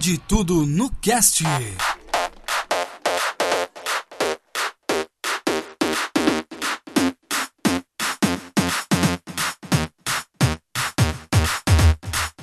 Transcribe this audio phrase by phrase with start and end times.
[0.00, 1.42] Pode tudo no cast.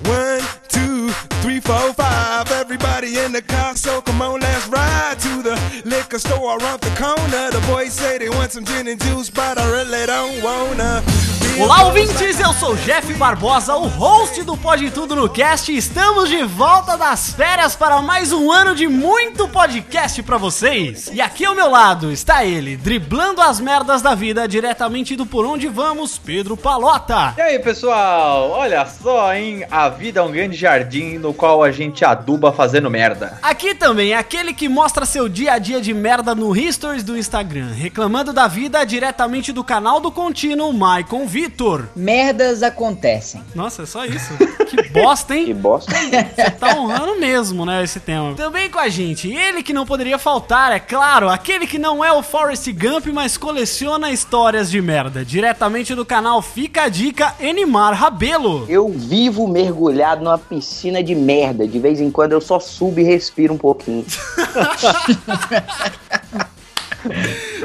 [0.03, 1.09] One, two,
[1.41, 2.51] three, four, five.
[2.51, 6.91] Everybody in the car, so come on, let's ride to the liquor store around the
[6.95, 7.49] corner.
[7.49, 11.46] The boys say they want some gin and juice, but I really don't wanna.
[11.59, 12.39] Olá, ouvintes!
[12.39, 15.75] Eu sou o Jeff Barbosa, o host do Pode Tudo no Cast.
[15.75, 21.09] Estamos de volta das férias para mais um ano de muito podcast pra vocês.
[21.11, 25.47] E aqui ao meu lado está ele, driblando as merdas da vida diretamente do Por
[25.47, 27.33] Onde Vamos, Pedro Palota.
[27.35, 28.51] E aí, pessoal?
[28.51, 29.65] Olha só, hein?
[29.71, 33.39] A vida é um grande jardim no qual a gente aduba fazendo merda.
[33.41, 37.71] Aqui também, aquele que mostra seu dia a dia de merda no Stories do Instagram,
[37.73, 41.46] reclamando da vida diretamente do canal do contínuo Maicon Vitor.
[41.95, 43.41] Merdas acontecem.
[43.53, 44.33] Nossa, é só isso?
[44.67, 45.45] Que bosta, hein?
[45.45, 45.93] Que bosta.
[45.93, 48.35] Você tá honrando mesmo, né, esse tema.
[48.35, 52.11] Também com a gente, ele que não poderia faltar, é claro, aquele que não é
[52.11, 55.23] o Forrest Gump, mas coleciona histórias de merda.
[55.23, 58.65] Diretamente do canal Fica a Dica, Enimar Rabelo.
[58.67, 61.67] Eu vivo mergulhado numa piscina de merda.
[61.67, 64.05] De vez em quando eu só subo e respiro um pouquinho.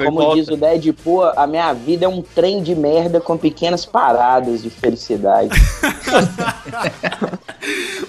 [0.05, 4.63] Como diz o Deadpool, a minha vida é um trem de merda com pequenas paradas
[4.63, 5.51] de felicidade.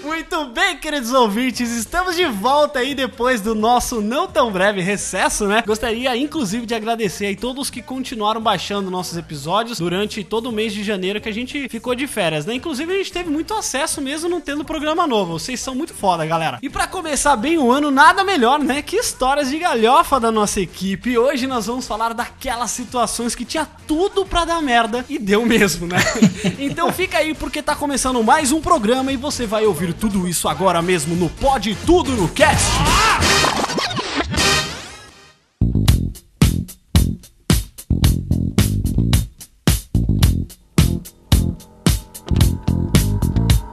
[0.02, 5.46] Muito bem, queridos ouvintes, estamos de volta aí depois do nosso não tão breve recesso,
[5.46, 5.62] né?
[5.66, 10.72] Gostaria, inclusive, de agradecer aí todos que continuaram baixando nossos episódios durante todo o mês
[10.72, 12.54] de janeiro que a gente ficou de férias, né?
[12.54, 15.38] Inclusive, a gente teve muito acesso mesmo não tendo programa novo.
[15.38, 16.58] Vocês são muito foda, galera.
[16.62, 18.82] E pra começar bem o ano, nada melhor, né?
[18.82, 21.13] Que histórias de galhofa da nossa equipe.
[21.16, 25.86] Hoje nós vamos falar daquelas situações que tinha tudo pra dar merda e deu mesmo,
[25.86, 25.96] né?
[26.58, 30.48] então fica aí porque tá começando mais um programa e você vai ouvir tudo isso
[30.48, 32.72] agora mesmo no Pode Tudo no Cast.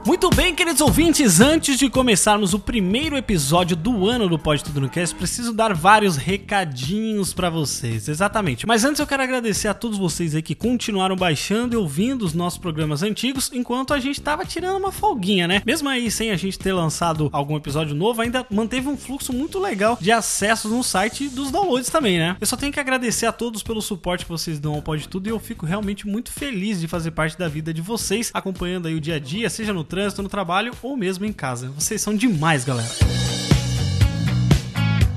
[0.04, 4.80] Muito bem, queridos ouvintes, antes de começarmos o primeiro episódio do ano do Pode Tudo
[4.80, 8.66] no Cast, preciso dar vários recadinhos pra vocês, exatamente.
[8.66, 12.34] Mas antes eu quero agradecer a todos vocês aí que continuaram baixando e ouvindo os
[12.34, 15.62] nossos programas antigos, enquanto a gente tava tirando uma folguinha, né?
[15.64, 19.60] Mesmo aí sem a gente ter lançado algum episódio novo, ainda manteve um fluxo muito
[19.60, 22.36] legal de acessos no site e dos downloads também, né?
[22.40, 25.28] Eu só tenho que agradecer a todos pelo suporte que vocês dão ao Pode Tudo
[25.28, 28.94] e eu fico realmente muito feliz de fazer parte da vida de vocês, acompanhando aí
[28.96, 31.70] o dia a dia, seja no trânsito, no trabalho ou mesmo em casa.
[31.76, 32.88] Vocês são demais, galera.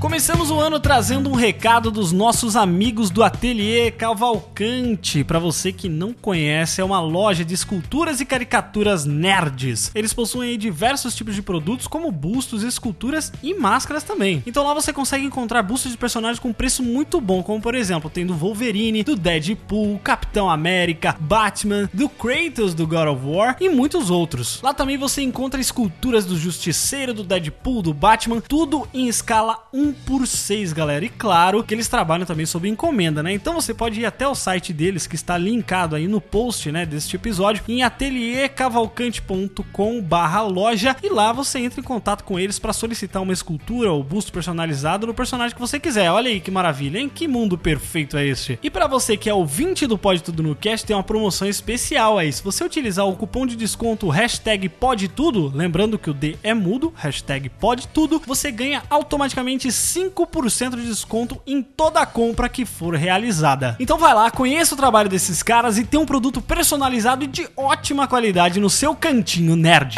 [0.06, 5.24] Começamos o ano trazendo um recado dos nossos amigos do Ateliê Cavalcante.
[5.24, 9.92] Para você que não conhece, é uma loja de esculturas e caricaturas nerds.
[9.96, 14.44] Eles possuem diversos tipos de produtos, como bustos, esculturas e máscaras também.
[14.46, 18.08] Então lá você consegue encontrar bustos de personagens com preço muito bom, como por exemplo,
[18.08, 23.70] tem do Wolverine, do Deadpool, Capitão América, Batman, do Kratos do God of War e
[23.70, 24.62] muitos outros.
[24.62, 29.95] Lá também você encontra esculturas do Justiceiro, do Deadpool, do Batman, tudo em escala 1
[30.06, 31.06] por 6, galera.
[31.06, 33.32] E claro que eles trabalham também sob encomenda, né?
[33.34, 36.86] Então você pode ir até o site deles, que está linkado aí no post, né,
[36.86, 42.74] deste episódio, em ateliercavalcante.com barra loja e lá você entra em contato com eles para
[42.74, 46.12] solicitar uma escultura ou busto personalizado do personagem que você quiser.
[46.12, 47.10] Olha aí que maravilha, hein?
[47.14, 48.60] Que mundo perfeito é este.
[48.62, 52.18] E para você que é ouvinte do Pode Tudo no Cast, tem uma promoção especial
[52.18, 52.32] aí.
[52.32, 56.53] Se você utilizar o cupom de desconto hashtag Pode Tudo, lembrando que o D é
[56.53, 62.66] mudo, hashtag Pode Tudo, você ganha automaticamente 5% de desconto em toda a compra que
[62.66, 63.76] for realizada.
[63.79, 67.47] Então vai lá, conheça o trabalho desses caras e tem um produto personalizado e de
[67.55, 69.96] ótima qualidade no seu cantinho nerd.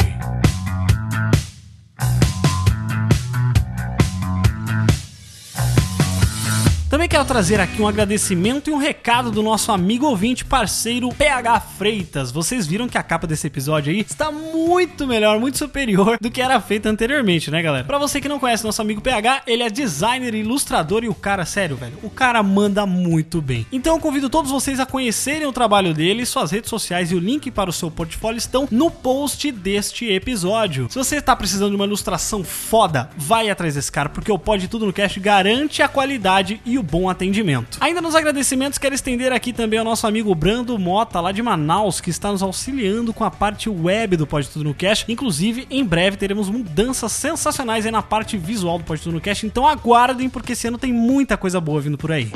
[6.88, 11.60] Também quero trazer aqui um agradecimento e um recado do nosso amigo ouvinte parceiro PH
[11.60, 12.32] Freitas.
[12.32, 16.40] Vocês viram que a capa desse episódio aí está muito melhor, muito superior do que
[16.40, 17.84] era feita anteriormente, né, galera?
[17.84, 21.44] Pra você que não conhece nosso amigo PH, ele é designer, ilustrador e o cara,
[21.44, 23.66] sério, velho, o cara manda muito bem.
[23.70, 27.18] Então eu convido todos vocês a conhecerem o trabalho dele, suas redes sociais e o
[27.18, 30.86] link para o seu portfólio estão no post deste episódio.
[30.88, 34.68] Se você tá precisando de uma ilustração foda, vai atrás desse cara, porque o Pode
[34.68, 37.78] Tudo no Cast garante a qualidade e o bom atendimento.
[37.80, 42.00] Ainda nos agradecimentos, quero estender aqui também ao nosso amigo Brando Mota, lá de Manaus,
[42.00, 45.10] que está nos auxiliando com a parte web do Pode Tudo no Cast.
[45.10, 49.46] Inclusive, em breve teremos mudanças sensacionais aí na parte visual do Pode Tudo no Cast,
[49.46, 52.30] então aguardem, porque esse ano tem muita coisa boa vindo por aí.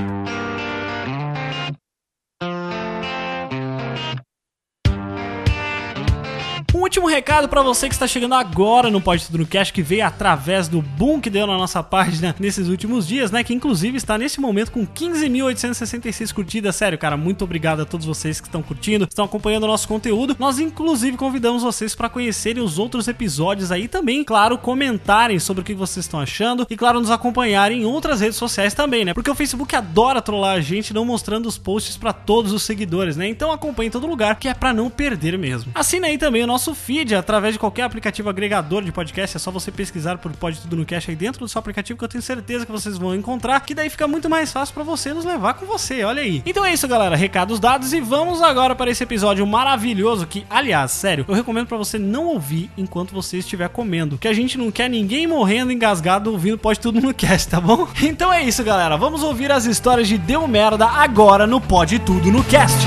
[6.74, 9.82] Um último recado para você que está chegando agora no Pode Tudo no Cast, que
[9.82, 13.44] veio através do boom que deu na nossa página nesses últimos dias, né?
[13.44, 16.74] Que inclusive está nesse momento com 15.866 curtidas.
[16.74, 20.34] Sério, cara, muito obrigado a todos vocês que estão curtindo, estão acompanhando o nosso conteúdo.
[20.38, 25.64] Nós, inclusive, convidamos vocês para conhecerem os outros episódios aí também, claro, comentarem sobre o
[25.64, 29.12] que vocês estão achando e, claro, nos acompanharem em outras redes sociais também, né?
[29.12, 33.14] Porque o Facebook adora trollar a gente, não mostrando os posts para todos os seguidores,
[33.14, 33.28] né?
[33.28, 35.70] Então acompanhe em todo lugar, que é para não perder mesmo.
[35.74, 39.37] Assina aí também o nosso nosso feed através de qualquer aplicativo agregador de podcast.
[39.37, 42.05] É só você pesquisar por Pode Tudo no Cash aí dentro do seu aplicativo que
[42.05, 43.59] eu tenho certeza que vocês vão encontrar.
[43.61, 46.05] Que daí fica muito mais fácil para você nos levar com você.
[46.05, 46.41] Olha aí.
[46.47, 47.17] Então é isso, galera.
[47.17, 51.76] Recados dados e vamos agora para esse episódio maravilhoso que, aliás, sério, eu recomendo para
[51.76, 54.17] você não ouvir enquanto você estiver comendo.
[54.17, 57.88] Que a gente não quer ninguém morrendo engasgado ouvindo Pode Tudo no Cast, tá bom?
[58.12, 58.97] Então é isso, galera.
[58.97, 62.87] Vamos ouvir as histórias de Deu Merda agora no Pode Tudo no Cast.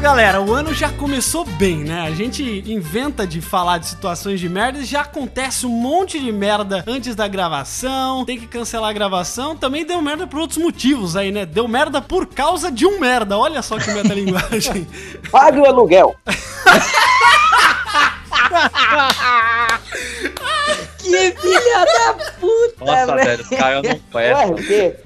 [0.00, 2.00] Galera, o ano já começou bem, né?
[2.00, 6.32] A gente inventa de falar de situações de merda e já acontece um monte de
[6.32, 9.54] merda antes da gravação, tem que cancelar a gravação.
[9.54, 11.44] Também deu merda por outros motivos aí, né?
[11.44, 13.36] Deu merda por causa de um merda.
[13.36, 14.88] Olha só que metalinguagem.
[15.30, 16.16] Pague o aluguel.
[20.98, 24.56] que filha da puta, Nossa, velho, os caras não prestam.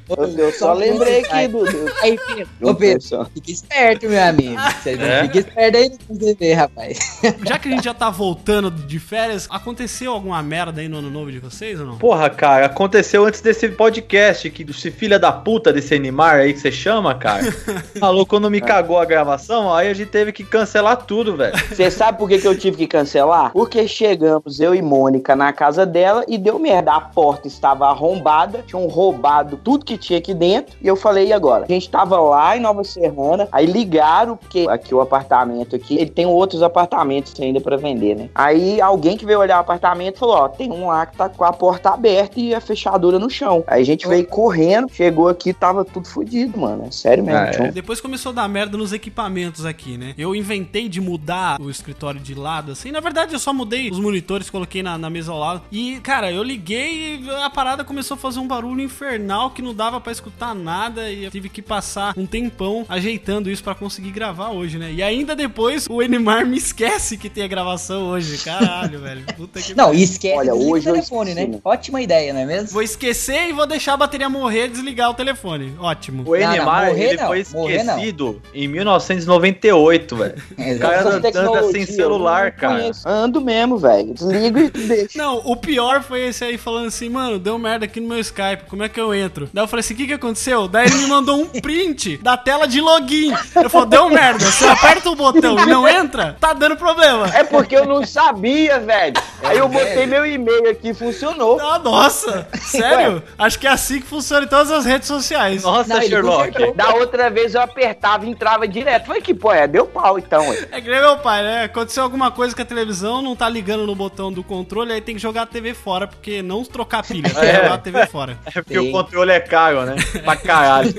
[0.08, 1.64] Eu, só lembrei aqui do.
[1.64, 4.60] do Aí, filho, ô Pedro, fica esperto, meu amigo.
[4.82, 5.22] Você É?
[5.22, 7.20] fica esperto aí no TV, rapaz.
[7.44, 11.10] Já que a gente já tá voltando de férias, aconteceu alguma merda aí no ano
[11.10, 11.96] novo de vocês ou não?
[11.96, 16.60] Porra, cara, aconteceu antes desse podcast, que esse filha da puta desse Animar aí que
[16.60, 17.42] você chama, cara.
[17.98, 21.56] Maluco quando me cagou a gravação, aí a gente teve que cancelar tudo, velho.
[21.68, 23.52] Você sabe por que, que eu tive que cancelar?
[23.52, 26.92] Porque chegamos, eu e Mônica, na casa dela e deu merda.
[26.92, 30.76] A porta estava arrombada, tinham roubado tudo que tinha aqui dentro.
[30.82, 31.64] E eu falei, e agora?
[31.64, 36.10] A gente tava lá em Nova Serrana, aí ligaram, porque aqui o apartamento aqui, ele
[36.10, 38.28] tem outros apartamentos ainda pra vender, né?
[38.34, 41.44] Aí alguém que veio olhar o apartamento falou, ó, tem um lá que tá com
[41.44, 43.64] a porta aberta e a fechadura no chão.
[43.66, 46.86] Aí a gente veio correndo, chegou aqui, tava tudo fodido, mano.
[46.86, 47.38] É sério mesmo.
[47.38, 47.72] Ah, é.
[47.72, 50.14] Depois começou a dar merda nos equipamentos aqui, né?
[50.16, 52.90] Eu inventei de mudar o escritório de lado, assim.
[52.90, 55.62] Na verdade, eu só mudei os monitores, coloquei na, na mesa ao lado.
[55.70, 59.74] E, cara, eu liguei e a parada começou a fazer um barulho infernal que não
[59.84, 61.10] dava pra escutar nada.
[61.10, 64.92] E eu tive que passar um tempão ajeitando isso pra conseguir gravar hoje, né?
[64.92, 68.38] E ainda depois o Enimar me esquece que tem a gravação hoje.
[68.38, 69.24] Caralho, velho.
[69.36, 71.60] Puta que Não, e esquece Olha, hoje o telefone, esqueci, né?
[71.64, 72.70] Ótima ideia, não é mesmo?
[72.70, 75.74] Vou esquecer e vou deixar a bateria morrer e desligar o telefone.
[75.78, 76.24] Ótimo.
[76.26, 80.34] O Enemar, morrer ele não, foi morrer esquecido em 1998, velho.
[80.54, 80.94] O cara Exato.
[80.94, 82.90] Essas anda tecnologias, sem celular, eu não cara.
[83.04, 84.14] Ando mesmo, velho.
[84.14, 85.18] Desligo e deixo.
[85.18, 88.64] Não, o pior foi esse aí falando assim, mano, deu merda aqui no meu Skype,
[88.68, 89.48] como é que eu entro?
[89.52, 90.68] Daí eu falei assim, o que que aconteceu?
[90.68, 93.34] Daí ele me mandou um print da tela de login.
[93.56, 97.28] Ele falou, deu merda, você aperta o botão e não entra, tá dando problema.
[97.34, 99.14] É porque eu não sabia, velho.
[99.42, 101.60] Aí eu botei meu e-mail aqui e funcionou.
[101.60, 103.22] Ah, nossa, sério?
[103.36, 105.62] Acho que é assim que funciona em todas as redes sociais.
[105.64, 106.72] Nossa, Não, Sherlock.
[106.74, 109.06] Da outra vez eu apertava e entrava direto.
[109.06, 110.68] Falei que, pô, é, deu pau então, ué.
[110.70, 111.64] É que nem meu pai, né?
[111.64, 115.14] Aconteceu alguma coisa com a televisão, não tá ligando no botão do controle, aí tem
[115.16, 117.54] que jogar a TV fora, porque não trocar pilha, tem que É.
[117.56, 118.38] jogar a TV fora.
[118.46, 119.96] É porque o controle é caro, né?
[120.24, 120.92] Pra caralho.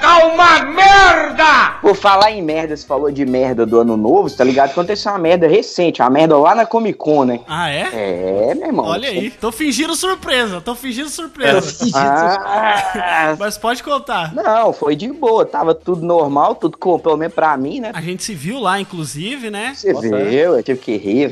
[0.00, 1.78] Tá uma merda!
[1.80, 4.70] Por falar em merda, você falou de merda do ano novo, você tá ligado?
[4.70, 7.40] Aconteceu uma merda recente, uma merda lá na Comic Con, né?
[7.48, 7.88] Ah, é?
[7.92, 8.86] É, meu irmão.
[8.86, 11.84] Olha aí, tô fingindo surpresa, tô fingindo surpresa.
[11.94, 14.32] Ah, Mas pode contar.
[14.34, 17.90] não, foi de boa, tava tudo normal, tudo com, pelo menos pra mim, né?
[17.94, 19.72] A gente se viu lá, inclusive, né?
[19.74, 21.30] Você Nossa, viu, eu tive que rir.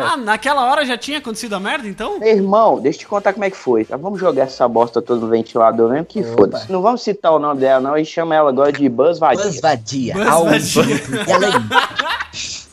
[0.00, 2.18] Ah, naquela hora já tinha acontecido a merda, então?
[2.18, 3.84] Meu irmão, deixa eu te contar como é que foi.
[3.84, 6.70] Tá, vamos jogar essa bosta toda no ventilador mesmo, que foda-se.
[6.70, 7.94] Não vamos citar o nome dela, não.
[7.94, 9.44] A gente chama ela agora de Buzz Vadia.
[9.44, 10.14] Buzz vadia.
[10.14, 11.52] Buzz vadia.
[12.32, 12.64] E.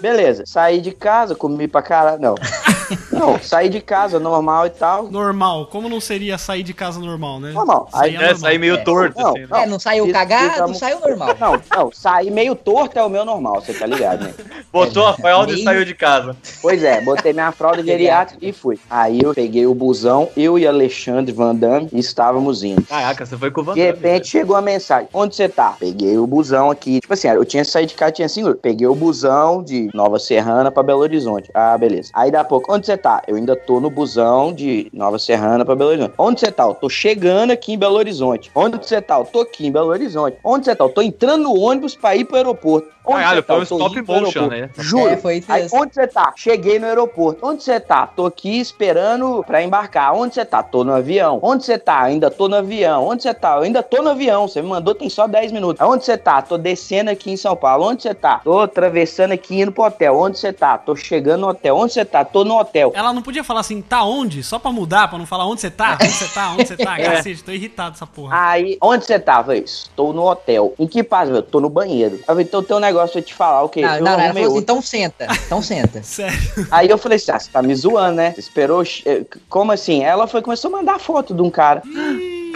[0.00, 2.20] Beleza, saí de casa, comi pra caralho.
[2.20, 2.34] Não.
[3.12, 5.10] Não, saí de casa, normal e tal.
[5.10, 5.66] Normal.
[5.66, 7.52] Como não seria sair de casa normal, né?
[7.52, 7.88] Normal.
[7.92, 8.40] Aí- Seria É, normal.
[8.40, 8.78] sair meio É.
[8.78, 9.48] torto, Não, assim, né?
[9.62, 11.36] É, não saiu cagado, a- saiu normal.
[11.40, 14.34] Não, não, sair meio torto é o meu normal, você tá ligado, né?
[14.72, 16.36] Botou a fralda e saiu de casa.
[16.60, 18.78] Pois é, botei minha fralda geriátrica e fui.
[18.90, 22.82] Aí eu peguei o busão, eu e Alexandre Van Damme e estávamos indo.
[22.82, 25.74] Caraca, você foi com o Van De Damme, repente chegou a mensagem: Onde você tá?
[25.78, 27.00] Peguei o busão aqui.
[27.00, 28.62] Tipo assim, eu tinha saído de casa, tinha cinco minutos.
[28.62, 31.50] Peguei o busão de Nova Serrana pra Belo Horizonte.
[31.54, 32.10] Ah, beleza.
[32.12, 33.22] Aí daqui a pouco, onde você tá?
[33.26, 36.14] Eu ainda tô no busão de Nova Serrana pra Belo Horizonte.
[36.18, 36.64] Onde você tá?
[36.64, 38.50] Eu tô chegando aqui em Belo Horizonte.
[38.54, 39.18] Onde você tá?
[39.18, 40.36] Eu tô aqui em Belo Horizonte.
[40.44, 40.84] Onde você tá?
[40.84, 42.88] Eu tô entrando no ônibus pra ir pro aeroporto.
[43.06, 43.54] Onde Caralho, tá?
[43.54, 44.70] foi um stop motion, né?
[44.78, 45.08] Juro.
[45.08, 46.32] É, foi Aí, onde você tá?
[46.34, 47.46] Cheguei no aeroporto.
[47.46, 48.06] Onde você tá?
[48.06, 50.12] Tô aqui esperando pra embarcar.
[50.14, 50.62] Onde você tá?
[50.62, 51.38] Tô no avião.
[51.42, 52.02] Onde você tá?
[52.02, 53.06] Ainda tô no avião.
[53.06, 53.56] Onde você tá?
[53.56, 54.48] Eu ainda tô no avião.
[54.48, 55.86] Você me mandou tem só 10 minutos.
[55.86, 56.42] Onde você tá?
[56.42, 57.86] Tô descendo aqui em São Paulo.
[57.86, 58.40] Onde você tá?
[58.42, 60.18] Tô atravessando aqui indo pro hotel.
[60.18, 60.76] Onde você tá?
[60.76, 61.76] Tô chegando no hotel.
[61.76, 62.24] Onde você tá?
[62.24, 62.92] Tô no hotel.
[62.94, 64.42] Ela não podia falar assim, tá onde?
[64.42, 66.98] Só pra mudar, pra não falar onde você tá, onde você tá, onde você tá.
[66.98, 67.04] É.
[67.04, 68.36] Cacete, tô irritado dessa porra.
[68.50, 69.56] Aí, onde você tava?
[69.56, 70.74] Estou no hotel.
[70.78, 71.42] Em que paz, meu?
[71.42, 72.16] Tô no banheiro.
[72.16, 73.82] Eu falei, então tem um negócio pra te falar, o quê?
[73.82, 75.26] Não, Eu não, não, ela arrumei falou assim, então senta.
[75.46, 76.02] Então senta.
[76.04, 76.38] Sério.
[76.70, 78.32] Aí eu falei assim, ah, você tá me zoando, né?
[78.32, 78.82] Você esperou...
[79.04, 80.02] eh, Como assim?
[80.02, 81.82] Ela foi começou a mandar foto de um cara.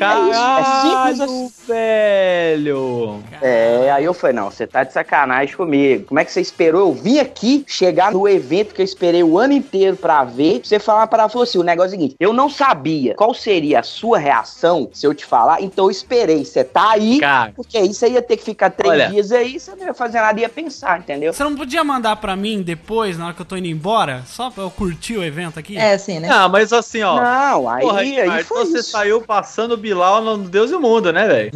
[0.00, 1.52] Caralho, É simples assim.
[1.69, 3.23] velho.
[3.40, 6.07] É, aí eu falei, não, você tá de sacanagem comigo.
[6.07, 9.38] Como é que você esperou eu vim aqui, chegar no evento que eu esperei o
[9.38, 12.16] ano inteiro pra ver, você falar para ela, falou assim, o negócio é o seguinte,
[12.19, 16.45] eu não sabia qual seria a sua reação se eu te falar, então eu esperei,
[16.45, 19.09] você tá aí, Cara, porque aí você ia ter que ficar três Olha.
[19.09, 21.33] dias aí, você não ia fazer nada, ia pensar, entendeu?
[21.33, 24.23] Você não podia mandar pra mim depois, na hora que eu tô indo embora?
[24.26, 25.76] Só pra eu curtir o evento aqui?
[25.76, 26.28] É assim, né?
[26.30, 27.16] ah, mas assim, ó.
[27.21, 28.90] Não, aí, Porra, aí Ricardo, foi você isso.
[28.90, 31.50] saiu passando o Bilal no Deus e o Mundo, né, velho?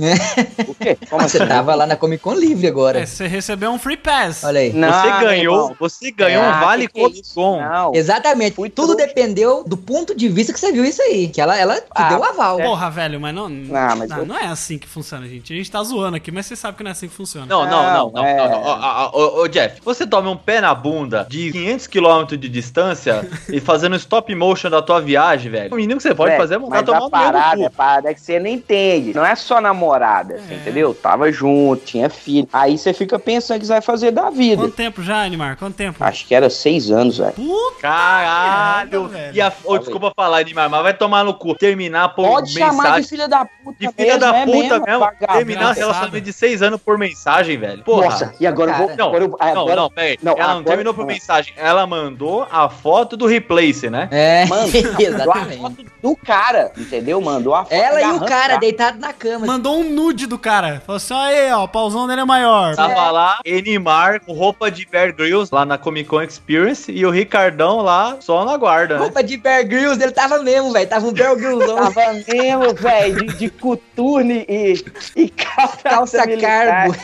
[0.69, 0.99] O quê?
[1.09, 1.47] Como Você assim?
[1.47, 2.99] tava lá na Comic Con livre agora.
[3.01, 4.43] É, você recebeu um free pass.
[4.43, 4.73] Olha aí.
[4.73, 5.77] Não, você ganhou, irmão.
[5.79, 7.35] você ganhou Ah, um Vale que que é Comic?
[7.35, 7.61] Con.
[7.61, 7.95] Não.
[7.95, 8.57] Exatamente.
[8.57, 9.07] Fui Tudo trouxa.
[9.07, 11.29] dependeu do ponto de vista que você viu isso aí.
[11.29, 12.59] Que ela, ela te Ah, deu o aval.
[12.59, 13.49] Porra, velho, mas não.
[13.49, 15.53] Não, mas não, eu- não é assim que funciona, gente.
[15.53, 17.47] A gente tá zoando aqui, mas você sabe que não é assim que funciona.
[17.47, 18.37] Não, não, não, não, é.
[18.37, 18.63] não, não.
[18.63, 23.27] Ó, ó, ô, Jeff, você toma um pé na bunda de 500 km de distância
[23.49, 25.73] e fazendo stop motion da tua viagem, velho.
[25.73, 27.71] O mínimo que você pode fazer é mas tomar a um parada, cu.
[27.71, 29.13] parada é que você não entende.
[29.15, 30.55] Não é só namorada, É.
[30.55, 30.95] entendeu?
[30.95, 32.49] Tava junto, tinha filho.
[32.53, 34.63] Aí você fica pensando o que você vai fazer da vida.
[34.63, 35.57] Quanto tempo já, Animar?
[35.57, 36.03] Quanto tempo?
[36.03, 37.33] Acho que era seis anos, velho.
[37.33, 39.03] Puta Caralho!
[39.03, 39.37] merda, velho.
[39.37, 41.55] E a, ô, desculpa falar, Edmar, mas vai tomar no cu.
[41.55, 43.03] Terminar por Pode chamar mensagem.
[43.03, 45.33] de filha da puta De filha da é puta mesmo, vagabundo.
[45.33, 45.77] terminar um engraçado.
[45.79, 47.83] relacionamento de seis anos por mensagem, velho.
[47.85, 48.05] Porra.
[48.07, 48.97] Nossa, e agora eu vou...
[48.97, 50.19] Não, agora eu- não, agora- não, peraí.
[50.23, 51.07] não, ela não agora- terminou por não.
[51.09, 51.53] mensagem.
[51.57, 54.09] Ela mandou a foto do replace, né?
[54.11, 55.61] É, Mano, mandou a exatamente.
[55.61, 57.21] foto do cara, entendeu?
[57.21, 59.47] Mandou a foto Ela e o cara o deitado na cama.
[59.47, 60.83] Mandou um nude do cara.
[60.87, 62.75] Falou assim: aí, ó, o pauzão dele é maior.
[62.75, 67.11] Tava lá, Enimar com roupa de Bear Grylls lá na Comic Con Experience e o
[67.11, 69.01] Ricardão lá só na guarda, né?
[69.01, 70.89] Roupa de Bear Grylls, ele tava mesmo, velho.
[70.89, 71.67] Tava um Bear Grylls.
[71.67, 74.85] Tava mesmo, velho, de, de coturne e,
[75.17, 76.95] e calça, Calça cargo.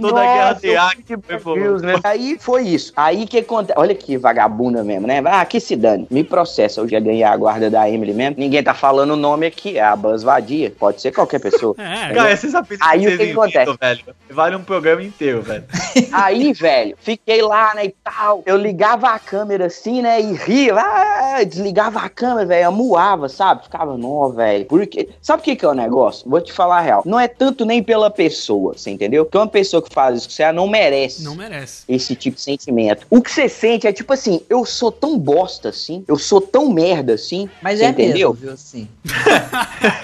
[0.00, 1.16] Toda a guerra de.
[1.54, 1.94] Deus, né?
[2.04, 2.92] Aí foi isso.
[2.96, 3.78] Aí que acontece.
[3.78, 5.22] Olha que vagabunda mesmo, né?
[5.24, 6.06] Ah, que se dane.
[6.10, 6.80] Me processa.
[6.80, 8.36] Eu já ganhei a guarda da Emily mesmo.
[8.38, 9.78] Ninguém tá falando o nome aqui.
[9.78, 10.70] É a Buzz Vadia.
[10.78, 11.74] Pode ser qualquer pessoa.
[11.90, 15.42] É, Cara, esses apelidos Aí que o que que inventam, velho, vale um programa inteiro,
[15.42, 15.64] velho.
[16.12, 18.42] Aí, velho, fiquei lá, né, e tal.
[18.46, 20.74] Eu ligava a câmera assim, né, e ria.
[20.76, 23.64] Ah, desligava a câmera, velho, amuava, sabe?
[23.64, 24.66] Ficava, não, velho.
[24.66, 26.28] Porque, sabe o que que é o negócio?
[26.28, 27.02] Vou te falar a real.
[27.04, 29.24] Não é tanto nem pela pessoa, você entendeu?
[29.24, 31.24] Porque uma pessoa que faz isso com você, ela não merece.
[31.24, 31.82] não merece.
[31.88, 33.06] esse tipo de sentimento.
[33.10, 36.70] O que você sente é tipo assim, eu sou tão bosta assim, eu sou tão
[36.70, 38.30] merda assim, Mas você é entendeu?
[38.30, 38.88] mesmo, viu, assim.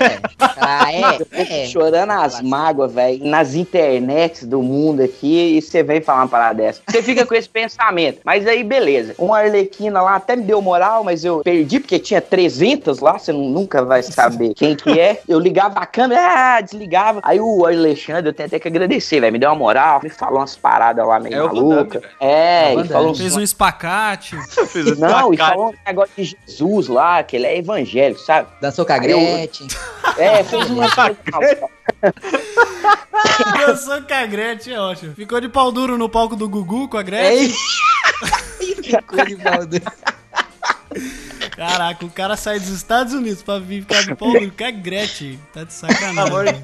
[0.01, 0.16] é.
[0.59, 1.01] Ah, é?
[1.21, 1.67] Eu fico É.
[1.67, 6.55] chorando as mágoas, velho, nas internets do mundo aqui, e você vem falar uma parada
[6.55, 6.81] dessa.
[6.89, 8.21] Você fica com esse pensamento.
[8.25, 9.15] Mas aí, beleza.
[9.19, 13.33] Uma Arlequina lá até me deu moral, mas eu perdi, porque tinha 300 lá, você
[13.33, 15.21] nu- nunca vai saber quem que é.
[15.29, 16.21] Eu ligava a câmera,
[16.57, 17.21] ah, desligava.
[17.23, 20.39] Aí o Alexandre, eu tenho até que agradecer, velho, me deu uma moral, me falou
[20.41, 22.03] umas paradas lá meio É maluca.
[22.21, 23.15] É, É e falou.
[23.15, 24.37] Fez um espacate.
[24.69, 28.49] Fiz esse Não, e falou um negócio de Jesus lá, que ele é evangélico, sabe?
[28.61, 29.19] Dançou Aí eu-.
[30.17, 30.87] É, fez uma.
[33.67, 35.15] Dançou com a Gretchen, é ótimo.
[35.15, 37.39] Ficou de pau duro no palco do Gugu com a Gretchen.
[37.39, 37.55] Ei!
[38.83, 39.81] Ficou de baldo.
[41.57, 44.71] Caraca, o cara sai dos Estados Unidos pra vir ficar de pau duro com a
[44.71, 45.41] Gretchen.
[45.53, 46.63] Tá de sacanagem.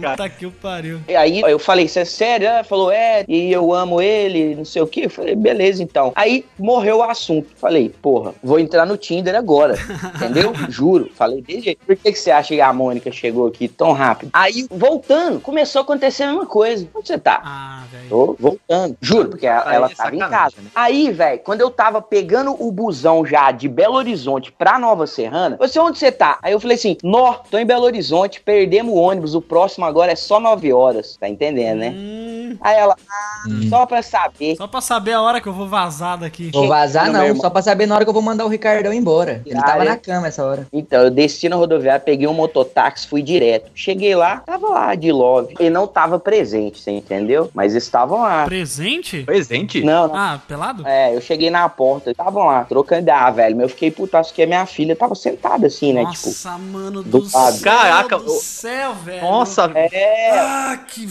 [0.00, 0.16] Cara.
[0.16, 1.00] Puta que o pariu.
[1.08, 2.46] E aí eu falei, você é sério?
[2.46, 5.02] Ela falou, é, e eu amo ele, não sei o que.
[5.02, 6.12] Eu falei, beleza, então.
[6.14, 7.48] Aí morreu o assunto.
[7.56, 9.74] Falei, porra, vou entrar no Tinder agora.
[10.16, 10.52] Entendeu?
[10.68, 11.10] Juro.
[11.14, 11.80] Falei, desse jeito.
[11.86, 14.30] Por que, que você acha que a Mônica chegou aqui tão rápido?
[14.32, 16.88] Aí, voltando, começou a acontecer a mesma coisa.
[16.94, 17.40] Onde você tá?
[17.44, 18.08] Ah, velho.
[18.08, 18.96] Tô voltando.
[19.00, 20.56] Juro, porque ela, ela é tava em casa.
[20.58, 20.70] né?
[20.74, 25.56] Aí, velho, quando eu tava pegando o busão já de Belo Horizonte pra Nova Serrana,
[25.58, 26.38] você onde você tá?
[26.42, 30.12] Aí eu falei assim: Nó, tô em Belo Horizonte, perdemos o ônibus, o próximo agora
[30.12, 31.16] é só 9 horas.
[31.16, 31.94] Tá entendendo, né?
[31.96, 34.56] Hum, Aí ela, ah, só pra saber.
[34.56, 36.50] só pra saber a hora que eu vou vazar daqui.
[36.52, 38.92] Vou vazar Não, não, só pra saber na hora que eu vou mandar o Ricardão
[38.92, 39.42] embora.
[39.46, 39.88] Ele Ah, tava é?
[39.88, 40.66] na cama essa hora.
[40.72, 43.70] Então, eu desci na rodoviária, peguei um mototáxi, fui direto.
[43.74, 45.54] Cheguei lá, tava lá de love.
[45.58, 47.50] E não tava presente, você entendeu?
[47.54, 48.44] Mas estavam lá.
[48.44, 49.22] Presente?
[49.24, 49.82] Presente?
[49.82, 50.16] Não, não.
[50.16, 50.86] Ah, pelado?
[50.86, 53.56] É, eu cheguei na porta, estavam lá, trocando ideia, velho.
[53.56, 56.04] Mas eu fiquei putaço que a minha filha tava sentada assim, né?
[56.12, 57.40] Tipo, Nossa, mano do do, céu.
[57.62, 59.22] Caraca, do céu, velho.
[59.22, 60.30] Nossa, é.
[60.38, 61.06] Ah, que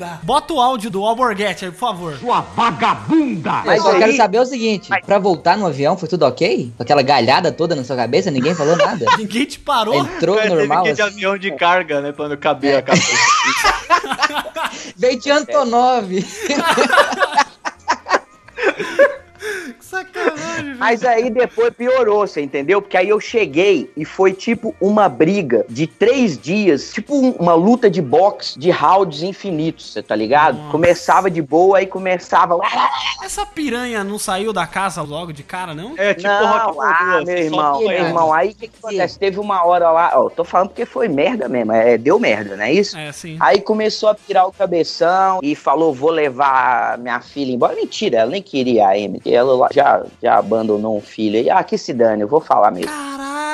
[0.00, 0.20] vagabunda.
[0.22, 2.16] Bota o áudio do Alborguete aí, por favor.
[2.18, 3.62] Sua vagabunda!
[3.64, 6.72] Mas eu quero saber o seguinte, pra voltar no avião foi tudo ok?
[6.76, 9.04] Com aquela galhada toda na sua cabeça, ninguém falou nada?
[9.18, 9.94] Ninguém te parou?
[9.94, 11.12] Entrou teve normal que ir de assim?
[11.12, 12.12] avião de carga, né?
[12.12, 13.12] Pra não caber a cabeça.
[14.96, 16.08] Veio de Antonov.
[19.90, 20.78] Que sacanagem, velho.
[20.78, 22.80] Mas aí depois piorou, você entendeu?
[22.80, 27.54] Porque aí eu cheguei e foi tipo uma briga de três dias, tipo um- uma
[27.54, 30.56] luta de boxe de rounds infinitos, você tá ligado?
[30.58, 30.70] Nossa.
[30.70, 32.58] Começava de boa, aí começava.
[33.22, 35.94] Essa piranha não saiu da casa logo de cara, não?
[35.96, 39.18] É tipo não, Rock ah, Balboa, meu irmão, meu irmão, aí o que, que acontece?
[39.18, 42.64] Teve uma hora lá, ó, tô falando porque foi merda mesmo, é, deu merda, não
[42.64, 42.96] é isso?
[42.96, 43.36] É, sim.
[43.40, 47.74] Aí começou a pirar o cabeção e falou: vou levar minha filha embora.
[47.74, 49.22] Mentira, ela nem queria a Emily.
[49.32, 51.36] Ela lá já, já abandonou um filho.
[51.36, 52.90] E, ah, que se dane, eu vou falar mesmo.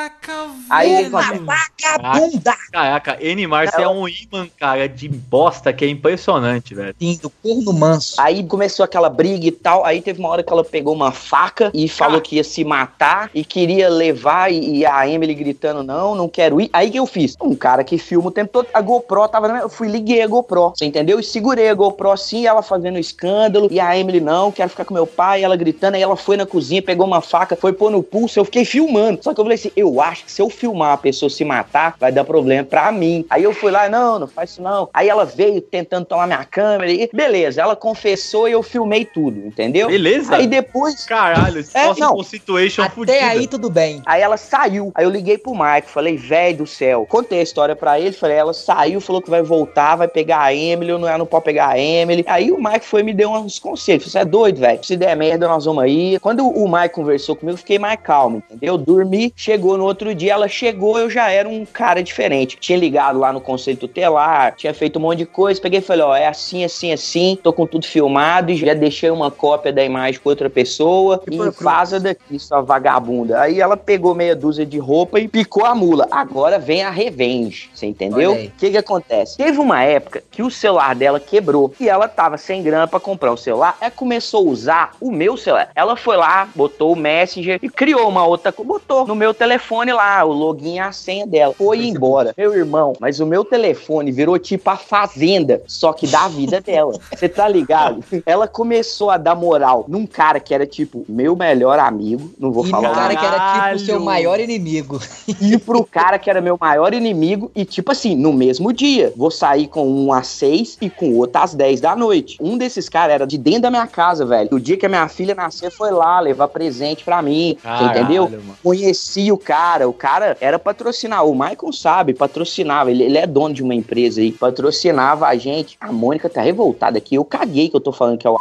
[0.06, 1.00] Caraca, Aí velho.
[1.00, 2.54] ele Vagabunda!
[2.72, 6.94] Caraca, N-Mars é um imã, cara, de bosta que é impressionante, velho.
[6.98, 8.14] Sim, do corno manso.
[8.18, 9.84] Aí começou aquela briga e tal.
[9.84, 13.30] Aí teve uma hora que ela pegou uma faca e falou que ia se matar
[13.34, 14.52] e queria levar.
[14.52, 16.70] E, e a Emily gritando: Não, não quero ir.
[16.72, 17.36] Aí que eu fiz?
[17.40, 18.68] Um cara que filma o tempo todo.
[18.72, 19.64] A GoPro tava na minha.
[19.64, 20.72] Eu fui, liguei a GoPro.
[20.76, 21.18] Você entendeu?
[21.18, 23.68] E segurei a GoPro assim, ela fazendo escândalo.
[23.70, 25.42] E a Emily: Não, quero ficar com meu pai.
[25.42, 25.94] Ela gritando.
[25.94, 28.38] Aí ela foi na cozinha, pegou uma faca, foi pôr no pulso.
[28.38, 29.22] Eu fiquei filmando.
[29.22, 31.94] Só que eu falei assim: Eu acho que se eu filmar a pessoa se matar,
[31.98, 33.24] vai dar problema pra mim.
[33.30, 34.88] Aí eu fui lá: Não, não faz isso não.
[34.92, 36.90] Aí ela veio tentando tomar minha câmera.
[36.90, 39.88] E beleza, ela confessou e eu filmei tudo, entendeu?
[39.88, 40.36] Beleza?
[40.36, 41.04] Aí depois.
[41.04, 42.14] Caralho, É, não.
[42.14, 43.18] com situation Até fudida.
[43.26, 44.02] aí tudo bem.
[44.06, 44.90] Aí ela saiu.
[44.94, 47.06] Aí eu liguei pro Mike, falei, velho do céu.
[47.08, 50.54] Contei a história pra ele, falei, ela saiu, falou que vai voltar, vai pegar a
[50.54, 52.24] Emily, eu não, ela não pode pegar a Emily.
[52.26, 54.10] Aí o Mike foi e me deu uns conselhos.
[54.10, 54.82] Você é doido, velho?
[54.84, 56.18] Se der merda, nós vamos aí.
[56.20, 58.74] Quando o Mike conversou comigo, eu fiquei mais calmo, entendeu?
[58.74, 62.56] Eu dormi, chegou no outro dia, ela chegou, eu já era um cara diferente.
[62.58, 65.60] Tinha ligado lá no conceito tutelar, tinha feito um monte de coisa.
[65.60, 69.10] Peguei e falei, ó, é assim, assim, assim, tô com tudo filmado e já deixei
[69.10, 71.22] uma cópia da imagem com outra pessoa.
[71.30, 73.40] E vaza daqui, sua vagabunda.
[73.40, 76.06] Aí ela pegou meia dúzia de roupa e picou a mula.
[76.10, 78.32] Agora vem a revenge, você entendeu?
[78.32, 79.36] O que que acontece?
[79.36, 83.32] Teve uma época que o celular dela quebrou e ela tava sem grana pra comprar
[83.32, 83.76] um celular.
[83.80, 85.70] Ela começou a usar o meu celular.
[85.74, 90.24] Ela foi lá, botou o Messenger e criou uma outra, botou no meu telefone lá
[90.24, 91.54] o login e a senha dela.
[91.56, 92.34] Foi embora.
[92.36, 96.92] Meu irmão, mas o meu telefone virou tipo a fazenda, só que da vida dela.
[97.14, 98.02] Você tá ligado?
[98.24, 102.66] Ela começou a dar moral num cara que era tipo meu melhor amigo, não vou
[102.66, 105.00] E falar o cara que era tipo o seu maior inimigo.
[105.40, 109.30] e pro cara que era meu maior inimigo e tipo assim, no mesmo dia, vou
[109.30, 112.36] sair com um às seis e com o outro às 10 da noite.
[112.40, 114.48] Um desses caras era de dentro da minha casa, velho.
[114.52, 118.22] O dia que a minha filha nasceu foi lá levar presente pra mim, Caralho, entendeu?
[118.30, 118.56] mano.
[118.62, 123.54] Conheci o cara, o cara era patrocinar, o Michael sabe, patrocinava, ele, ele é dono
[123.54, 125.76] de uma empresa aí, patrocinava a gente.
[125.80, 128.36] A Mônica tá revoltada aqui, eu caguei que eu tô falando que é o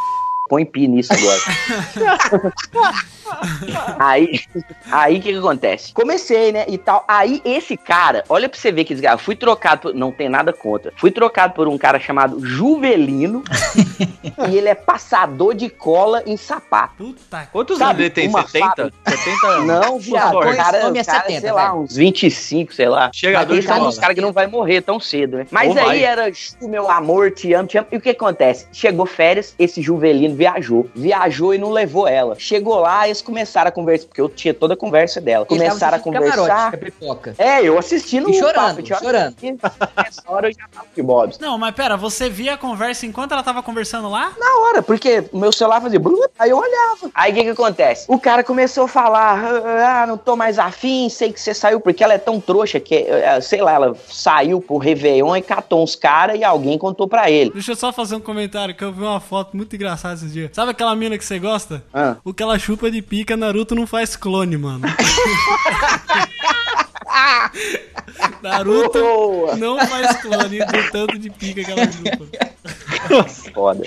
[0.48, 1.42] Põe pi nisso agora.
[4.00, 4.42] aí,
[4.92, 5.94] aí o que que acontece?
[5.94, 7.04] Comecei, né, e tal.
[7.08, 10.54] Aí esse cara, olha pra você ver que desgraça, fui trocado por, não tem nada
[10.54, 10.92] contra.
[10.96, 13.44] Fui trocado por um cara chamado Juvelino
[14.50, 16.96] e ele é passador de cola em sapato.
[17.06, 18.28] Puta Quantos Sabe, anos ele tem?
[18.28, 18.66] uma 70?
[18.68, 18.94] fábrica.
[19.06, 19.60] 70?
[19.62, 21.82] Não, viado, cara, é o cara, 70, sei lá, velho.
[21.84, 23.10] uns 25, sei lá.
[23.14, 23.88] Chegador Mas de bola.
[23.90, 25.48] uns caras que não vai morrer tão cedo, né?
[25.52, 26.04] Mas Ou aí vai.
[26.04, 27.88] era, meu amor, te amo, te amo.
[27.92, 28.68] E o que acontece?
[28.72, 30.90] Chegou férias, esse Juvelino viajou.
[30.96, 32.36] Viajou e não levou ela.
[32.38, 35.46] Chegou lá, eles começaram a conversar, porque eu tinha toda a conversa dela.
[35.46, 36.78] Começaram a camarote, conversar.
[36.78, 37.36] pipoca.
[37.38, 39.36] É, eu assistindo E chorando, papo, chorando.
[39.98, 41.40] Nessa hora eu já tava de Bob's.
[41.40, 44.34] Não, mas pera, você via a conversa enquanto ela tava conversando lá?
[44.38, 46.00] Na hora, porque o meu celular fazia
[46.38, 47.10] aí eu olhava.
[47.14, 48.06] Aí o que que acontece?
[48.08, 52.04] O cara começou a falar, ah, não tô mais afim, sei que você saiu, porque
[52.04, 55.96] ela é tão trouxa que, eh, sei lá, ela saiu pro Réveillon e catou uns
[55.96, 57.52] caras e alguém contou pra ele.
[57.52, 60.50] Deixa eu só fazer um comentário que eu vi uma foto muito engraçada esses dias.
[60.54, 61.84] Sabe aquela mina que você gosta?
[61.94, 62.18] Ah.
[62.24, 64.88] O que ela chupa de pica, Naruto não faz clone, mano.
[68.42, 69.56] Naruto Boa.
[69.56, 72.26] não faz clone do tanto de pica que ela chupa.
[73.54, 73.84] Foda.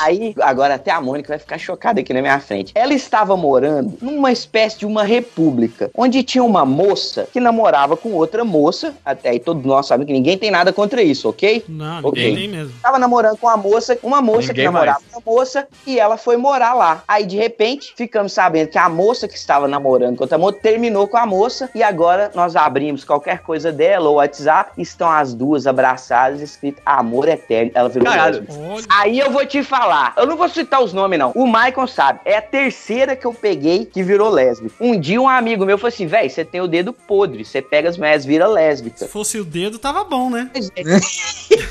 [0.00, 2.72] Aí, agora até a Mônica vai ficar chocada aqui na minha frente.
[2.74, 8.12] Ela estava morando numa espécie de uma república, onde tinha uma moça que namorava com
[8.12, 8.94] outra moça.
[9.04, 11.64] Até aí todos nós sabemos que ninguém tem nada contra isso, ok?
[11.68, 12.22] Não, Ok.
[12.22, 12.74] ninguém tem mesmo.
[12.80, 16.16] Tava namorando com uma moça, uma moça Ninguém que namorava com uma moça e ela
[16.16, 17.02] foi morar lá.
[17.08, 21.08] Aí de repente ficamos sabendo que a moça que estava namorando com outra moça terminou
[21.08, 25.66] com a moça e agora nós abrimos qualquer coisa dela ou WhatsApp, estão as duas
[25.66, 27.70] abraçadas escrito amor eterno.
[27.74, 28.46] Ela virou Caralho.
[28.48, 31.32] Olha, Aí eu vou te falar, eu não vou citar os nomes não.
[31.34, 34.74] O Maicon sabe, é a terceira que eu peguei que virou lésbica.
[34.80, 37.88] Um dia um amigo meu falou assim, velho, você tem o dedo podre, você pega
[37.88, 38.98] as mulheres vira lésbica.
[38.98, 40.50] se fosse o dedo, tava bom, né?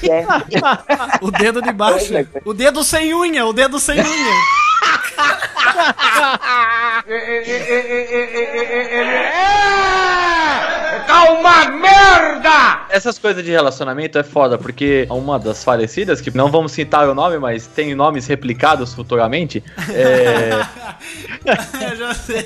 [0.03, 0.25] É.
[1.21, 2.13] O dedo de baixo.
[2.45, 4.33] O dedo sem unha, o dedo sem unha.
[11.21, 12.85] Uma merda!
[12.89, 17.13] Essas coisas de relacionamento é foda, porque uma das falecidas, que não vamos citar o
[17.13, 20.65] nome, mas tem nomes replicados futuramente, é,
[21.89, 22.45] Eu já sei.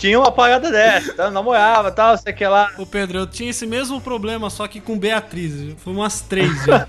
[0.00, 1.30] Tinha uma parada dessa, tá?
[1.30, 2.70] namorava tal, sei que lá.
[2.78, 5.74] Ô Pedro, eu tinha esse mesmo problema, só que com Beatriz.
[5.84, 6.86] Foi umas três já.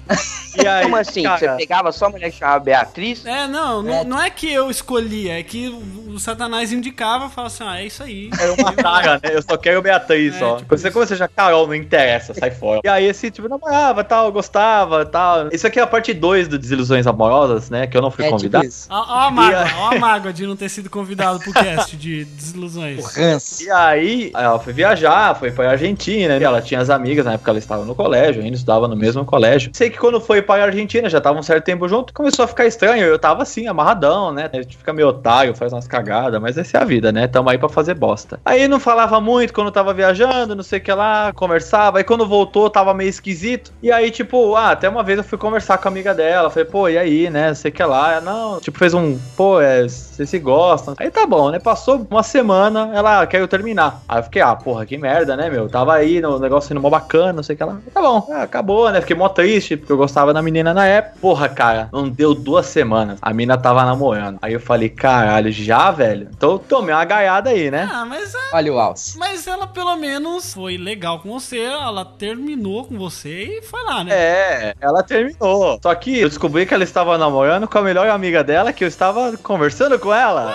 [0.62, 1.24] E aí, Como assim?
[1.24, 3.26] cara, Você pegava só a mulher que chamava Beatriz?
[3.26, 5.68] É, não, não, não é que eu escolhia, é que
[6.08, 8.30] o, Satanás indicava e falava assim: ah, é isso aí.
[8.40, 9.36] Era uma saga, né?
[9.36, 10.58] Eu só quero Beatriz É, só.
[10.58, 10.94] tipo você isso.
[10.94, 12.82] começa já, Carol, não interessa, sai fora.
[12.84, 15.50] E aí esse tipo namorava, tal, gostava, tal.
[15.52, 17.88] Isso aqui é a parte 2 do Desilusões Amorosas, né?
[17.88, 18.68] Que eu não fui É tipo convidado.
[18.90, 22.26] Ó, ó a mágoa, ó a mágoa de não ter sido convidado pro cast de
[22.36, 23.01] desilusões.
[23.02, 23.64] O ranço.
[23.64, 26.44] E aí, ela foi viajar, foi pra Argentina, né?
[26.44, 29.72] Ela tinha as amigas, na época ela estava no colégio, ainda estudava no mesmo colégio.
[29.74, 32.66] Sei que quando foi pra Argentina, já tava um certo tempo junto, começou a ficar
[32.66, 33.04] estranho.
[33.04, 34.50] Eu tava assim, amarradão, né?
[34.52, 37.28] A gente fica meio otário, faz umas cagadas, mas essa é a vida, né?
[37.28, 38.40] Tamo aí pra fazer bosta.
[38.46, 41.98] Aí não falava muito quando tava viajando, não sei o que lá, conversava.
[41.98, 43.72] Aí quando voltou, tava meio esquisito.
[43.82, 46.50] E aí, tipo, ah, até uma vez eu fui conversar com a amiga dela.
[46.50, 47.50] Falei, pô, e aí, né?
[47.50, 48.14] Não sei o que lá.
[48.14, 50.96] Ela, Não, tipo, fez um, pô, é, vocês se gostam.
[50.98, 51.60] Aí tá bom, né?
[51.60, 54.02] Passou uma semana, ela quer eu terminar.
[54.08, 55.68] Aí eu fiquei, ah, porra, que merda, né, meu?
[55.70, 57.78] Tava aí no negócio sendo mó bacana, não sei o que lá.
[57.94, 59.02] Tá bom, ah, acabou, né?
[59.02, 61.18] Fiquei mó triste, porque eu gostava da menina na época.
[61.22, 63.20] Porra, cara, não deu duas semanas.
[63.22, 64.38] A mina tava namorando.
[64.42, 66.28] Aí eu falei, caralho, já, velho?
[66.36, 67.90] Então eu tomei uma gaiada aí, né?
[67.92, 69.18] Ah, mas, a- Olha o alce.
[69.18, 74.04] mas ela pelo menos foi legal com você, ela terminou com você e foi lá,
[74.04, 74.12] né?
[74.14, 75.80] É, ela terminou.
[75.82, 78.88] Só que eu descobri que ela estava namorando com a melhor amiga dela, que eu
[78.88, 80.54] estava conversando com ela.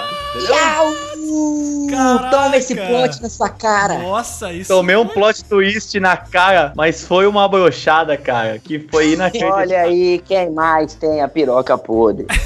[0.48, 0.92] Iau!
[1.90, 2.25] Caraca.
[2.30, 3.98] Toma esse plot na sua cara.
[3.98, 4.68] Nossa, isso.
[4.72, 9.56] Tomei um foi- plot twist na cara, mas foi uma brochada, cara, que foi inacreditável.
[9.56, 12.26] Olha aí, quem mais tem a piroca podre?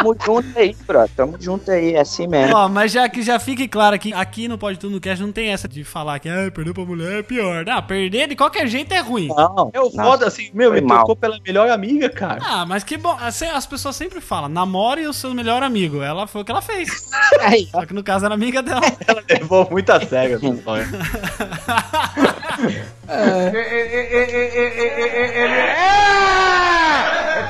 [0.00, 1.08] Tamo junto aí, bro.
[1.14, 2.56] Tamo junto aí, é assim mesmo.
[2.56, 5.30] Ó, mas já que já fique claro que aqui no Pode Tudo no Cast não
[5.30, 7.64] tem essa de falar que ah, perdeu pra mulher é pior.
[7.64, 9.28] Não, perder de qualquer jeito é ruim.
[9.28, 10.98] Não, eu Nossa, foda assim, meu, me mal.
[10.98, 12.40] trocou pela melhor amiga, cara.
[12.42, 13.16] Ah, mas que bom.
[13.20, 16.02] Assim, As pessoas sempre falam, namore o seu melhor amigo.
[16.02, 17.10] Ela foi o que ela fez.
[17.40, 18.80] Aí, Só que no caso era amiga dela.
[19.06, 20.50] Ela levou muito a sério essa
[23.10, 23.52] história.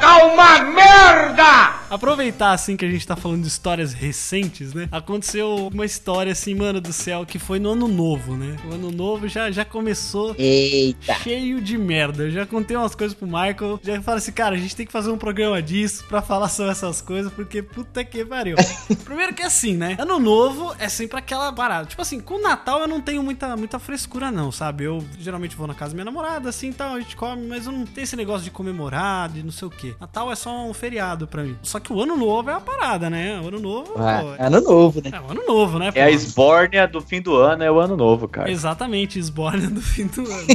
[0.01, 1.81] Tá uma merda!
[1.91, 4.89] Aproveitar assim que a gente tá falando de histórias recentes, né?
[4.93, 8.57] Aconteceu uma história assim, mano do céu, que foi no ano novo, né?
[8.65, 11.15] O ano novo já, já começou Eita.
[11.15, 12.23] cheio de merda.
[12.25, 13.81] Eu já contei umas coisas pro Michael.
[13.83, 16.71] Já falei assim, cara, a gente tem que fazer um programa disso pra falar sobre
[16.71, 18.57] essas coisas, porque puta que pariu.
[19.05, 19.97] Primeiro que assim, né?
[19.99, 21.87] Ano novo é sempre aquela parada.
[21.87, 24.85] Tipo assim, com o Natal eu não tenho muita, muita frescura, não, sabe?
[24.85, 27.73] Eu geralmente vou na casa da minha namorada, assim tal, a gente come, mas eu
[27.73, 29.95] não tenho esse negócio de comemorar, de não sei o quê.
[30.01, 31.57] Natal é só um feriado pra mim.
[31.63, 33.41] Só que o ano novo é a parada, né?
[33.41, 33.93] O ano novo.
[33.93, 35.11] pô, Ah, ano novo, né?
[35.13, 35.91] é o ano novo, né?
[35.95, 36.13] É a pô?
[36.13, 38.51] esbórnia do fim do ano, é o ano novo, cara.
[38.51, 40.47] Exatamente, esborne do fim do ano.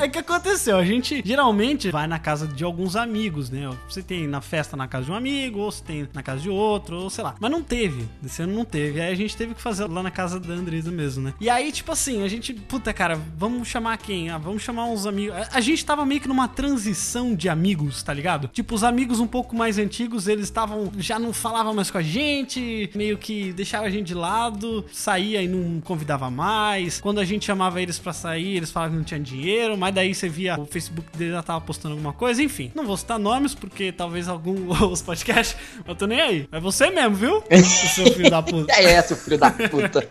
[0.00, 0.76] Aí o que aconteceu?
[0.76, 3.70] A gente geralmente vai na casa de alguns amigos, né?
[3.88, 6.50] Você tem na festa na casa de um amigo, ou você tem na casa de
[6.50, 7.34] outro, ou sei lá.
[7.40, 8.08] Mas não teve.
[8.24, 9.00] Esse ano não teve.
[9.00, 11.34] Aí a gente teve que fazer lá na casa da Andresa mesmo, né?
[11.40, 14.30] E aí, tipo assim, a gente, puta cara, vamos chamar quem?
[14.30, 15.36] Ah, vamos chamar uns amigos.
[15.52, 18.48] A- gente tava meio que numa transição de amigos, tá ligado?
[18.48, 22.02] Tipo, os amigos um pouco mais antigos, eles estavam já não falavam mais com a
[22.02, 27.00] gente, meio que deixava a gente de lado, saía e não convidava mais.
[27.00, 30.14] Quando a gente chamava eles pra sair, eles falavam que não tinha dinheiro, mas daí
[30.14, 32.70] você via o Facebook dele já tava postando alguma coisa, enfim.
[32.74, 36.48] Não vou citar nomes, porque talvez algum os podcasts, eu tô nem aí.
[36.50, 37.42] É você mesmo, viu?
[37.94, 38.72] Seu filho da puta.
[38.72, 40.00] É, seu filho da puta.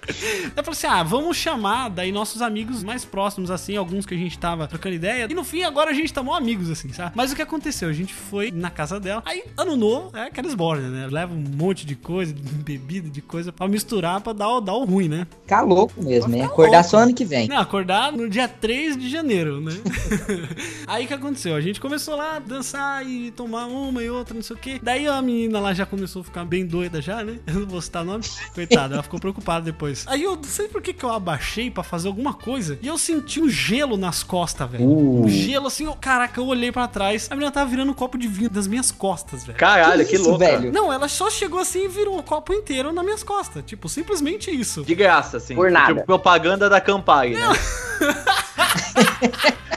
[0.55, 4.17] Eu falei assim: ah, vamos chamar daí nossos amigos mais próximos, assim, alguns que a
[4.19, 5.27] gente tava trocando ideia.
[5.29, 7.11] E no fim, agora a gente tá mó amigos, assim, sabe?
[7.15, 7.89] Mas o que aconteceu?
[7.89, 9.21] A gente foi na casa dela.
[9.25, 11.07] Aí, ano novo, é aqueles bordas, né?
[11.09, 14.73] Leva um monte de coisa, de bebida, de coisa pra misturar pra dar o, dar
[14.73, 15.27] o ruim, né?
[15.41, 16.41] Ficar louco mesmo, hein?
[16.41, 16.89] Ficar Acordar louco.
[16.89, 17.47] só ano que vem.
[17.47, 19.71] Não, acordar no dia 3 de janeiro, né?
[20.87, 21.55] Aí o que aconteceu?
[21.55, 24.79] A gente começou lá a dançar e tomar uma e outra, não sei o quê.
[24.81, 27.39] Daí a menina lá já começou a ficar bem doida já, né?
[27.47, 28.23] Eu não vou citar nome.
[28.53, 30.05] Coitada, ela ficou preocupada depois.
[30.07, 32.97] Aí eu não sei por que que eu abaixei pra fazer alguma coisa e eu
[32.97, 34.85] senti um gelo nas costas, velho.
[34.85, 37.27] Um gelo assim, eu, caraca, eu olhei pra trás.
[37.29, 39.57] A menina tava virando um copo de vinho das minhas costas, velho.
[39.57, 40.39] Caralho, que, isso, louco.
[40.39, 40.71] velho?
[40.71, 43.63] Não, ela só chegou assim e virou o copo inteiro nas minhas costas.
[43.65, 44.83] Tipo, simplesmente isso.
[44.83, 45.55] De graça, assim.
[45.55, 45.93] Por nada.
[45.93, 47.41] Tipo, propaganda da Campari, né?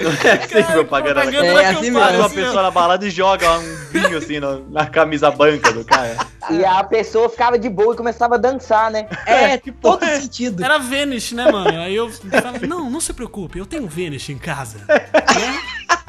[0.01, 2.45] Não é assim, Cara, propaganda da propaganda É da assim Para uma assim, ó.
[2.45, 6.17] pessoa na balada e joga um vinho assim no- na camisa branca do cara.
[6.51, 9.07] E a pessoa ficava de boa e começava a dançar, né?
[9.27, 10.65] É, todo sentido.
[10.65, 11.81] Era Vanish, né, mano?
[11.81, 14.79] Aí eu falei, não, não se preocupe, eu tenho Vanish em casa.
[14.89, 15.59] Né?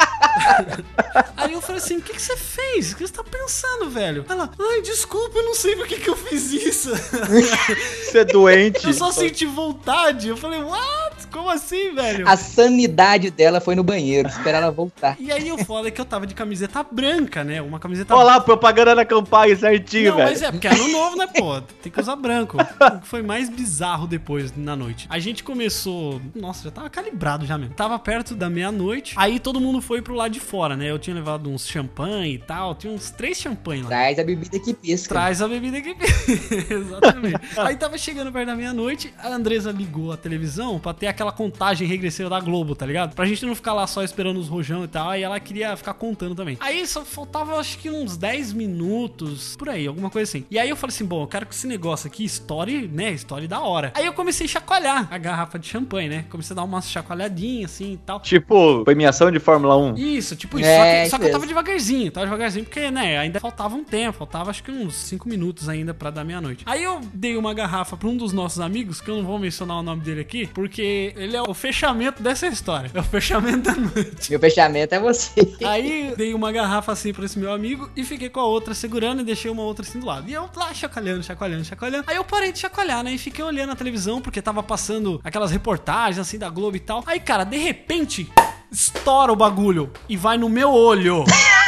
[1.37, 2.91] Aí eu falei assim, o que, que você fez?
[2.91, 4.25] O que você tá pensando, velho?
[4.29, 6.91] Ela, ai, desculpa, eu não sei por que, que eu fiz isso.
[6.93, 8.85] Você é doente.
[8.85, 10.27] Eu só senti vontade.
[10.29, 11.27] Eu falei, what?
[11.31, 12.27] Como assim, velho?
[12.29, 15.17] A sanidade dela foi no banheiro, esperar ela voltar.
[15.19, 17.59] E aí o foda é que eu tava de camiseta branca, né?
[17.59, 20.29] Uma camiseta Olha lá, propaganda da Campari certinho, Não, velho.
[20.29, 21.59] mas é, porque é ano novo, né, pô?
[21.81, 22.57] Tem que usar branco.
[22.61, 25.07] O que foi mais bizarro depois, na noite.
[25.09, 26.21] A gente começou.
[26.35, 27.73] Nossa, já tava calibrado já mesmo.
[27.73, 29.15] Tava perto da meia-noite.
[29.17, 30.89] Aí todo mundo foi pro lado de fora, né?
[30.89, 32.75] Eu tinha levado uns champanhe e tal.
[32.75, 33.89] Tinha uns três champanhe lá.
[33.89, 35.09] Traz a bebida que pisca.
[35.09, 35.95] Traz a bebida que
[36.73, 37.39] Exatamente.
[37.57, 41.87] Aí tava chegando perto da meia-noite, a Andresa ligou a televisão pra ter aquela contagem
[41.87, 43.15] regressiva da Globo, tá ligado?
[43.15, 45.09] Pra gente não ficar lá só esperando os rojão e tal.
[45.09, 46.57] Aí ela queria ficar contando também.
[46.59, 50.45] Aí só faltava acho que uns 10 minutos, por aí, alguma coisa assim.
[50.49, 53.11] E aí eu falei assim: bom, eu quero que esse negócio aqui estoure, né?
[53.11, 53.91] Estoure da hora.
[53.95, 56.25] Aí eu comecei a chacoalhar a garrafa de champanhe, né?
[56.29, 58.19] Comecei a dar uma chacoalhadinha assim e tal.
[58.19, 59.95] Tipo, premiação de Fórmula 1.
[59.95, 60.67] Isso, tipo isso.
[60.67, 63.75] É, só que, só isso que eu tava devagarzinho, tava devagarzinho, porque, né, ainda faltava
[63.75, 66.63] um tempo, faltava acho que uns 5 minutos ainda pra dar meia-noite.
[66.65, 69.77] Aí eu dei uma garrafa pra um dos nossos amigos, que eu não vou mencionar
[69.77, 72.91] o nome dele aqui, porque ele é o fechamento dessa história.
[72.93, 74.29] É o fechamento da noite.
[74.29, 75.55] Meu fechamento é você.
[75.65, 79.21] Aí dei uma garrafa assim pra esse meu amigo e fiquei com a outra segurando
[79.21, 80.29] e deixei uma outra assim do lado.
[80.29, 82.03] E eu lá chacoalhando, chacoalhando, chacoalhando.
[82.07, 83.13] Aí eu parei de chacoalhar, né?
[83.13, 87.03] E fiquei olhando a televisão porque tava passando aquelas reportagens assim da Globo e tal.
[87.05, 88.29] Aí, cara, de repente,
[88.73, 91.23] estoura o bagulho e vai no meu olho.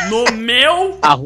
[0.09, 1.17] No meu A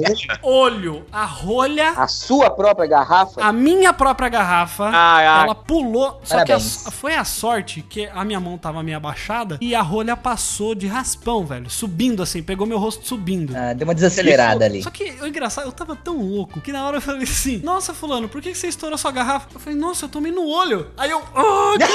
[0.43, 1.03] olho.
[1.11, 1.89] A rolha.
[1.91, 3.41] A sua própria garrafa?
[3.43, 5.43] A minha própria garrafa, Caraca.
[5.45, 6.21] ela pulou.
[6.23, 6.83] Só que a- Parabéns.
[6.91, 10.85] foi a sorte que a minha mão tava meio abaixada e a rolha passou de
[10.85, 11.67] raspão, velho.
[11.69, 13.55] Subindo assim, pegou meu rosto subindo.
[13.57, 14.83] Ah, deu uma desacelerada ali.
[14.83, 17.93] Só que o engraçado, eu tava tão louco que na hora eu falei assim: Nossa,
[17.93, 19.47] Fulano, por que você estourou sua garrafa?
[19.53, 20.87] Eu falei: Nossa, eu tomei no olho.
[20.97, 21.21] Aí eu.
[21.35, 21.89] "Ah, que-"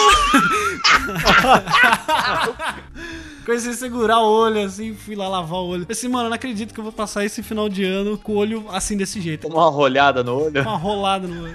[3.44, 5.82] Comecei a segurar o olho assim, fui lá lavar o olho.
[5.82, 8.32] Falei assim, mano, eu não acredito que eu vou passar esse final de ano com
[8.32, 9.42] o olho assim desse jeito.
[9.42, 10.62] Tomou uma rolhada no olho.
[10.62, 11.54] Uma rolada no olho.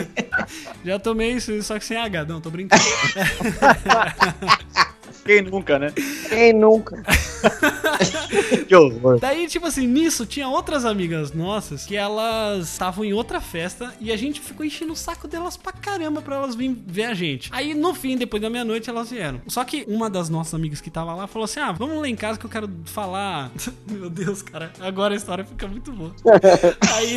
[0.84, 2.24] Já tomei isso, só que sem H.
[2.24, 2.82] Não, tô brincando.
[5.30, 5.92] Quem nunca, né?
[6.28, 7.00] Quem nunca?
[8.66, 9.18] Que horror.
[9.18, 14.12] Daí, tipo assim, nisso tinha outras amigas nossas que elas estavam em outra festa e
[14.12, 17.48] a gente ficou enchendo o saco delas pra caramba pra elas virem ver a gente.
[17.52, 19.40] Aí no fim, depois da meia-noite, elas vieram.
[19.46, 22.16] Só que uma das nossas amigas que tava lá falou assim: Ah, vamos lá em
[22.16, 23.50] casa que eu quero falar.
[23.90, 26.14] Meu Deus, cara, agora a história fica muito boa.
[26.94, 27.16] Aí.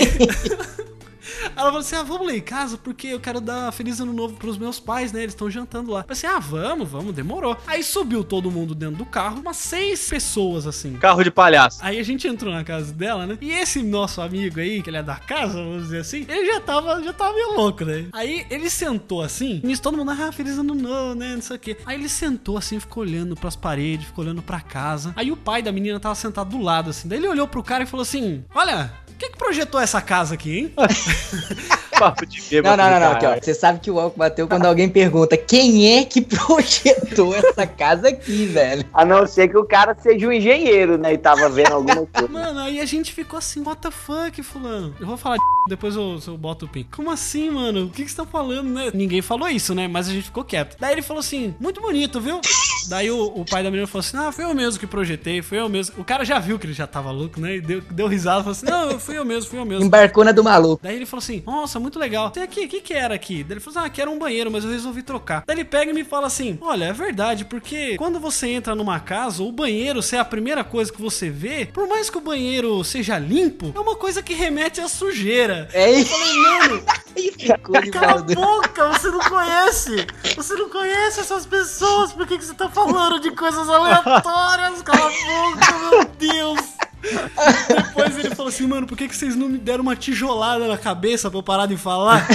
[1.56, 4.36] Ela falou assim: ah, vamos lá em casa porque eu quero dar feliz ano novo
[4.36, 5.22] pros meus pais, né?
[5.22, 6.00] Eles estão jantando lá.
[6.00, 7.58] Eu falei assim: ah, vamos, vamos, demorou.
[7.66, 10.94] Aí subiu todo mundo dentro do carro, umas seis pessoas assim.
[10.94, 11.80] Carro de palhaço.
[11.82, 13.38] Aí a gente entrou na casa dela, né?
[13.42, 16.60] E esse nosso amigo aí, que ele é da casa, vamos dizer assim, ele já
[16.60, 18.08] tava, já tava meio louco, né?
[18.12, 21.36] Aí ele sentou assim, nisso todo mundo, ah, feliz ano novo, né?
[21.36, 21.78] Não sei o quê.
[21.86, 25.14] Aí ele sentou assim, ficou olhando pras paredes, ficou olhando pra casa.
[25.16, 27.08] Aí o pai da menina tava sentado do lado, assim.
[27.08, 28.92] Daí ele olhou pro cara e falou assim: Olha,
[29.24, 30.74] quem que projetou essa casa aqui, hein?
[31.98, 32.78] Papo de Não, bêbado.
[32.78, 33.10] não, não, não.
[33.12, 33.36] do Aqui, ó.
[33.40, 38.10] Você sabe que o álcool bateu quando alguém pergunta quem é que projetou essa casa
[38.10, 38.84] aqui, velho.
[38.94, 41.14] A não ser que o cara seja um engenheiro, né?
[41.14, 42.28] E tava vendo alguma coisa.
[42.28, 44.94] Mano, aí a gente ficou assim, what the fuck, fulano?
[45.00, 45.38] Eu vou falar
[45.70, 46.86] Depois eu, eu boto o pin.
[46.92, 47.86] Como assim, mano?
[47.86, 48.90] O que, que você tá falando, né?
[48.94, 49.88] Ninguém falou isso, né?
[49.88, 50.76] Mas a gente ficou quieto.
[50.80, 52.42] Daí ele falou assim: muito bonito, viu?
[52.90, 55.60] Daí o, o pai da menina falou assim: Ah, foi eu mesmo que projetei, foi
[55.60, 55.96] eu mesmo.
[56.00, 57.58] O cara já viu que ele já tava louco, né?
[57.58, 59.84] E deu, deu risada falou assim: Não, fui eu mesmo, fui eu mesmo.
[59.86, 60.80] Embarcou na do maluco.
[60.84, 62.32] Daí ele falou assim: Nossa, muito legal.
[62.32, 63.44] Tem aqui, o que, que era aqui?
[63.44, 65.44] Daí ele falou assim: Ah, que era um banheiro, mas eu resolvi trocar.
[65.46, 69.00] Daí ele pega e me fala assim: Olha, é verdade, porque quando você entra numa
[69.00, 72.84] casa, o banheiro ser a primeira coisa que você vê, por mais que o banheiro
[72.84, 75.68] seja limpo, é uma coisa que remete à sujeira.
[75.74, 76.10] É Eu isso.
[76.12, 76.84] falei, mano,
[77.92, 80.08] cala a boca, você não conhece.
[80.36, 84.82] Você não conhece essas pessoas, por que, que você tá falando de coisas aleatórias?
[84.82, 86.60] Cala a boca, meu Deus.
[87.04, 90.78] Depois ele falou assim, mano, por que, que vocês não me deram uma tijolada na
[90.78, 92.28] cabeça pra eu parar de falar?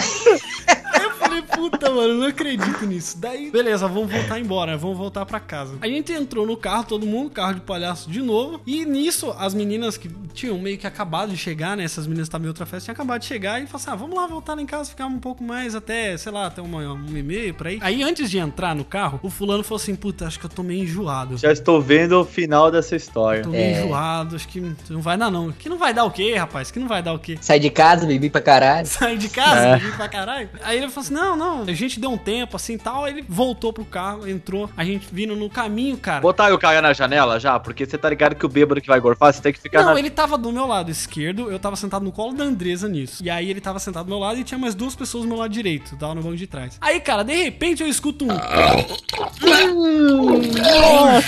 [1.19, 3.19] Falei, puta, mano, não acredito nisso.
[3.19, 4.79] Daí, beleza, vamos voltar embora, né?
[4.79, 5.75] vamos voltar pra casa.
[5.81, 8.61] A gente entrou no carro, todo mundo, carro de palhaço de novo.
[8.67, 11.85] E nisso, as meninas que tinham meio que acabado de chegar, né?
[11.85, 13.95] Essas meninas que estavam em outra festa, tinham acabado de chegar e falaram assim: ah,
[13.97, 16.79] vamos lá voltar lá em casa, ficar um pouco mais até, sei lá, até uma,
[16.93, 17.79] um e meia por aí.
[17.83, 20.63] Aí antes de entrar no carro, o fulano falou assim: puta, acho que eu tô
[20.63, 21.37] meio enjoado.
[21.37, 23.43] Já estou vendo o final dessa história.
[23.43, 23.85] Tô meio É.
[23.85, 25.51] enjoado, acho que não vai dar não.
[25.53, 26.71] Que não vai dar o quê, rapaz?
[26.71, 27.39] Que não vai dar o quê?
[27.41, 28.87] Sai de casa, bebi pra caralho.
[28.87, 29.77] Sair de casa, É.
[29.79, 30.49] bebi pra caralho.
[30.63, 33.05] Aí ele falou assim: não, não, a gente deu um tempo assim e tal.
[33.05, 36.21] Aí ele voltou pro carro, entrou, a gente vindo no caminho, cara.
[36.21, 37.59] Botar o cara na janela já?
[37.59, 39.95] Porque você tá ligado que o bêbado que vai gorfar, você tem que ficar Não,
[39.95, 39.99] na...
[39.99, 43.23] ele tava do meu lado esquerdo, eu tava sentado no colo da Andresa nisso.
[43.23, 45.39] E aí ele tava sentado do meu lado e tinha mais duas pessoas do meu
[45.39, 46.79] lado direito, tava no banco de trás.
[46.81, 48.29] Aí, cara, de repente eu escuto um.
[48.29, 48.39] um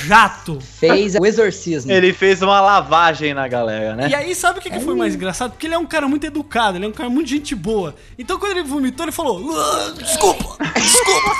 [0.06, 0.58] jato.
[0.60, 1.90] Fez o exorcismo.
[1.90, 4.08] Ele fez uma lavagem na galera, né?
[4.08, 5.52] E aí, sabe o que, que foi mais engraçado?
[5.52, 7.94] Porque ele é um cara muito educado, ele é um cara muito gente boa.
[8.18, 9.40] Então, quando ele vomitou, ele falou:
[9.70, 11.30] "Ah, Desculpa, desculpa.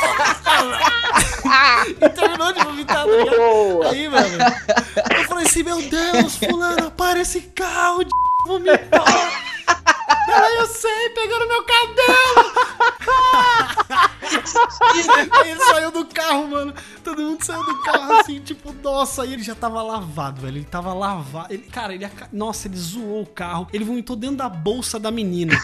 [2.01, 3.83] e terminou de vomitar, tá ligado?
[3.91, 4.39] Aí, mano,
[5.19, 8.11] eu falei assim: Meu Deus, Fulano, para esse carro de
[8.47, 9.05] vomitou.
[10.29, 12.53] Ela, eu sei, pegou no meu cabelo.
[15.33, 16.75] Aí ele saiu do carro, mano.
[17.03, 19.23] Todo mundo saiu do carro assim, tipo, nossa.
[19.23, 20.59] Aí ele já tava lavado, velho.
[20.59, 21.53] Ele tava lavado.
[21.53, 22.05] Ele, cara, ele.
[22.05, 23.67] aca- Nossa, ele zoou o carro.
[23.73, 25.59] Ele vomitou dentro da bolsa da menina.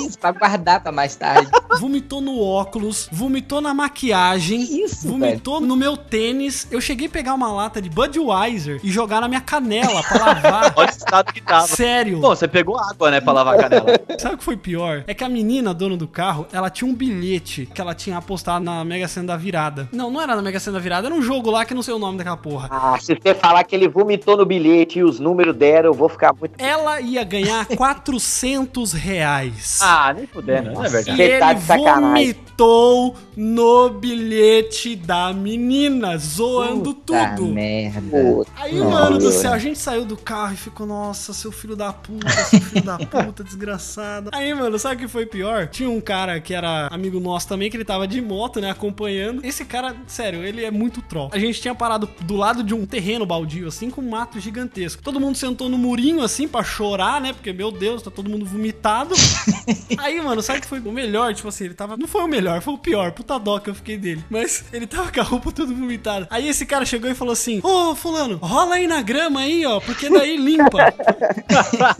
[0.00, 1.50] Isso, pra guardar pra mais tarde.
[1.78, 3.08] vomitou no óculos.
[3.10, 4.64] Vomitou na maquiagem.
[4.66, 6.66] Que isso, vomitou no meu tênis.
[6.70, 10.72] Eu cheguei a pegar uma lata de Budweiser e jogar na minha canela pra lavar.
[10.76, 11.66] Olha o estado que tava.
[11.66, 12.20] Sério.
[12.20, 13.86] Bom, você pegou água, né, pra lavar a canela.
[14.18, 15.04] Sabe o que foi pior?
[15.06, 18.64] É que a menina, dona do carro, ela tinha um bilhete que ela tinha apostado
[18.64, 19.88] na Mega Sena da virada.
[19.92, 21.94] Não, não era na Mega Sena da virada, era um jogo lá que não sei
[21.94, 22.68] o nome daquela porra.
[22.70, 26.08] Ah, se você falar que ele vomitou no bilhete e os números deram, eu vou
[26.08, 26.54] ficar muito.
[26.58, 29.61] Ela ia ganhar 400 reais.
[29.80, 31.16] Ah, nem fudendo, não é e verdade.
[31.16, 37.48] Você ele tá vomitou no bilhete da menina, zoando Puta tudo.
[37.52, 38.18] merda.
[38.56, 38.90] Aí, Nossa.
[38.90, 42.28] mano do céu, a gente saiu do carro e ficou, nossa, seu filho da puta,
[42.30, 44.30] seu filho da puta, desgraçado.
[44.32, 45.66] Aí, mano, sabe o que foi pior?
[45.68, 49.44] Tinha um cara que era amigo nosso também, que ele tava de moto, né, acompanhando.
[49.44, 51.30] Esse cara, sério, ele é muito troll.
[51.32, 55.02] A gente tinha parado do lado de um terreno baldio, assim, com um mato gigantesco.
[55.02, 58.44] Todo mundo sentou no murinho, assim, pra chorar, né, porque, meu Deus, tá todo mundo
[58.44, 59.14] vomitado.
[59.98, 61.34] Aí, mano, sabe o que foi o melhor?
[61.34, 61.96] Tipo assim, ele tava.
[61.96, 63.12] Não foi o melhor, foi o pior.
[63.12, 64.24] Puta dó que eu fiquei dele.
[64.30, 66.26] Mas ele tava com a roupa toda vomitada.
[66.30, 69.80] Aí esse cara chegou e falou assim: Ô, Fulano, rola aí na grama aí, ó,
[69.80, 70.82] porque daí limpa.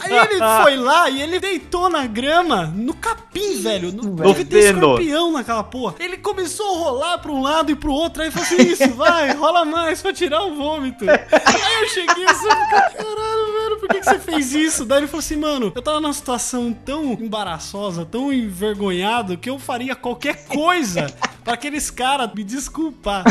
[0.01, 3.93] aí ele foi lá e ele deitou na grama, no capim, velho.
[3.93, 4.79] No, deve ter feno.
[4.79, 5.95] escorpião naquela porra.
[5.99, 8.23] Ele começou a rolar pra um lado e pro outro.
[8.23, 11.05] Aí falou assim: Isso, vai, rola mais pra tirar o vômito.
[11.09, 14.85] Aí eu cheguei assim, caralho, velho, por que, que você fez isso?
[14.85, 19.59] Daí ele falou assim, mano, eu tava numa situação tão embaraçosa, tão envergonhado, que eu
[19.59, 21.07] faria qualquer coisa
[21.43, 23.25] pra aqueles caras me desculpar.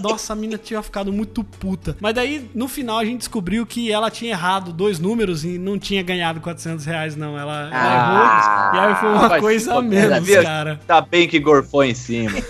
[0.00, 1.96] Nossa, a mina tinha ficado muito puta.
[2.00, 5.78] Mas daí, no final, a gente descobriu que ela tinha errado dois números e não
[5.78, 7.36] tinha ganhado 400 reais, não.
[7.36, 8.74] Ela, ela Ah, errou.
[8.74, 10.80] E aí foi uma coisa a menos, cara.
[10.86, 12.30] Tá bem que gorfou em cima.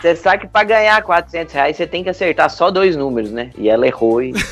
[0.00, 3.50] Você sabe que pra ganhar 400 reais você tem que acertar só dois números, né?
[3.56, 4.34] E ela errou e.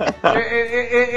[0.00, 1.08] É!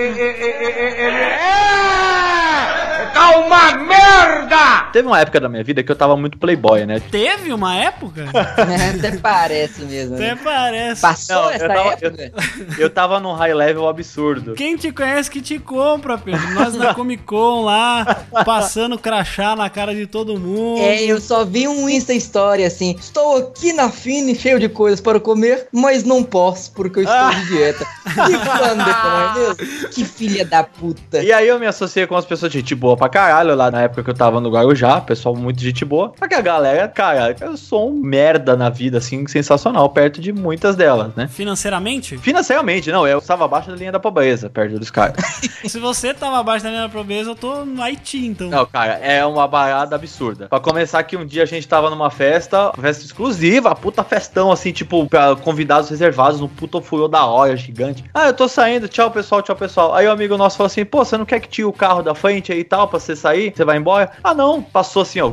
[3.37, 4.89] Uma merda!
[4.91, 6.99] Teve uma época da minha vida que eu tava muito playboy, né?
[7.11, 8.25] Teve uma época?
[8.33, 10.15] Até parece mesmo.
[10.15, 10.39] Até Né?
[10.43, 11.01] parece.
[11.01, 12.31] Passou Não, essa eu tava- época?
[12.77, 14.53] Eu tava num high level absurdo.
[14.55, 16.49] Quem te conhece que te compra, Pedro.
[16.53, 20.81] Nós na Comic Con lá, passando crachá na cara de todo mundo.
[20.81, 22.95] É, eu só vi um Insta Story assim.
[22.99, 27.29] Estou aqui na Fini, cheio de coisas para comer, mas não posso porque eu estou
[27.31, 27.85] de dieta.
[28.11, 29.89] Que banda, não é mesmo?
[29.89, 31.23] Que filha da puta.
[31.23, 33.20] E aí eu me associei com as pessoas de gente boa pra caralho
[33.55, 34.71] lá na época que eu tava no Guarujá.
[34.71, 36.13] Guarujá, pessoal muito gente boa.
[36.17, 40.31] Só que a galera, cara, eu sou um merda na vida, assim, sensacional, perto de
[40.31, 41.27] muitas delas, né?
[41.27, 42.17] Financeiramente?
[42.17, 45.17] Financeiramente, não, eu estava abaixo da linha da pobreza, perto dos caras.
[45.65, 48.49] Se você tava abaixo da linha da pobreza, eu tô no Haiti, então.
[48.49, 50.47] Não, cara, é uma barada absurda.
[50.47, 54.71] Pra começar que um dia a gente tava numa festa, festa exclusiva, puta festão, assim,
[54.71, 58.03] tipo, pra convidados reservados, no puto furô da hora, gigante.
[58.13, 59.93] Ah, eu tô saindo, tchau pessoal, tchau pessoal.
[59.93, 62.15] Aí o amigo nosso falou assim, pô, você não quer que tire o carro da
[62.15, 63.53] frente aí e tal, pra você sair?
[63.55, 64.11] Você vai embora?
[64.23, 64.61] Ah, não.
[64.61, 65.31] Passou assim, ó.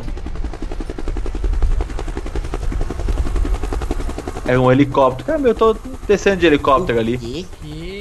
[4.47, 5.27] Era um helicóptero.
[5.27, 5.77] Cara, meu, eu tô
[6.07, 7.47] descendo de helicóptero ali.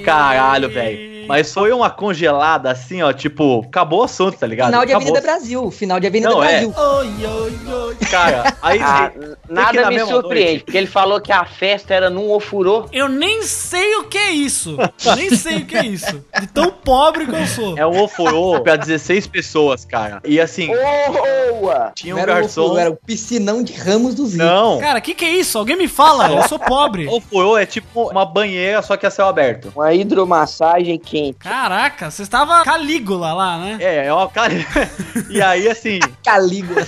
[0.06, 1.17] Caralho, velho.
[1.28, 4.68] Mas foi uma congelada assim, ó, tipo, acabou o assunto, tá ligado?
[4.68, 5.10] Final de acabou.
[5.10, 5.72] Avenida Brasil.
[5.72, 6.48] Final de Avenida Não, é.
[6.48, 6.74] Brasil.
[6.78, 7.96] Oi, oi, oi.
[8.10, 11.94] Cara, aí Ah, que nada na me surpreende, noite- porque ele falou que a festa
[11.94, 12.86] era num ofurô.
[12.92, 14.78] Eu nem sei o que é isso.
[15.16, 16.24] nem sei o que é isso.
[16.40, 17.78] De tão pobre que eu sou.
[17.78, 20.22] É um ofurô pra 16 pessoas, cara.
[20.26, 21.92] E assim, Boa!
[21.96, 22.74] tinha um era, garçom.
[22.74, 24.46] o, era o piscinão de Ramos dos Ricos.
[24.48, 24.80] Não.
[24.80, 25.58] Cara, o que, que é isso?
[25.58, 27.08] Alguém me fala, eu sou pobre.
[27.12, 29.72] Ofurô é tipo uma banheira, só que a céu aberto.
[29.76, 31.40] Uma hidromassagem quente.
[31.40, 33.78] Caraca, você estava Calígula lá, né?
[33.80, 34.54] É, uma cara.
[35.30, 36.88] e aí, assim, Calígula.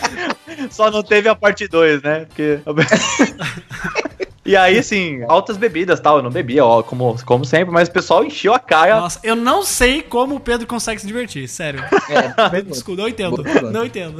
[0.70, 2.26] só não teve a parte 2, né?
[2.26, 2.60] Porque.
[4.44, 6.18] E aí, assim, altas bebidas tal.
[6.18, 9.00] Eu não bebia, ó, como, como sempre, mas o pessoal encheu a cara.
[9.00, 11.82] Nossa, eu não sei como o Pedro consegue se divertir, sério.
[12.08, 13.42] É, Desculpa, não entendo.
[13.42, 13.70] Boa.
[13.70, 14.18] Não entendo.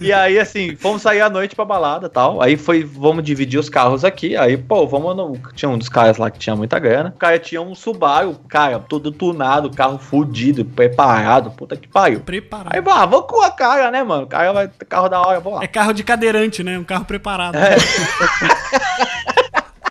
[0.00, 2.40] E aí, assim, fomos sair à noite pra balada tal.
[2.40, 4.36] Aí foi, vamos dividir os carros aqui.
[4.36, 5.36] Aí, pô, vamos no.
[5.54, 7.12] Tinha um dos caras lá que tinha muita grana.
[7.14, 12.20] O cara tinha um Subaru, cara, todo tunado, carro fudido, preparado, puta que pariu.
[12.20, 12.74] Preparado.
[12.74, 14.24] Aí, ah, vamos com a cara, né, mano?
[14.24, 15.64] O cara vai ter carro da hora, vamos lá.
[15.64, 16.78] É carro de cadeirante, né?
[16.78, 17.56] Um carro preparado.
[17.56, 17.76] É.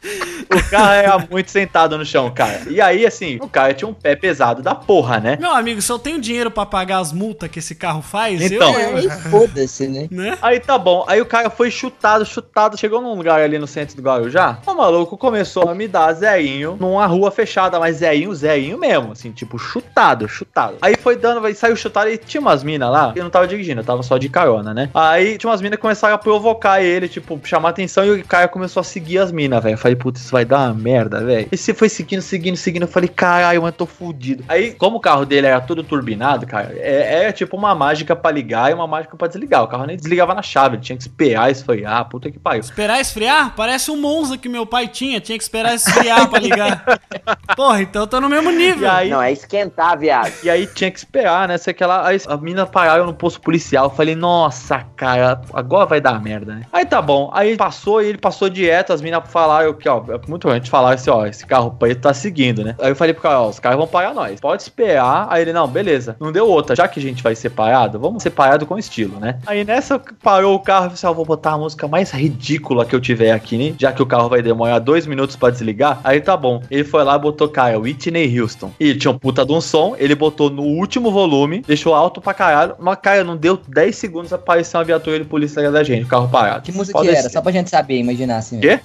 [0.49, 2.61] O carro era muito sentado no chão, cara.
[2.67, 5.37] E aí, assim, o cara tinha um pé pesado da porra, né?
[5.39, 8.79] Meu amigo, se eu tenho dinheiro pra pagar as multas que esse carro faz, Então.
[8.79, 8.97] eu.
[8.97, 10.07] Aí foda-se, né?
[10.09, 10.35] Né?
[10.41, 13.95] Aí tá bom, aí o cara foi chutado, chutado, chegou num lugar ali no centro
[13.95, 18.77] do Guarujá, o maluco começou a me dar zerinho numa rua fechada, mas zerinho, zerinho
[18.79, 20.77] mesmo, assim, tipo, chutado, chutado.
[20.81, 23.81] Aí foi dando, vai saiu chutado e tinha umas minas lá, eu não tava dirigindo,
[23.81, 24.89] eu tava só de carona, né?
[24.95, 28.47] Aí tinha umas minas que começaram a provocar ele, tipo, chamar atenção e o cara
[28.47, 29.73] começou a seguir as minas, velho.
[29.75, 31.47] Eu falei, puta, isso vai dar uma merda, velho.
[31.51, 34.43] E você foi seguindo, seguindo, seguindo, eu falei, caralho, mas tô fudido.
[34.47, 38.31] Aí, como o carro dele era todo turbinado, cara, é, é tipo uma mágica pra
[38.31, 39.63] ligar e uma mágica pra desligar.
[39.63, 42.61] O carro nem desligava na chave, ele tinha que esperar esfriar, puta que pariu.
[42.61, 43.53] Esperar esfriar?
[43.55, 45.19] Parece um Monza que meu pai tinha.
[45.19, 46.83] Tinha que esperar esfriar pra ligar.
[47.55, 48.89] Porra, então eu tô no mesmo nível.
[48.89, 50.31] aí, Não, é esquentar, viado.
[50.43, 51.57] E aí tinha que esperar, né?
[51.57, 53.85] Sei que lá, aí a mina parou no posto policial.
[53.85, 56.61] Eu falei, nossa, cara, agora vai dar merda, né?
[56.71, 57.29] Aí tá bom.
[57.33, 58.93] Aí passou e ele passou direto.
[58.93, 62.13] As minas falaram que, ó, é muito antes falaram assim, ó, esse carro preto tá
[62.13, 62.75] seguindo, né?
[62.79, 64.39] Aí eu falei pro cara, ó, os caras vão parar nós.
[64.39, 65.27] Pode esperar.
[65.29, 66.15] Aí ele, não, beleza.
[66.19, 66.75] Não deu outra.
[66.75, 69.39] Já que a gente vai separado, vamos separado com estilo, né?
[69.45, 72.85] Aí nessa parou o carro e falei assim, ó, vou botar a música mais ridícula
[72.85, 73.75] que eu tiver aqui, né?
[73.77, 75.99] Já que o carro vai demorar dois minutos pra desligar.
[76.03, 76.61] Aí tá bom.
[76.69, 78.71] Ele foi lá e botou, cara, Whitney Houston.
[78.79, 79.95] E tinha um puta de um som.
[79.97, 82.75] Ele botou no último volume, deixou alto pra caralho.
[82.79, 86.29] Mas, cara, não deu 10 segundos apareceu uma viatura de polícia da gente, o carro
[86.29, 86.61] parado.
[86.61, 87.23] Que música Pode que era?
[87.23, 87.29] ser.
[87.29, 88.59] Só pra gente saber, imaginar assim.
[88.59, 88.79] Quê?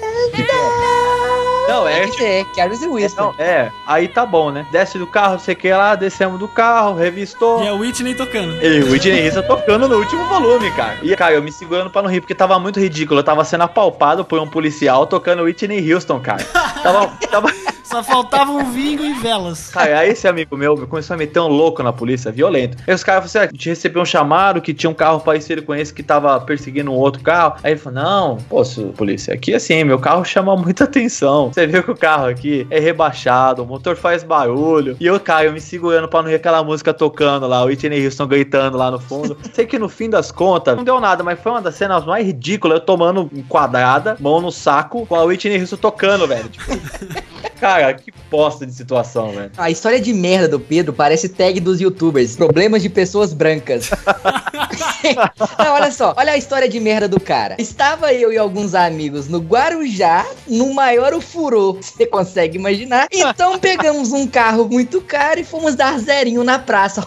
[1.69, 3.35] Não, é Tem que e Winston.
[3.37, 4.67] Não, é, aí tá bom, né?
[4.71, 7.63] Desce do carro, sei que lá, descemos do carro, revistou.
[7.63, 8.63] E é o Whitney tocando.
[8.63, 10.99] E o Whitney Houston tocando no último volume, cara.
[11.03, 13.21] E, cara, eu me segurando pra não rir, porque tava muito ridículo.
[13.21, 16.45] Eu tava sendo apalpado por um policial tocando Whitney Houston, cara.
[16.85, 17.49] Tava, tava...
[17.95, 19.69] Só faltava um vinho e velas.
[19.69, 22.77] Cara, aí esse amigo meu começou a meter um louco na polícia, violento.
[22.89, 25.21] Aí os caras falaram assim: ah, a gente recebeu um chamado que tinha um carro
[25.21, 27.55] parecido com esse que tava perseguindo um outro carro.
[27.63, 31.53] Aí ele falou: não, posso, polícia, aqui assim, meu carro chama muita atenção.
[31.53, 34.97] Você viu que o carro aqui é rebaixado, o motor faz barulho.
[34.99, 38.05] E eu, cara, eu me segurando pra não ver aquela música tocando lá, o Whitney
[38.05, 39.39] Houston gritando lá no fundo.
[39.55, 42.27] Sei que no fim das contas, não deu nada, mas foi uma das cenas mais
[42.27, 42.81] ridículas.
[42.81, 46.49] Eu tomando quadrada, mão no saco, com a Whitney Houston tocando, velho.
[46.49, 46.73] Tipo,
[47.65, 49.51] cara, que bosta de situação, velho.
[49.57, 52.37] A história de merda do Pedro parece tag dos youtubers.
[52.37, 53.91] Problemas de pessoas brancas.
[55.59, 56.15] Não, olha só.
[56.15, 57.57] Olha a história de merda do cara.
[57.59, 61.79] Estava eu e alguns amigos no Guarujá, no maior furô.
[61.81, 63.09] Você consegue imaginar?
[63.11, 67.03] Então pegamos um carro muito caro e fomos dar zerinho na praça.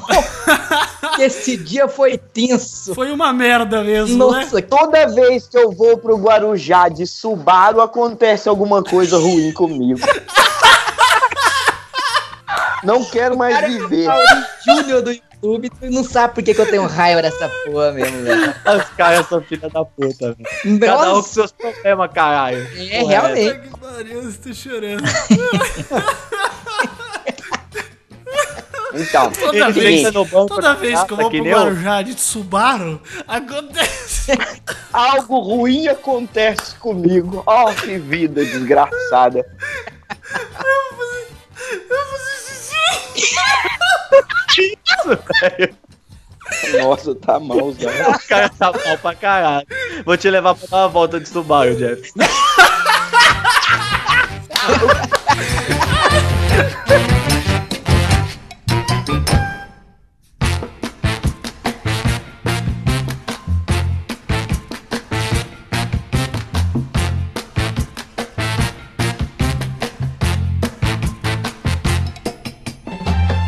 [1.20, 2.96] Esse dia foi tenso.
[2.96, 4.42] Foi uma merda mesmo, né?
[4.42, 10.00] Nossa, Toda vez que eu vou pro Guarujá de Subaru, acontece alguma coisa ruim comigo.
[12.84, 14.06] Não quero mais cara viver.
[14.06, 14.22] é o
[14.66, 15.70] Júnior do YouTube.
[15.70, 18.50] Tu não sabe por que, que eu tenho raiva dessa porra mesmo, velho.
[18.50, 20.80] Os caras são filha da puta, velho.
[20.80, 22.68] Cada um com seus problemas, caralho.
[22.76, 23.60] é realmente.
[23.60, 25.04] Que pariu, eu estou chorando.
[28.94, 31.44] Então, Toda vez, banco toda da vez que eu vou pro.
[31.44, 34.32] Guarujá de Subaru, acontece.
[34.92, 37.44] algo ruim acontece comigo.
[37.46, 39.46] Ó, que vida desgraçada.
[46.82, 47.88] Nossa, tá mal, Zé.
[48.08, 49.68] O cara tá mal pra caralho.
[50.06, 52.12] Vou te levar pra dar uma volta de Subaru, Jeff.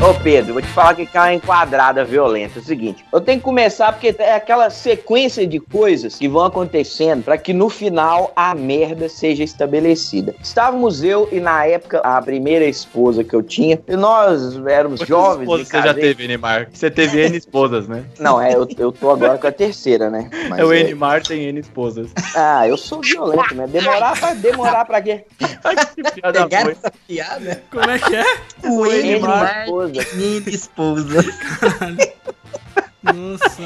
[0.10, 2.57] Ô Pedro, vou te falar que cai uma enquadrada violenta.
[2.57, 6.45] É o seguinte, eu tenho que começar porque é aquela sequência de coisas que vão
[6.45, 10.34] acontecendo para que no final a merda seja estabelecida.
[10.41, 15.07] Estávamos eu e na época a primeira esposa que eu tinha, e nós éramos Quantas
[15.07, 15.41] jovens.
[15.43, 16.70] esposas você já teve, Enimar?
[16.74, 18.03] Você teve N esposas, né?
[18.20, 20.28] Não, é, eu, eu tô agora com a terceira, né?
[20.49, 22.10] Mas é o é- Enimar tem N esposas.
[22.36, 25.24] Ah, eu sou violento, mas demorar pra demorar pra quê?
[25.38, 26.72] que piada Pegaram boa.
[26.72, 27.64] essa piada?
[27.70, 28.24] Como é que é?
[28.68, 29.70] O Enimar, Enimar,
[30.14, 31.20] minha esposa.
[33.04, 33.62] Nossa.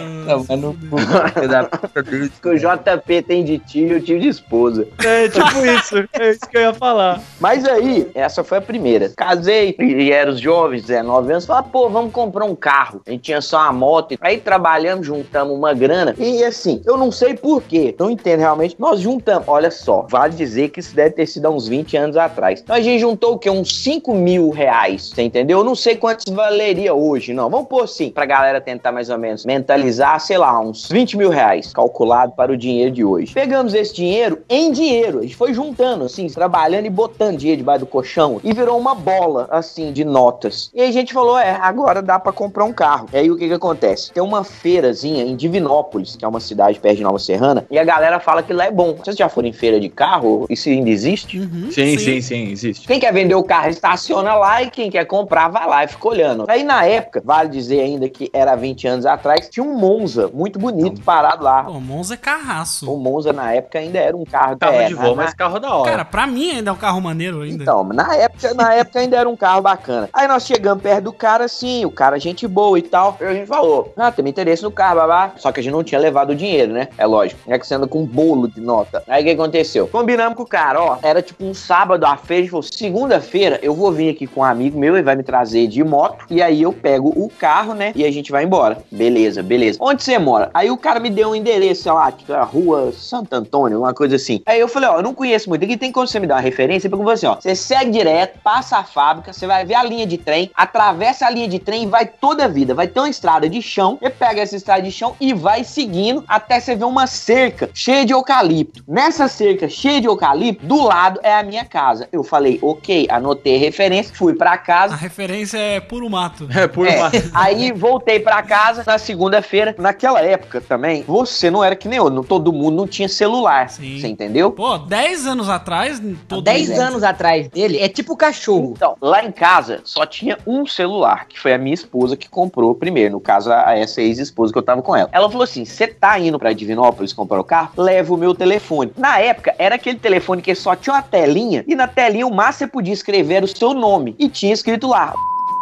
[1.48, 2.32] Da puta dele.
[2.42, 4.88] que o JP tem de tio e eu tive de esposa.
[5.04, 5.98] É tipo isso.
[6.14, 7.22] É isso que eu ia falar.
[7.40, 9.12] Mas aí, essa foi a primeira.
[9.16, 11.46] Casei e eram os jovens, 19 anos.
[11.46, 13.02] Falaram, pô, vamos comprar um carro.
[13.08, 14.16] A gente tinha só uma moto.
[14.22, 16.16] Aí trabalhamos, juntamos uma grana.
[16.18, 17.96] E assim, eu não sei porquê.
[17.98, 18.76] Não entendo realmente.
[18.78, 19.48] Nós juntamos.
[19.48, 22.62] Olha só, vale dizer que isso deve ter sido há uns 20 anos atrás.
[22.62, 23.50] Então a gente juntou o quê?
[23.50, 25.10] Uns 5 mil reais.
[25.10, 25.60] Você entendeu?
[25.60, 27.50] Eu não sei quantos valeria hoje, não.
[27.50, 31.30] Vamos pôr assim, pra galera tentar mais ou menos mentalizar, sei lá, uns 20 mil
[31.30, 33.34] reais calculado para o dinheiro de hoje.
[33.34, 35.20] Pegamos esse dinheiro em dinheiro.
[35.20, 38.40] A gente foi juntando, assim, trabalhando e botando dinheiro debaixo do colchão.
[38.44, 40.70] E virou uma bola, assim, de notas.
[40.74, 43.08] E aí a gente falou, é, agora dá pra comprar um carro.
[43.14, 44.12] E aí o que que acontece?
[44.12, 47.84] Tem uma feirazinha em Divinópolis, que é uma cidade perto de Nova Serrana, e a
[47.84, 48.96] galera fala que lá é bom.
[48.96, 50.46] Vocês já foram em feira de carro?
[50.50, 51.40] Isso ainda existe?
[51.40, 52.88] Uhum, Sim, sim, sim, existe.
[52.88, 56.08] Quem quer vender o carro estaciona lá e quem quer comprar vai lá e fica
[56.08, 56.46] olhando.
[56.48, 60.60] Aí na época, vale dizer ainda que era 20 anos atrás, tinha um Monza muito
[60.60, 61.64] bonito parado lá.
[61.64, 62.92] Pô, Monza é carraço.
[62.92, 65.60] O Monza na época ainda era um carro Carro é, de voo, na- mas carro
[65.60, 65.90] da hora.
[65.92, 67.64] Cara, pra mim ainda é um carro maneiro ainda.
[67.64, 70.10] Então, na época, na época ainda era um carro bacana.
[70.14, 73.18] Aí nós chegamos perto do cara, assim, o cara gente boa e tal.
[73.20, 75.32] E a gente falou, ah, tem interesse no carro, babá.
[75.38, 76.88] Só que a gente não tinha levado o dinheiro, né?
[76.98, 77.40] É lógico.
[77.48, 79.04] É que você anda com um bolo de nota.
[79.08, 79.88] Aí o que aconteceu?
[79.88, 80.98] Combinamos com o cara, ó.
[81.02, 82.42] Era tipo um sábado a feira.
[82.42, 85.24] A gente falou, segunda-feira eu vou vir aqui com um amigo meu e vai me
[85.24, 86.26] trazer de moto.
[86.30, 87.92] E aí eu pego o carro, né?
[87.96, 88.78] E a gente vai embora.
[88.92, 89.03] Beleza,
[89.44, 89.78] beleza.
[89.80, 90.50] Onde você mora?
[90.54, 93.94] Aí o cara me deu um endereço, sei lá, tipo, a rua Santo Antônio, uma
[93.94, 94.42] coisa assim.
[94.46, 95.64] Aí eu falei, ó, eu não conheço muito.
[95.64, 96.90] Aqui tem como você me dar uma referência?
[96.90, 100.18] Porque assim, ó, você segue direto, passa a fábrica, você vai ver a linha de
[100.18, 102.74] trem, atravessa a linha de trem e vai toda a vida.
[102.74, 106.24] Vai ter uma estrada de chão, você pega essa estrada de chão e vai seguindo
[106.28, 108.84] até você ver uma cerca cheia de eucalipto.
[108.88, 112.08] Nessa cerca cheia de eucalipto, do lado é a minha casa.
[112.12, 116.48] Eu falei, ok, anotei a referência, fui pra A casa, referência é puro mato.
[116.54, 117.12] É, por é, uma...
[117.34, 119.76] aí voltei pra casa na segunda-feira.
[119.78, 123.70] Naquela época também, você não era que nem eu, não- todo mundo não tinha celular.
[123.70, 124.00] Sim.
[124.00, 124.52] Você entendeu?
[124.52, 128.74] Pô, 10 anos atrás, todo 10 mundo- anos atrás dele é tipo cachorro.
[128.76, 132.76] Então, lá em casa só tinha um celular, que foi a minha esposa que comprou
[132.76, 133.14] primeiro.
[133.14, 135.10] No caso, a essa ex-esposa que eu tava com ela.
[135.12, 137.72] Ela falou assim: você tá indo pra Divinópolis comprar o carro?
[137.78, 138.92] Leva o meu telefone.
[138.98, 142.54] Na época, era aquele telefone que só tinha uma telinha, e na telinha o máximo
[142.54, 144.16] você podia escrever o seu nome.
[144.20, 145.14] E tinha escrito lá,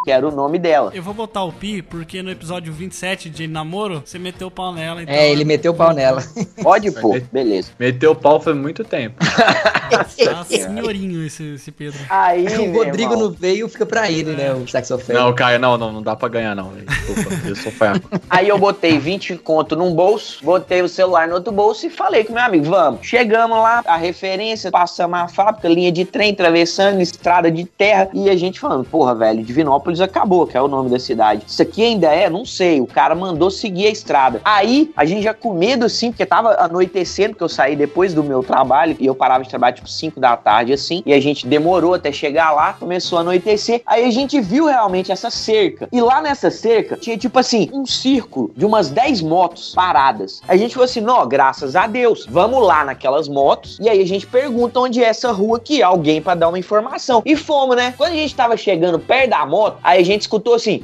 [0.04, 0.92] que era o nome dela.
[0.94, 4.74] Eu vou botar o pi, porque no episódio 27 de namoro, você meteu o pau
[4.74, 5.04] nela.
[5.04, 6.24] Então É, ele meteu o pau nela.
[6.62, 7.72] Pode pôr, beleza.
[7.80, 9.16] Meteu o pau foi muito tempo.
[9.92, 12.00] Tá senhorinho esse, esse Pedro.
[12.10, 14.54] Aí, o Rodrigo irmão, não veio, fica pra ele, né?
[14.54, 15.20] O saxofone.
[15.20, 16.72] Não, Caio, não, não, não dá pra ganhar, não.
[16.72, 18.10] Desculpa, eu sou fraco.
[18.30, 22.24] Aí eu botei 20 conto num bolso, botei o celular no outro bolso e falei
[22.24, 23.06] com meu amigo, vamos.
[23.06, 28.30] Chegamos lá, a referência, passamos a fábrica, linha de trem, atravessando, estrada de terra, e
[28.30, 31.44] a gente falando, porra, velho, Divinópolis acabou, que é o nome da cidade.
[31.48, 32.30] Isso aqui ainda é?
[32.30, 32.80] Não sei.
[32.80, 34.40] O cara mandou seguir a estrada.
[34.46, 38.24] Aí, a gente já com medo, assim, porque tava anoitecendo, que eu saí depois do
[38.24, 41.48] meu trabalho, e eu parava de trabalhar, tipo, 5 da tarde, assim, e a gente
[41.48, 45.90] demorou até chegar lá, começou a anoitecer, aí a gente viu realmente essa cerca.
[45.92, 50.42] E lá nessa cerca, tinha, tipo assim, um círculo de umas 10 motos paradas.
[50.48, 54.08] A gente falou assim, não, graças a Deus, vamos lá naquelas motos, e aí a
[54.08, 57.22] gente pergunta onde é essa rua aqui, alguém pra dar uma informação.
[57.26, 57.94] E fomos, né?
[57.98, 60.84] Quando a gente tava chegando perto da moto, aí a gente escutou assim...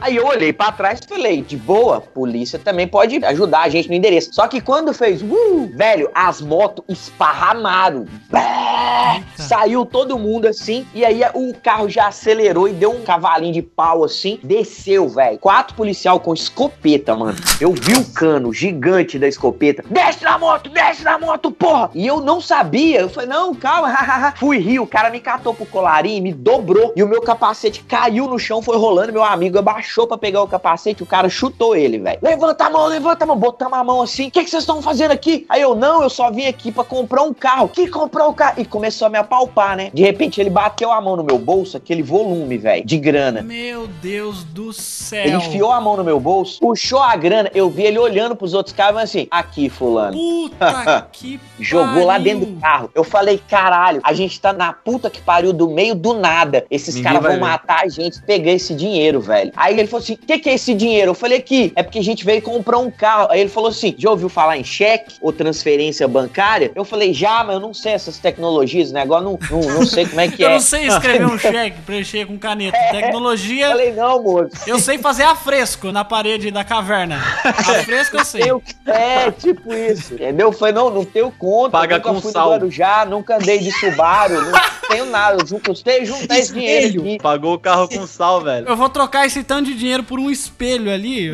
[0.00, 3.88] Aí eu olhei pra trás e falei, de boa, polícia também pode ajudar a gente
[3.88, 4.32] no endereço.
[4.32, 8.06] Só que quando fez, uh, velho, as motos esparramaram.
[8.30, 9.22] Bé!
[9.36, 13.62] Saiu todo mundo assim, e aí o carro já acelerou e deu um cavalinho de
[13.62, 15.38] pau assim, desceu, velho.
[15.38, 17.38] Quatro policial com escopeta, mano.
[17.60, 19.84] Eu vi o cano gigante da escopeta.
[19.88, 21.90] Desce na moto, desce na moto, porra!
[21.94, 23.00] E eu não sabia.
[23.00, 24.34] Eu falei, não, calma, hahaha.
[24.36, 26.92] Fui rir, o cara me catou pro colarinho, me dobrou.
[26.96, 29.12] E o meu capacete caiu no chão, foi rolando.
[29.12, 32.18] Meu amigo abaixou pra pegar o capacete, o cara chutou ele, velho.
[32.22, 33.36] Levanta a mão, levanta a mão.
[33.36, 34.28] Botamos a mão assim.
[34.28, 35.44] O que vocês estão fazendo aqui?
[35.48, 37.68] Aí eu, não, eu só vim aqui pra comprar um carro.
[37.68, 38.60] Que comprou o carro?
[38.60, 39.90] E começou a me apalpar, né?
[39.92, 43.42] De repente ele bateu a mão no meu bolso, aquele volume, velho, de grana.
[43.42, 45.24] Meu Deus do céu.
[45.24, 48.54] Ele enfiou a mão no meu bolso, puxou a grana, eu vi ele olhando pros
[48.54, 50.16] outros caras e assim, aqui, fulano.
[50.16, 52.24] Puta que Jogou lá pariu.
[52.24, 52.90] dentro do carro.
[52.94, 56.66] Eu falei, caralho, a gente tá na puta que pariu do meio do nada.
[56.70, 57.40] Esses caras vão ver.
[57.40, 59.52] matar a gente pegar esse dinheiro, velho.
[59.56, 61.10] Aí ele falou assim: o que, que é esse dinheiro?
[61.10, 63.28] Eu falei aqui, é porque a gente veio comprar um carro.
[63.30, 66.72] Aí ele falou assim: já ouviu falar em cheque ou transferência bancária?
[66.74, 69.02] Eu falei, já, mas eu não sei essas tecnologias, né?
[69.02, 70.52] Agora não, não, não sei como é que Eu é.
[70.54, 72.76] não sei escrever um cheque, preencher com caneta.
[72.76, 74.50] Eu Tecnologia, falei, não, moço.
[74.66, 77.16] eu sei fazer afresco na parede da caverna.
[77.44, 78.42] Afresco eu sei.
[78.50, 80.52] Eu, é, tipo isso, entendeu?
[80.52, 82.50] Foi, não, não tenho conta, Paga nunca com fui sal.
[82.50, 87.18] Guarujá, nunca andei de Subaru, não tenho nada, eu juntei, juntei esse dinheiro aqui.
[87.18, 88.68] Pagou o carro com sal, velho.
[88.68, 91.32] Eu vou trocar esse tanto de dinheiro por um espelho ali.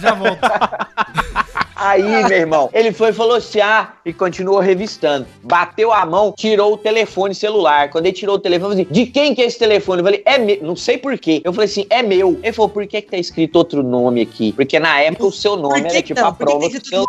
[0.00, 0.40] Já volto.
[1.74, 5.26] Aí, meu irmão, ele foi e falou assim, ah, e continuou revistando.
[5.42, 7.90] Bateu a mão, tirou o telefone celular.
[7.90, 10.00] Quando ele tirou o telefone, eu falei assim, de quem que é esse telefone?
[10.00, 11.42] Eu falei, é meu, não sei por quê.
[11.44, 12.38] Eu falei assim, é meu.
[12.40, 14.52] Ele falou, por que que tá escrito outro nome aqui?
[14.52, 16.88] Porque na época o seu nome que era que tipo a que prova do tá
[16.88, 17.04] seu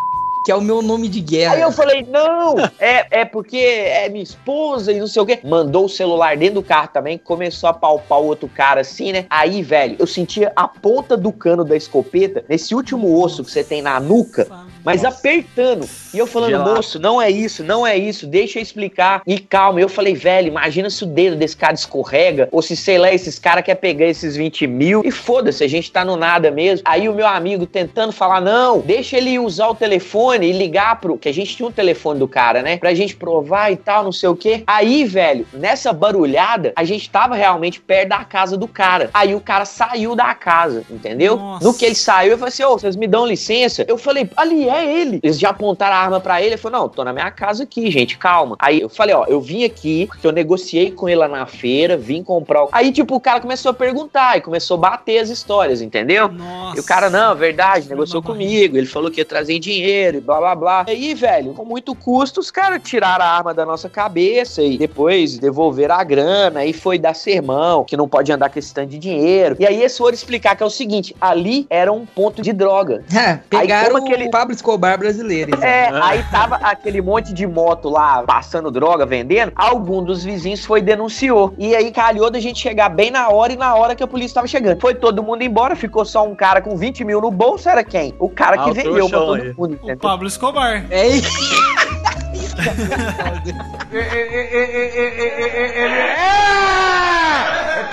[0.45, 1.55] Que é o meu nome de guerra.
[1.55, 5.39] Aí eu falei, não, é, é porque é minha esposa e não sei o quê.
[5.43, 9.25] Mandou o celular dentro do carro também, começou a palpar o outro cara assim, né?
[9.29, 13.63] Aí, velho, eu sentia a ponta do cano da escopeta, nesse último osso que você
[13.63, 14.47] tem na nuca,
[14.83, 15.87] mas apertando.
[16.13, 16.75] E eu falando, Gelado.
[16.75, 19.21] moço, não é isso, não é isso, deixa eu explicar.
[19.25, 22.97] E calma, eu falei, velho, imagina se o dedo desse cara escorrega, ou se, sei
[22.97, 25.01] lá, esses caras querem pegar esses 20 mil.
[25.03, 26.83] E foda-se, a gente tá no nada mesmo.
[26.85, 31.17] Aí o meu amigo tentando falar, não, deixa ele usar o telefone e ligar pro.
[31.17, 32.77] Que a gente tinha um telefone do cara, né?
[32.77, 34.63] Pra gente provar e tal, não sei o quê.
[34.67, 39.09] Aí, velho, nessa barulhada, a gente tava realmente perto da casa do cara.
[39.13, 41.37] Aí o cara saiu da casa, entendeu?
[41.37, 41.65] Nossa.
[41.65, 43.85] No que ele saiu, eu falei assim: ô, vocês me dão licença?
[43.87, 45.19] Eu falei, ali é ele.
[45.23, 46.51] Eles já apontaram a arma pra ele.
[46.51, 48.55] Ele falou: não, tô na minha casa aqui, gente, calma.
[48.59, 51.95] Aí eu falei: ó, eu vim aqui, porque eu negociei com ele lá na feira,
[51.97, 52.65] vim comprar.
[52.65, 56.27] o- Aí, tipo, o cara começou a perguntar e começou a bater as histórias, entendeu?
[56.29, 56.77] Nossa.
[56.77, 58.77] E o cara, não, é verdade, negociou comigo.
[58.77, 60.85] Ele falou que ia trazer dinheiro e blá blá blá.
[60.87, 64.77] E aí, velho, com muito custo, os caras tiraram a arma da nossa cabeça e
[64.77, 66.65] depois devolveram a grana.
[66.65, 69.55] E foi dar sermão, que não pode andar com esse tanto de dinheiro.
[69.59, 73.03] E aí eles foram explicar que é o seguinte: ali era um ponto de droga.
[73.13, 75.51] É, pegaram como aquele- o Pablo Escobar brasileiro.
[75.53, 75.67] então.
[75.67, 79.51] É, aí tava aquele monte de moto lá passando droga, vendendo.
[79.55, 81.53] Algum dos vizinhos foi e denunciou.
[81.57, 84.35] E aí calhou da gente chegar bem na hora e na hora que a polícia
[84.35, 84.79] tava chegando.
[84.79, 87.67] Foi todo mundo embora, ficou só um cara com 20 mil no bolso.
[87.67, 88.15] Era quem?
[88.17, 89.53] O cara que Ah, o vendeu pra todo aí.
[89.57, 89.97] mundo, O?
[89.97, 90.85] Pablo Escobar.
[90.89, 91.29] É isso.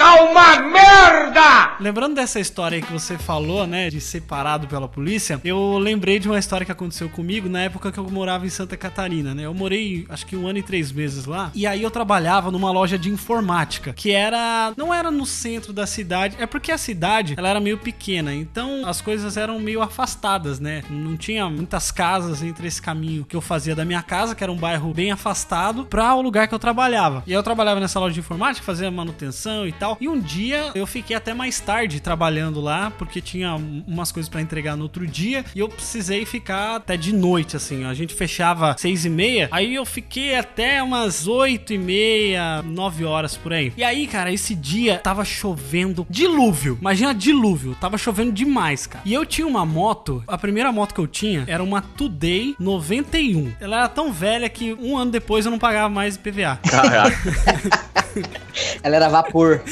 [0.00, 1.76] Calma, merda!
[1.78, 6.18] Lembrando dessa história aí que você falou, né, de ser parado pela polícia, eu lembrei
[6.18, 9.44] de uma história que aconteceu comigo na época que eu morava em Santa Catarina, né?
[9.44, 12.70] Eu morei, acho que um ano e três meses lá, e aí eu trabalhava numa
[12.70, 17.34] loja de informática, que era, não era no centro da cidade, é porque a cidade,
[17.36, 20.82] ela era meio pequena, então as coisas eram meio afastadas, né?
[20.88, 24.50] Não tinha muitas casas entre esse caminho que eu fazia da minha casa, que era
[24.50, 27.22] um bairro bem afastado, para o lugar que eu trabalhava.
[27.26, 29.89] E eu trabalhava nessa loja de informática, fazia manutenção e tal.
[30.00, 34.28] E um dia eu fiquei até mais tarde trabalhando lá, porque tinha um- umas coisas
[34.28, 37.84] pra entregar no outro dia e eu precisei ficar até de noite, assim.
[37.84, 43.04] A gente fechava seis e meia, aí eu fiquei até umas oito e meia, nove
[43.04, 43.72] horas por aí.
[43.76, 46.76] E aí, cara, esse dia tava chovendo dilúvio.
[46.80, 49.02] Imagina dilúvio, tava chovendo demais, cara.
[49.04, 53.52] E eu tinha uma moto, a primeira moto que eu tinha era uma Today 91.
[53.60, 56.58] Ela era tão velha que um ano depois eu não pagava mais IPVA.
[56.68, 57.16] Caraca.
[58.82, 59.62] Ela era vapor.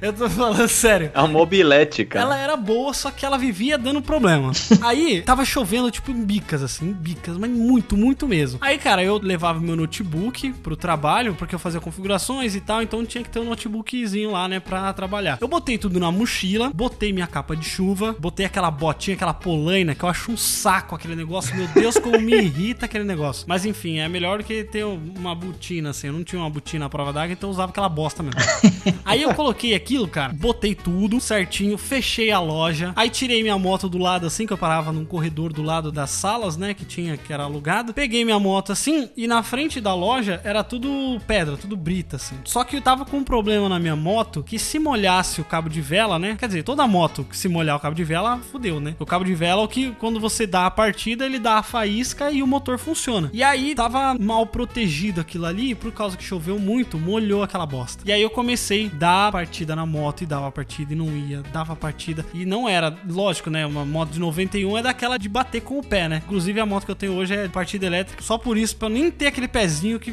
[0.00, 1.10] Eu tô falando sério.
[1.14, 2.24] É um mobilete, cara.
[2.24, 4.52] Ela era boa, só que ela vivia dando problema.
[4.82, 8.58] Aí, tava chovendo, tipo, em bicas, assim, em bicas, mas muito, muito mesmo.
[8.60, 13.04] Aí, cara, eu levava meu notebook pro trabalho, porque eu fazia configurações e tal, então
[13.04, 15.38] tinha que ter um notebookzinho lá, né, pra trabalhar.
[15.40, 19.94] Eu botei tudo na mochila, botei minha capa de chuva, botei aquela botinha, aquela polaina,
[19.94, 21.54] que eu acho um saco aquele negócio.
[21.56, 23.44] Meu Deus, como me irrita aquele negócio.
[23.48, 26.08] Mas enfim, é melhor do que ter uma botina, assim.
[26.08, 28.40] Eu não tinha uma botina à prova d'água, então eu usava aquela bosta mesmo.
[29.04, 32.92] Aí eu coloquei aquilo, cara, botei tudo certinho, fechei a loja.
[32.96, 36.10] Aí tirei minha moto do lado assim, que eu parava num corredor do lado das
[36.10, 36.72] salas, né?
[36.72, 37.92] Que tinha, que era alugado.
[37.92, 42.36] Peguei minha moto assim e na frente da loja era tudo pedra, tudo brita, assim.
[42.44, 45.68] Só que eu tava com um problema na minha moto que se molhasse o cabo
[45.68, 46.36] de vela, né?
[46.38, 48.96] Quer dizer, toda moto que se molhar o cabo de vela, fudeu, né?
[48.98, 51.62] O cabo de vela é o que quando você dá a partida, ele dá a
[51.62, 53.28] faísca e o motor funciona.
[53.32, 58.02] E aí tava mal protegido aquilo ali, por causa que choveu muito, molhou aquela bosta.
[58.06, 61.08] E aí eu comecei a dar a partida na moto e dava partida e não
[61.08, 63.64] ia, dava partida e não era, lógico, né?
[63.66, 66.22] Uma moto de 91 é daquela de bater com o pé, né?
[66.24, 68.92] Inclusive a moto que eu tenho hoje é partida elétrica, só por isso, pra eu
[68.92, 70.12] nem ter aquele pezinho que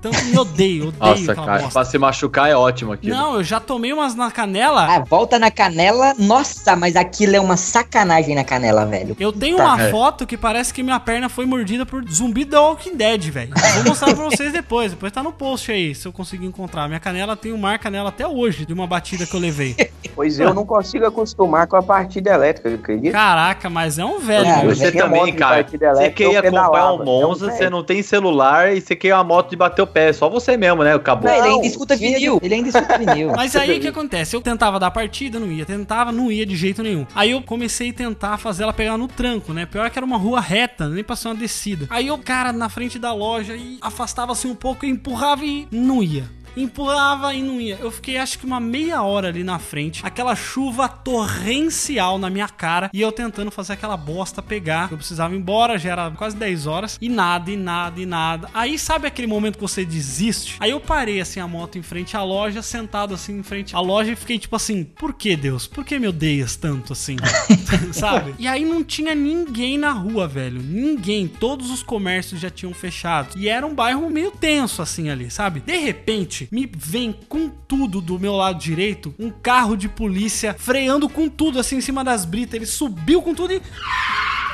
[0.00, 1.72] tanto me odeio, odeio Nossa, aquela cara, bosta.
[1.80, 3.08] pra se machucar é ótimo aqui.
[3.08, 4.86] Não, eu já tomei umas na canela.
[4.96, 6.14] Ah, volta na canela.
[6.18, 9.16] Nossa, mas aquilo é uma sacanagem na canela, velho.
[9.18, 9.64] Eu tenho Tá.
[9.74, 9.90] uma É.
[9.90, 13.52] foto que parece que minha perna foi mordida por zumbi da Walking Dead, velho.
[13.74, 14.90] Vou mostrar pra vocês depois.
[14.92, 16.86] Depois tá no post aí, se eu conseguir encontrar.
[16.88, 19.76] Minha canela tem um marca nela até hoje, de uma batida que eu levei.
[20.14, 23.12] Pois eu não consigo acostumar com a partida elétrica, acredita?
[23.12, 24.46] Caraca, mas é um velho.
[24.46, 24.66] É.
[24.66, 25.64] Você também, cara.
[25.64, 27.02] Você quer eu ia comprar pedalava.
[27.02, 30.12] um Monza, você não tem celular e você quer uma moto de bater o pé.
[30.12, 30.94] Só você mesmo, né?
[30.94, 31.30] Acabou.
[31.30, 32.38] Não, ele ainda escuta vinil.
[32.42, 33.32] Ele ainda escuta vinil.
[33.36, 34.36] Mas aí o que acontece?
[34.36, 35.64] Eu tentava dar partida, não ia.
[35.64, 37.06] Tentava, não ia de jeito nenhum.
[37.14, 39.64] Aí eu comecei a tentar fazer ela pegar no tranco, né?
[39.64, 41.86] Pior que era uma rua reta, nem passou uma descida.
[41.88, 45.66] Aí eu, cara, na frente da loja e afastava assim um pouco, eu empurrava e
[45.70, 46.24] não ia.
[46.56, 47.76] Empurrava e não ia.
[47.80, 52.48] Eu fiquei acho que uma meia hora ali na frente, aquela chuva torrencial na minha
[52.48, 54.90] cara e eu tentando fazer aquela bosta pegar.
[54.90, 58.48] Eu precisava ir embora, já era quase 10 horas e nada, e nada, e nada.
[58.54, 60.56] Aí sabe aquele momento que você desiste?
[60.60, 63.80] Aí eu parei assim a moto em frente à loja, sentado assim em frente à
[63.80, 65.66] loja e fiquei tipo assim: por que Deus?
[65.66, 67.16] Por que me odeias tanto assim?
[67.92, 68.34] sabe?
[68.38, 70.60] E aí não tinha ninguém na rua, velho.
[70.62, 71.28] Ninguém.
[71.28, 73.38] Todos os comércios já tinham fechado.
[73.38, 75.60] E era um bairro meio tenso assim ali, sabe?
[75.60, 81.08] De repente, me vem com tudo do meu lado direito um carro de polícia freando
[81.08, 82.54] com tudo assim em cima das britas.
[82.54, 83.62] Ele subiu com tudo e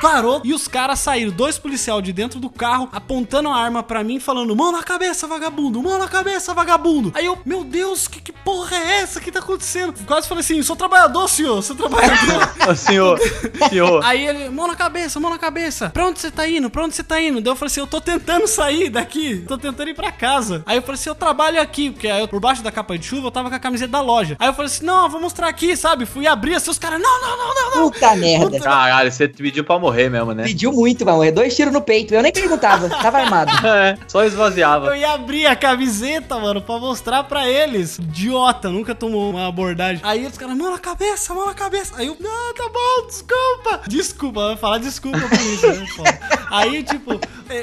[0.01, 4.03] parou e os caras saíram, dois policial de dentro do carro, apontando a arma pra
[4.03, 5.83] mim, falando: Mão na cabeça, vagabundo!
[5.83, 7.13] Mão na cabeça, vagabundo!
[7.15, 9.95] Aí eu, meu Deus, que, que porra é essa que tá acontecendo?
[10.07, 12.47] Quase falei assim: Sou trabalhador, senhor, sou trabalhador.
[12.77, 13.19] Senhor,
[13.69, 14.03] senhor.
[14.05, 15.91] Aí ele, mão na cabeça, mão na cabeça.
[15.91, 16.69] Pra onde você tá indo?
[16.69, 17.41] Pra onde você tá indo?
[17.41, 19.45] Daí eu falei assim, eu tô tentando sair daqui.
[19.47, 20.63] Tô tentando ir pra casa.
[20.67, 21.91] Aí eu falei assim, eu trabalho aqui.
[21.91, 24.01] Porque aí eu, por baixo da capa de chuva eu tava com a camiseta da
[24.01, 24.37] loja.
[24.39, 26.07] Aí eu falei assim, não, eu vou mostrar aqui, sabe?
[26.07, 27.91] Fui abrir assim, os caras, não, não, não, não, não.
[27.91, 28.61] Puta merda.
[28.61, 30.45] Caralho, você pediu pra morrer mesmo, né?
[30.45, 31.31] Pediu muito, vai morrer.
[31.33, 32.15] Dois tiros no peito.
[32.15, 32.89] Eu nem perguntava.
[33.01, 33.51] Tava armado.
[33.67, 34.87] É, só esvaziava.
[34.89, 37.99] Eu ia abrir a camiseta, mano, pra mostrar pra eles.
[37.99, 40.01] Idiota, nunca tomou uma abordagem.
[40.05, 41.95] Aí os caras, mão na cabeça, mão na cabeça.
[41.97, 43.81] Aí eu, não, tá bom, desculpa.
[43.89, 45.67] Desculpa, eu ia falar desculpa por isso,
[46.03, 46.19] né?
[46.51, 47.19] Aí, tipo,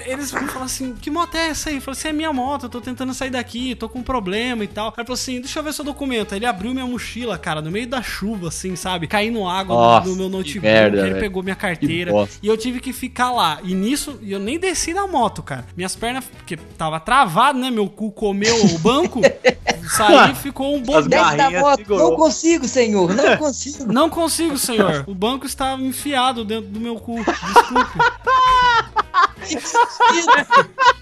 [0.08, 1.76] eles me falaram assim, que moto é essa aí?
[1.76, 4.64] Eu falei assim, é minha moto, eu tô tentando sair daqui, tô com um problema
[4.64, 4.88] e tal.
[4.98, 6.34] Aí falou assim, deixa eu ver seu documento.
[6.34, 9.08] Aí ele abriu minha mochila, cara, no meio da chuva, assim, sabe?
[9.08, 10.62] Caindo água Nossa, no meu que notebook.
[10.66, 11.20] merda, ele velho.
[11.20, 12.12] pegou minha carteira.
[12.42, 13.60] E eu tive que ficar lá.
[13.64, 15.66] E nisso, eu nem desci da moto, cara.
[15.76, 17.72] Minhas pernas, porque tava travado, né?
[17.72, 19.22] Meu cu comeu o banco.
[19.96, 21.02] saí ficou um bom.
[21.02, 21.78] Desce da moto.
[21.78, 22.10] segurou.
[22.12, 23.14] Não consigo, senhor.
[23.14, 23.94] Não consigo.
[23.94, 25.04] Não consigo, senhor.
[25.08, 27.16] O banco estava enfiado dentro do meu cu.
[27.24, 28.00] Desculpe.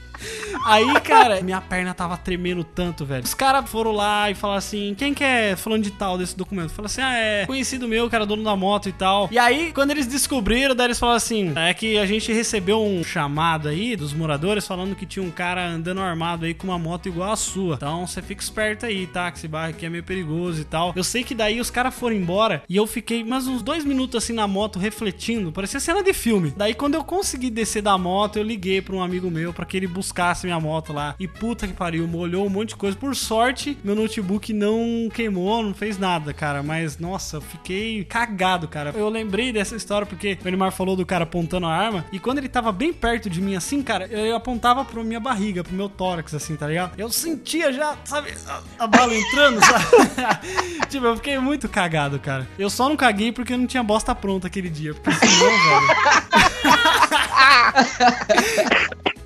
[0.65, 3.23] Aí, cara, minha perna tava tremendo tanto, velho.
[3.23, 6.69] Os caras foram lá e falaram assim: quem que é falando de tal desse documento?
[6.69, 9.29] Falaram assim: ah, é conhecido meu, era dono da moto e tal.
[9.31, 13.03] E aí, quando eles descobriram, daí eles falaram assim: é que a gente recebeu um
[13.03, 17.07] chamado aí dos moradores falando que tinha um cara andando armado aí com uma moto
[17.07, 17.75] igual a sua.
[17.75, 19.31] Então você fica esperto aí, tá?
[19.31, 20.93] Que esse bairro aqui é meio perigoso e tal.
[20.95, 24.23] Eu sei que daí os caras foram embora e eu fiquei mais uns dois minutos
[24.23, 25.51] assim na moto refletindo.
[25.51, 26.53] Parecia cena de filme.
[26.55, 29.77] Daí quando eu consegui descer da moto, eu liguei pra um amigo meu pra que
[29.77, 30.10] ele buscasse
[30.43, 31.15] minha moto lá.
[31.19, 32.97] E puta que pariu, molhou um monte de coisa.
[32.97, 36.61] Por sorte, meu notebook não queimou, não fez nada, cara.
[36.63, 38.91] Mas nossa, eu fiquei cagado, cara.
[38.95, 42.05] Eu lembrei dessa história porque o Elimar falou do cara apontando a arma.
[42.11, 45.63] E quando ele tava bem perto de mim assim, cara, eu apontava pra minha barriga,
[45.63, 46.93] pro meu tórax, assim, tá ligado?
[46.97, 49.85] Eu sentia já, sabe, a, a bala entrando, sabe?
[50.89, 52.47] tipo, eu fiquei muito cagado, cara.
[52.57, 54.93] Eu só não caguei porque não tinha bosta pronta aquele dia.
[54.93, 55.87] Porque senão, velho.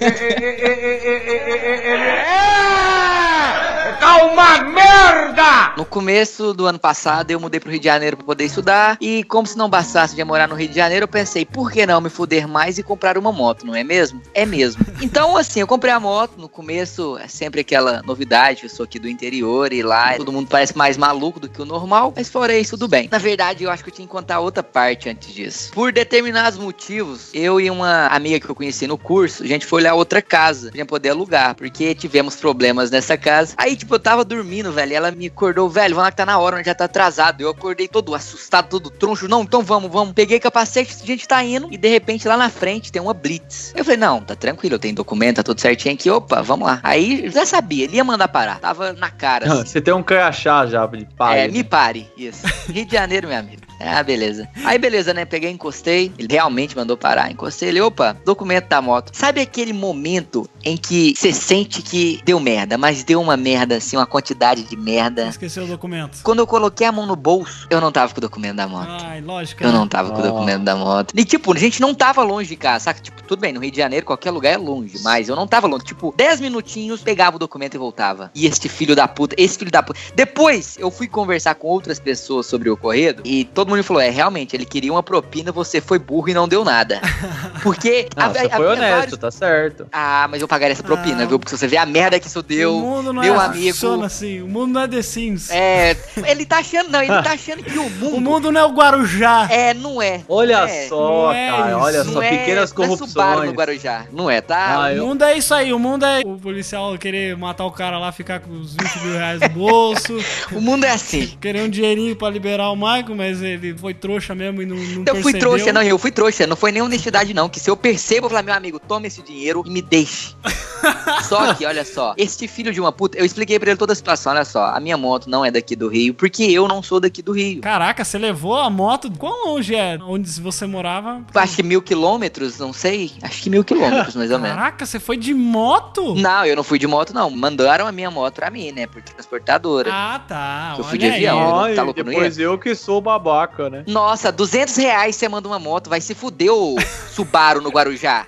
[4.00, 5.74] Tá uma merda!
[5.76, 8.96] No começo do ano passado, eu mudei pro Rio de Janeiro pra poder estudar.
[9.00, 11.84] E como se não bastasse de morar no Rio de Janeiro, eu pensei, por que
[11.84, 14.22] não me fuder mais e comprar uma moto, não é mesmo?
[14.34, 14.86] É mesmo.
[15.00, 16.32] Então, assim, eu comprei a moto.
[16.36, 18.64] No começo, é sempre aquela novidade.
[18.64, 21.64] Eu sou aqui do interior e lá todo mundo parece mais maluco do que o
[21.64, 22.12] normal.
[22.14, 23.08] Mas fora isso, tudo bem.
[23.10, 25.70] Na verdade, eu acho que eu tinha que contar outra parte antes disso.
[25.72, 29.82] Por determinados motivos, eu e uma amiga que eu conheci no curso, a gente foi
[29.82, 31.54] olhar outra casa pra gente poder alugar.
[31.54, 33.54] Porque tivemos problemas nessa casa.
[33.56, 34.92] Aí, tipo, eu tava dormindo, velho.
[34.92, 37.40] E ela me acordou, velho, vamos lá que tá na hora, já tá atrasado.
[37.40, 39.28] Eu acordei todo assustado, todo troncho.
[39.28, 40.14] Não, então vamos, vamos.
[40.14, 41.68] Peguei capacete, a gente tá indo.
[41.70, 43.72] E de repente lá na frente tem uma blitz.
[43.76, 46.10] Eu falei, não, tá tranquilo, eu tenho documento, tá tudo certinho aqui.
[46.10, 46.80] Opa, vamos lá.
[46.82, 48.58] Aí já sabia, ele ia mandar parar.
[48.60, 49.52] Tava na cara.
[49.52, 49.66] assim.
[49.78, 51.40] Você tem um crachá já de pai.
[51.40, 52.46] É, me pare, isso.
[52.68, 53.67] Rio de Janeiro, meu amigo.
[53.80, 54.48] Ah, beleza.
[54.64, 55.24] Aí, beleza, né?
[55.24, 56.12] Peguei, encostei.
[56.18, 57.30] Ele realmente mandou parar.
[57.30, 59.12] Encostei ele, opa, documento da moto.
[59.14, 63.96] Sabe aquele momento em que você sente que deu merda, mas deu uma merda, assim,
[63.96, 65.28] uma quantidade de merda.
[65.28, 66.18] Esqueceu o documento.
[66.22, 68.88] Quando eu coloquei a mão no bolso, eu não tava com o documento da moto.
[69.04, 69.62] Ai, lógico.
[69.62, 69.78] Eu né?
[69.78, 71.14] não tava com o documento da moto.
[71.16, 73.00] E tipo, a gente não tava longe de casa, saca?
[73.00, 75.66] Tipo, tudo bem, no Rio de Janeiro, qualquer lugar é longe, mas eu não tava
[75.66, 75.84] longe.
[75.84, 78.30] Tipo, 10 minutinhos, pegava o documento e voltava.
[78.34, 79.98] E este filho da puta, esse filho da puta.
[80.14, 84.10] Depois, eu fui conversar com outras pessoas sobre o ocorrido e todo mundo falou: é,
[84.10, 87.00] realmente, ele queria uma propina, você foi burro e não deu nada.
[87.62, 88.08] Porque.
[88.16, 89.86] Não, você foi havia honesto, vários- tá certo.
[89.92, 91.26] Ah, mas eu pagaria essa propina, Ah.
[91.26, 91.38] viu?
[91.38, 93.66] Porque se você vê a merda que isso deu, o mundo não meu é, amigo.
[93.74, 94.42] funciona assim.
[94.42, 95.50] O mundo não é The Sims.
[95.50, 95.96] É,
[96.26, 98.16] ele tá achando, não, ele tá achando que o mundo.
[98.16, 99.46] O mundo não é o Guarujá.
[99.50, 100.20] É, não é.
[100.28, 101.78] Olha É, só, é cara, isso.
[101.78, 103.50] olha Não só, é- pequenas não é Subaru corrupções.
[103.50, 104.04] no Guarujá.
[104.12, 104.74] Não é, tá?
[104.74, 107.70] Ah, O eu- mundo é isso aí, o mundo é o policial querer matar o
[107.72, 110.16] cara lá, ficar com os 20 mil reais no bolso,
[110.52, 111.26] O mundo é assim.
[111.40, 115.04] querer um dinheirinho pra liberar o Michael, mas ele foi trouxa mesmo e não, não
[115.06, 115.40] Eu fui percebeu.
[115.40, 116.46] trouxa, não, eu fui trouxa.
[116.46, 117.48] Não foi nem honestidade, não.
[117.48, 120.34] Que se eu percebo, eu falar, meu amigo, toma esse dinheiro e me deixe.
[121.28, 123.96] só que, olha só, este filho de uma puta, eu expliquei pra ele toda a
[123.96, 124.66] situação, olha só.
[124.66, 127.60] A minha moto não é daqui do Rio, porque eu não sou daqui do Rio.
[127.60, 129.10] Caraca, você levou a moto?
[129.10, 131.22] Quão longe é onde você morava?
[131.34, 133.12] Acho que mil quilômetros, não sei.
[133.22, 134.56] Acho que mil quilômetros, mais ou menos.
[134.56, 136.14] Caraca, você foi de moto?
[136.14, 137.30] Não, eu não fui de moto, não.
[137.30, 138.86] Mandaram a minha moto pra mim, né?
[138.86, 139.90] Por transportadora.
[139.92, 140.74] Ah, tá.
[140.78, 141.60] Eu fui de avião.
[141.60, 141.74] aí.
[141.74, 143.84] Tá louco, não depois eu que sou babaca, né?
[143.86, 146.76] Nossa, 200 reais você manda uma moto, vai se fuder o
[147.10, 148.26] Subaru no Guarujá.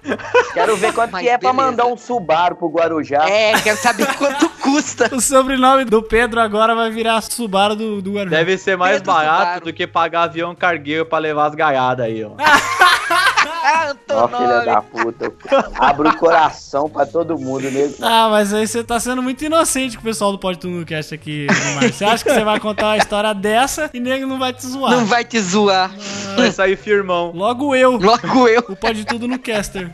[0.52, 1.70] Quero ver quanto Mas que é pra beleza.
[1.70, 3.28] mandar um Subaru pro Guarujá.
[3.28, 5.10] É, quero saber quanto custa.
[5.14, 8.36] O sobrenome do Pedro agora vai virar Subaru do, do Guarujá.
[8.36, 9.64] Deve ser mais Pedro barato Subaru.
[9.66, 12.30] do que pagar avião cargueiro pra levar as gaiadas aí, ó.
[13.10, 15.32] Ah, Ó, filha da puta.
[15.78, 17.94] Abre o coração pra todo mundo, nego.
[18.00, 20.86] Ah, mas aí você tá sendo muito inocente com o pessoal do Pode Tudo no
[20.86, 21.92] Cast aqui, Neymar.
[21.92, 24.92] Você acha que você vai contar uma história dessa e nego não vai te zoar?
[24.92, 25.90] Não vai te zoar.
[26.36, 27.32] Vai sair firmão.
[27.34, 28.64] Logo eu, Logo eu.
[28.68, 29.90] o Pode Tudo no Caster.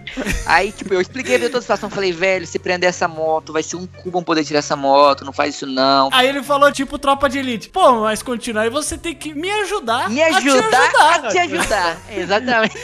[0.46, 1.90] Aí, tipo, eu expliquei pra toda a situação.
[1.90, 5.24] Falei, velho, se prender essa moto, vai ser um cu pra poder tirar essa moto.
[5.24, 6.08] Não faz isso, não.
[6.12, 7.68] Aí ele falou, tipo, tropa de elite.
[7.68, 10.08] Pô, mas continua, aí você tem que me ajudar.
[10.10, 11.96] Me a te ajudar a te ajudar.
[12.10, 12.76] Exatamente.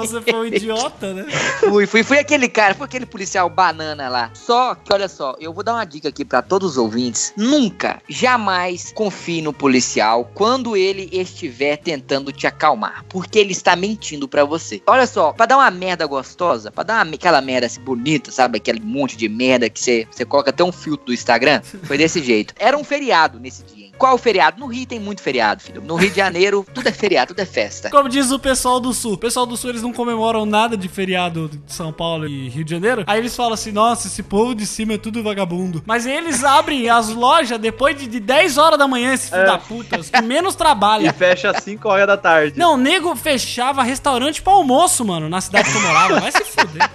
[0.00, 1.26] Você foi um idiota, né?
[1.60, 4.30] Fui, fui, fui aquele cara, foi aquele policial banana lá.
[4.34, 7.32] Só que, olha só, eu vou dar uma dica aqui pra todos os ouvintes.
[7.36, 13.04] Nunca, jamais confie no policial quando ele estiver tentando te acalmar.
[13.08, 14.82] Porque ele está mentindo pra você.
[14.86, 18.58] Olha só, pra dar uma merda gostosa, pra dar uma, aquela merda assim bonita, sabe?
[18.58, 21.60] Aquele monte de merda que você, você coloca até um filtro do Instagram.
[21.84, 22.54] Foi desse jeito.
[22.58, 23.87] Era um feriado nesse dia.
[23.98, 24.60] Qual feriado?
[24.60, 25.82] No Rio tem muito feriado, filho.
[25.82, 27.90] No Rio de Janeiro, tudo é feriado, tudo é festa.
[27.90, 29.14] Como diz o pessoal do Sul.
[29.14, 32.64] O pessoal do Sul, eles não comemoram nada de feriado de São Paulo e Rio
[32.64, 33.04] de Janeiro.
[33.06, 35.82] Aí eles falam assim, nossa, esse povo de cima é tudo vagabundo.
[35.84, 39.58] Mas eles abrem as lojas depois de, de 10 horas da manhã, esse filho da
[39.58, 41.12] puta, os que menos E trabalha.
[41.12, 42.58] fecha às 5 horas da tarde.
[42.58, 46.20] Não, o nego fechava restaurante pra almoço, mano, na cidade que eu morava.
[46.20, 46.88] Vai se fuder.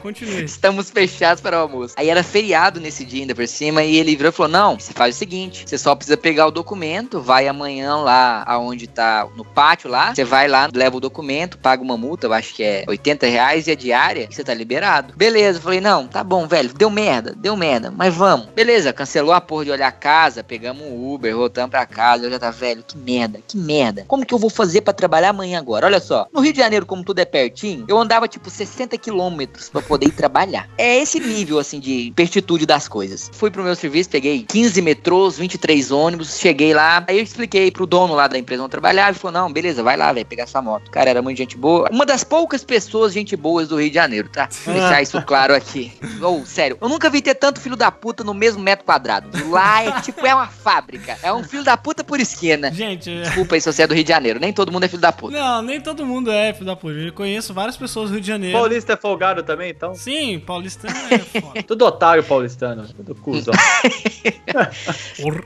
[0.00, 0.44] Continue.
[0.44, 1.94] Estamos fechados para o almoço.
[1.96, 4.92] Aí era feriado nesse dia ainda por cima e ele virou e falou: Não, você
[4.92, 9.44] faz o seguinte: você só precisa pegar o documento, vai amanhã lá aonde tá no
[9.44, 12.84] pátio lá, você vai lá, leva o documento, paga uma multa, eu acho que é
[12.86, 15.14] 80 reais e a diária, e você tá liberado.
[15.16, 18.46] Beleza, eu falei: Não, tá bom, velho, deu merda, deu merda, mas vamos.
[18.54, 22.30] Beleza, cancelou a porra de olhar a casa, pegamos um Uber, voltamos pra casa, eu
[22.30, 24.04] já tá velho, que merda, que merda.
[24.06, 25.86] Como que eu vou fazer pra trabalhar amanhã agora?
[25.86, 29.68] Olha só, no Rio de Janeiro, como tudo é pertinho, eu andava tipo 60 quilômetros
[29.68, 30.68] pra poder ir trabalhar.
[30.76, 33.30] É esse nível, assim, de pertitude das coisas.
[33.32, 37.86] Fui pro meu serviço, peguei 15 metrôs, 23 ônibus, cheguei lá, aí eu expliquei pro
[37.86, 40.46] dono lá da empresa onde eu trabalhava, ele falou, não, beleza, vai lá, velho, pegar
[40.46, 40.90] sua moto.
[40.90, 41.88] Cara, era muito gente boa.
[41.90, 44.48] Uma das poucas pessoas, gente boas do Rio de Janeiro, tá?
[44.64, 45.92] Vou deixar isso claro aqui.
[46.22, 49.28] Ou, sério, eu nunca vi ter tanto filho da puta no mesmo metro quadrado.
[49.50, 51.18] Lá é tipo, é uma fábrica.
[51.22, 52.72] É um filho da puta por esquina.
[52.72, 54.38] Gente, é- Desculpa aí se você é do Rio de Janeiro.
[54.40, 55.36] Nem todo mundo é filho da puta.
[55.38, 56.94] não, nem todo mundo é filho da puta.
[56.94, 58.56] Eu conheço várias pessoas do Rio de Janeiro.
[58.56, 59.94] Paulista é folgado também, então?
[59.94, 61.62] Sim, paulistano é foda.
[61.62, 62.86] Tudo otário paulistano.
[62.94, 63.54] Tudo cuzão.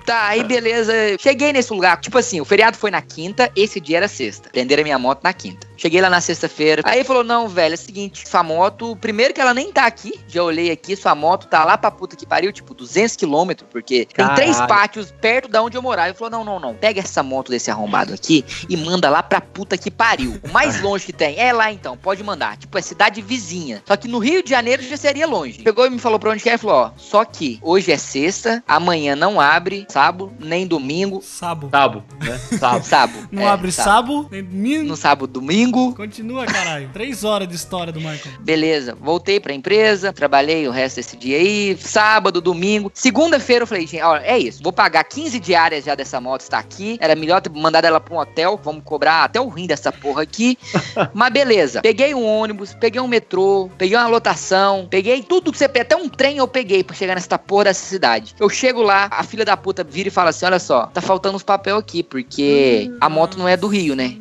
[0.05, 0.93] Tá, aí beleza.
[1.19, 2.01] Cheguei nesse lugar.
[2.01, 4.49] Tipo assim, o feriado foi na quinta, esse dia era sexta.
[4.51, 5.68] Prenderam a minha moto na quinta.
[5.79, 6.83] Cheguei lá na sexta-feira.
[6.85, 9.87] Aí ele falou: não, velho, é o seguinte, sua moto, primeiro que ela nem tá
[9.87, 13.69] aqui, já olhei aqui, sua moto tá lá pra puta que pariu, tipo, 200 quilômetros,
[13.71, 14.37] porque tem Caralho.
[14.37, 16.09] três pátios perto da onde eu morava.
[16.09, 19.41] Ele falou: não, não, não, pega essa moto desse arrombado aqui e manda lá pra
[19.41, 20.41] puta que pariu.
[20.43, 22.57] O mais longe que tem é lá então, pode mandar.
[22.57, 23.81] Tipo, é cidade vizinha.
[23.87, 25.63] Só que no Rio de Janeiro já seria longe.
[25.63, 27.97] Pegou e me falou pra onde que é e falou: ó, só que hoje é
[27.97, 31.23] sexta, amanhã não abre, sábado, nem domingo.
[31.23, 31.69] Sabo.
[31.71, 32.39] Sabo, né?
[32.59, 32.85] Sabo.
[32.89, 33.29] Sábado.
[33.31, 33.95] Não é, abre sábado.
[33.95, 34.85] sabo, nem domingo.
[34.85, 35.68] No sábado, domingo.
[35.95, 36.91] Continua, caralho.
[36.93, 38.41] Três horas de história do Michael.
[38.41, 42.91] Beleza, voltei pra empresa, trabalhei o resto desse dia aí, sábado, domingo.
[42.95, 46.59] Segunda-feira eu falei, gente, ó, é isso, vou pagar 15 diárias já dessa moto, está
[46.59, 46.99] aqui.
[47.01, 50.23] Era melhor ter mandado ela pra um hotel, vamos cobrar até o rim dessa porra
[50.23, 50.59] aqui.
[51.13, 55.65] Mas beleza, peguei um ônibus, peguei um metrô, peguei uma lotação, peguei tudo que você
[55.65, 58.35] até um trem eu peguei pra chegar nessa porra dessa cidade.
[58.39, 61.37] Eu chego lá, a filha da puta vira e fala assim: olha só, tá faltando
[61.37, 64.17] uns papel aqui, porque a moto não é do Rio, né?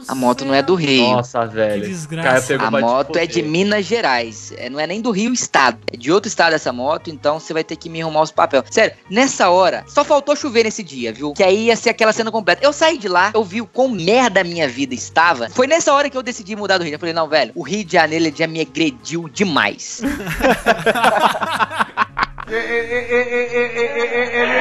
[0.00, 1.10] Do A moto não é do Rio.
[1.10, 1.82] Nossa, velho.
[1.82, 2.56] Que desgraça.
[2.56, 4.52] A moto é de Minas Gerais.
[4.56, 5.78] É, não é nem do Rio Estado.
[5.92, 8.64] É de outro estado essa moto, então você vai ter que me arrumar os papéis.
[8.70, 11.32] Sério, nessa hora, só faltou chover nesse dia, viu?
[11.32, 12.64] Que aí ia ser aquela cena completa.
[12.64, 15.50] Eu saí de lá, eu vi o quão merda a minha vida estava.
[15.50, 16.94] Foi nessa hora que eu decidi mudar do Rio.
[16.94, 20.00] Eu falei, não, velho, o Rio de Janeiro ele já me agrediu demais.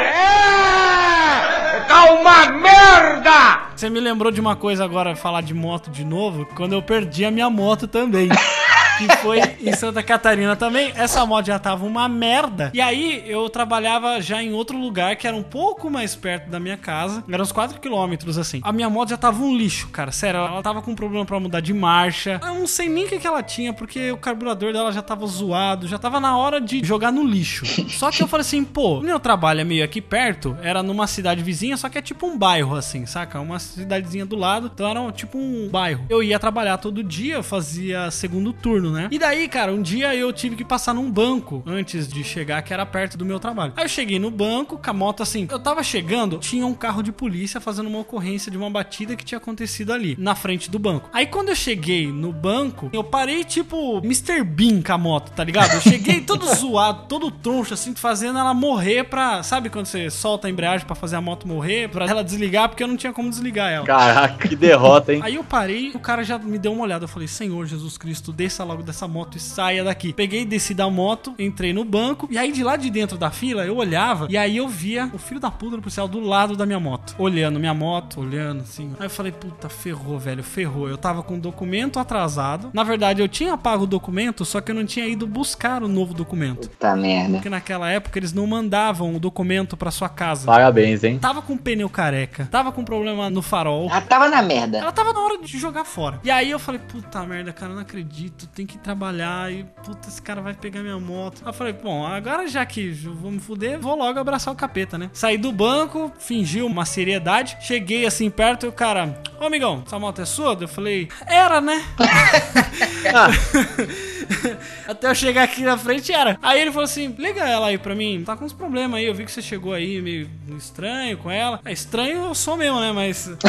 [0.02, 1.59] É!
[1.90, 3.62] Calma, merda!
[3.76, 7.26] Você me lembrou de uma coisa agora, falar de moto de novo, quando eu perdi
[7.26, 8.30] a minha moto também.
[9.00, 10.92] Que foi em Santa Catarina também.
[10.94, 12.70] Essa moto já tava uma merda.
[12.74, 16.60] E aí eu trabalhava já em outro lugar que era um pouco mais perto da
[16.60, 17.24] minha casa.
[17.32, 18.60] Era uns 4 quilômetros assim.
[18.62, 20.12] A minha moto já tava um lixo, cara.
[20.12, 22.42] Sério, ela tava com problema pra mudar de marcha.
[22.44, 25.26] Eu não sei nem o que, que ela tinha, porque o carburador dela já tava
[25.26, 25.88] zoado.
[25.88, 27.66] Já tava na hora de jogar no lixo.
[27.90, 30.58] Só que eu falei assim, pô, meu trabalho é meio aqui perto.
[30.62, 33.40] Era numa cidade vizinha, só que é tipo um bairro assim, saca?
[33.40, 34.70] Uma cidadezinha do lado.
[34.74, 36.06] Então era tipo um bairro.
[36.10, 39.08] Eu ia trabalhar todo dia, fazia segundo turno, né?
[39.12, 42.74] E daí, cara, um dia eu tive que passar num banco antes de chegar, que
[42.74, 43.74] era perto do meu trabalho.
[43.76, 45.48] Aí eu cheguei no banco, com a moto assim.
[45.50, 49.26] Eu tava chegando, tinha um carro de polícia fazendo uma ocorrência de uma batida que
[49.26, 51.10] tinha acontecido ali, na frente do banco.
[51.14, 54.44] Aí quando eu cheguei no banco, eu parei tipo Mr.
[54.44, 55.74] Bean com a moto, tá ligado?
[55.74, 59.44] Eu cheguei todo zoado, todo troncho, assim, fazendo ela morrer pra.
[59.44, 61.90] Sabe quando você solta a embreagem pra fazer a moto morrer?
[61.90, 63.86] Pra ela desligar, porque eu não tinha como desligar ela.
[63.86, 65.22] Caraca, que derrota, hein?
[65.24, 67.06] Aí eu parei, o cara já me deu uma olhada.
[67.06, 70.14] Eu falei, Senhor Jesus Cristo, desça logo dessa moto e saia daqui.
[70.14, 72.28] Peguei, desci da moto, entrei no banco.
[72.32, 74.28] E aí de lá de dentro da fila, eu olhava.
[74.30, 77.16] E aí eu via o filho da puta do policial do lado da minha moto.
[77.18, 78.94] Olhando minha moto, olhando assim.
[79.00, 80.90] Aí eu falei, puta, ferrou, velho, ferrou.
[80.90, 82.70] Eu tava com o documento atrasado.
[82.74, 85.88] Na verdade, eu tinha pago o documento, só que eu não tinha ido buscar o
[85.88, 86.70] novo documento.
[86.70, 87.34] Puta merda.
[87.34, 90.46] Porque naquela época eles não mandavam o documento pra sua casa.
[90.46, 91.20] Parabéns, hein?
[91.20, 93.90] Tava com pneu careca, tava com problema no farol.
[93.90, 94.78] Ela tava na merda.
[94.78, 96.20] Ela tava na hora de jogar fora.
[96.24, 100.08] E aí eu falei, puta merda, cara, eu não acredito, tem que trabalhar e puta,
[100.08, 101.42] esse cara vai pegar minha moto.
[101.44, 104.58] Aí eu falei, bom, agora já que eu vou me fuder, vou logo abraçar o
[104.58, 105.10] capeta, né?
[105.12, 109.98] Saí do banco, fingi uma seriedade, cheguei assim perto e o cara, ô amigão, essa
[109.98, 110.58] moto é sua?
[110.60, 111.84] Eu falei, era, né?
[114.88, 116.38] Até eu chegar aqui na frente era.
[116.42, 119.06] Aí ele falou assim: liga ela aí pra mim, tá com uns problemas aí.
[119.06, 121.60] Eu vi que você chegou aí meio estranho com ela.
[121.66, 122.92] É estranho eu sou mesmo, né?
[122.92, 123.32] Mas.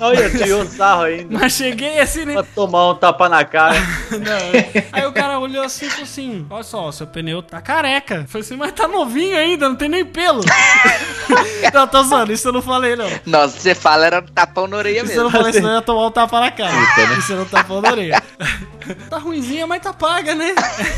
[0.00, 1.38] Olha, tirou um sarro ainda.
[1.38, 2.32] Mas cheguei assim, né?
[2.32, 3.76] Pra tomar um tapa na cara.
[4.10, 4.82] Não.
[4.90, 8.16] Aí o cara olhou assim e falou assim: Olha só, seu pneu tá careca.
[8.16, 10.42] Eu falei assim, mas tá novinho ainda, não tem nem pelo.
[11.72, 13.08] não, tô zoando, isso eu não falei, não.
[13.24, 15.22] Nossa, você fala, era tapão na orelha Isso eu mesmo.
[15.24, 16.72] não falei, senão eu ia tomar um tapa na cara.
[17.18, 18.22] Isso eu não tapão na orelha.
[19.08, 20.54] Tá ruimzinha, mas tá paga, né?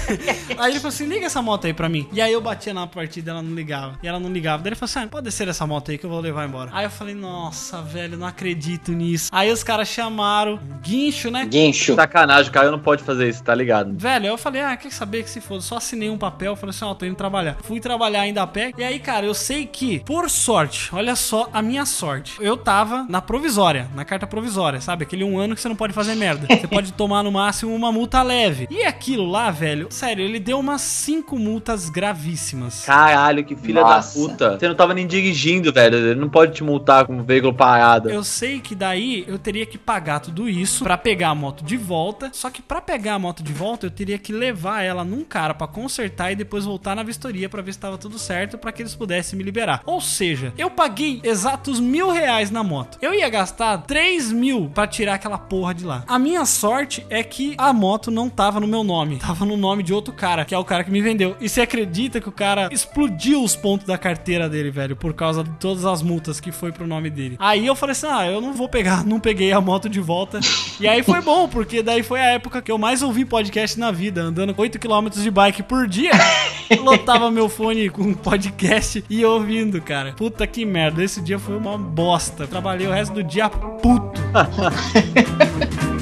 [0.59, 2.09] Aí ele falou assim: liga essa moto aí pra mim.
[2.13, 3.99] E aí eu batia na partida ela não ligava.
[4.03, 4.63] E ela não ligava.
[4.63, 6.71] Daí ele falou assim: ah, pode descer essa moto aí que eu vou levar embora.
[6.73, 9.31] Aí eu falei: nossa, velho, não acredito nisso.
[9.33, 11.47] Aí os caras chamaram guincho, né?
[11.47, 11.95] Guincho.
[11.95, 13.93] Sacanagem, o cara não pode fazer isso, tá ligado?
[13.97, 15.61] Velho, eu falei, ah, quer saber que se foda?
[15.61, 17.57] Só assinei um papel, falei assim, ó, tô indo trabalhar.
[17.63, 18.73] Fui trabalhar ainda a pé.
[18.77, 22.37] E aí, cara, eu sei que, por sorte, olha só a minha sorte.
[22.41, 25.05] Eu tava na provisória, na carta provisória, sabe?
[25.05, 26.47] Aquele um ano que você não pode fazer merda.
[26.49, 28.67] Você pode tomar no máximo uma multa leve.
[28.71, 32.85] E aquilo lá, velho, sério, ele deu umas cinco multas gravíssimas.
[32.85, 34.19] Caralho, que filha Nossa.
[34.19, 34.59] da puta.
[34.59, 35.97] Você não tava nem dirigindo, velho.
[35.97, 38.11] Ele não pode te multar com um veículo parado.
[38.11, 41.77] Eu sei que daí eu teria que pagar tudo isso pra pegar a moto de
[41.77, 42.31] volta.
[42.33, 45.55] Só que pra pegar a moto de volta, eu teria que levar ela num cara
[45.55, 48.83] pra consertar e depois voltar na vistoria pra ver se tava tudo certo pra que
[48.83, 49.83] eles pudessem me liberar.
[49.85, 52.99] Ou seja, eu paguei exatos mil reais na moto.
[53.01, 56.05] Eu ia gastar 3 mil pra tirar aquela porra de lá.
[56.07, 59.83] A minha sorte é que a moto não tava no meu nome, tava no nome
[59.83, 61.35] de outro cara, que é o cara que me vendeu.
[61.41, 65.43] E você acredita que o cara explodiu os pontos da carteira dele, velho, por causa
[65.43, 67.37] de todas as multas que foi pro nome dele.
[67.39, 70.41] Aí eu falei assim: ah, eu não vou pegar, não peguei a moto de volta.
[70.79, 73.91] E aí foi bom, porque daí foi a época que eu mais ouvi podcast na
[73.91, 76.13] vida, andando 8km de bike por dia.
[76.81, 80.13] Lotava meu fone com podcast e ouvindo, cara.
[80.13, 82.47] Puta que merda, esse dia foi uma bosta.
[82.47, 84.21] Trabalhei o resto do dia puto.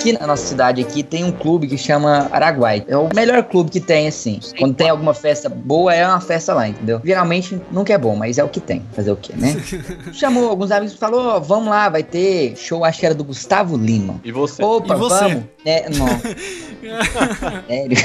[0.00, 2.82] Aqui na nossa cidade aqui tem um clube que chama Araguai.
[2.88, 4.40] É o melhor clube que tem, assim.
[4.58, 7.02] Quando tem alguma festa boa, é uma festa lá, entendeu?
[7.04, 8.82] Geralmente nunca é bom, mas é o que tem.
[8.94, 9.62] Fazer o quê, né?
[10.10, 13.22] Chamou alguns amigos e falou: "Ó, vamos lá, vai ter show, acho que era do
[13.22, 14.18] Gustavo Lima.
[14.24, 14.64] E você?
[14.64, 15.24] Opa, E você?
[15.24, 15.44] vamos.
[15.66, 16.08] É, não.
[17.68, 17.96] Sério.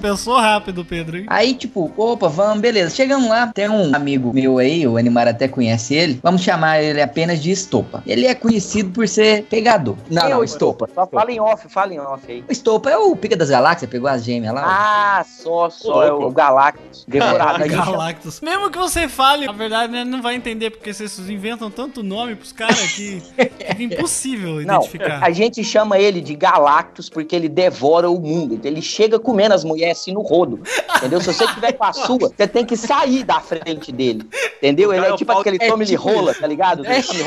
[0.00, 1.26] Pensou rápido, Pedro, hein?
[1.28, 2.94] Aí, tipo, opa, vamos, beleza.
[2.94, 6.18] Chegamos lá, tem um amigo meu aí, o Animar até conhece ele.
[6.22, 8.02] Vamos chamar ele apenas de Estopa.
[8.06, 9.96] Ele é conhecido por ser pegador.
[10.10, 10.88] Não, é não, Estopa.
[10.94, 12.44] Só fala em off, fala em off aí.
[12.48, 14.62] O Estopa é o Pica das Galáxias, pegou as gêmeas lá.
[14.64, 16.02] Ah, só, só.
[16.04, 17.04] É o Galactus.
[17.08, 17.68] Devorado.
[17.68, 18.40] chama- Galactus.
[18.40, 22.36] Mesmo que você fale, a verdade, né, não vai entender, porque vocês inventam tanto nome
[22.36, 25.20] pros caras que fica impossível Não, identificar.
[25.22, 28.54] a gente chama ele de Galactus porque ele devora o mundo.
[28.54, 30.60] Então ele chega comendo as mulheres assim no rodo.
[30.96, 31.20] Entendeu?
[31.20, 34.28] Se você tiver com a sua, você tem que sair da frente dele.
[34.58, 34.92] Entendeu?
[34.92, 36.84] Ele é é o tipo aquele é tome de tipo rola, tá ligado?
[36.86, 36.98] É.
[36.98, 37.22] Ele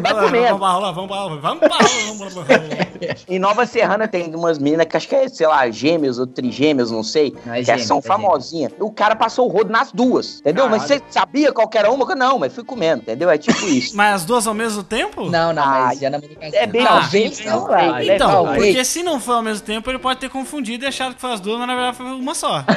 [0.00, 0.58] vai Vamos comendo.
[0.58, 2.71] pra rola, vamos pra rola, vamos pra rola, vamos pra rola.
[3.28, 6.90] Em Nova Serrana tem umas meninas que acho que é, sei lá, gêmeos ou trigêmeos,
[6.90, 7.34] não sei.
[7.44, 8.72] Não, é que gêmeo, são é famosinhas.
[8.80, 10.68] O cara passou o rodo nas duas, entendeu?
[10.68, 12.02] Mas você sabia qual que era uma?
[12.14, 13.30] Não, mas fui comendo, entendeu?
[13.30, 13.96] É tipo isso.
[13.96, 15.30] Mas as duas ao mesmo tempo?
[15.30, 17.66] Não, não, Ah, mas já namorei com as é bem Talvez possível, não.
[17.66, 17.82] cara.
[17.86, 21.14] Talvez, Então, porque se não for ao mesmo tempo, ele pode ter confundido e achado
[21.14, 22.64] que foi as duas, mas na verdade foi uma só.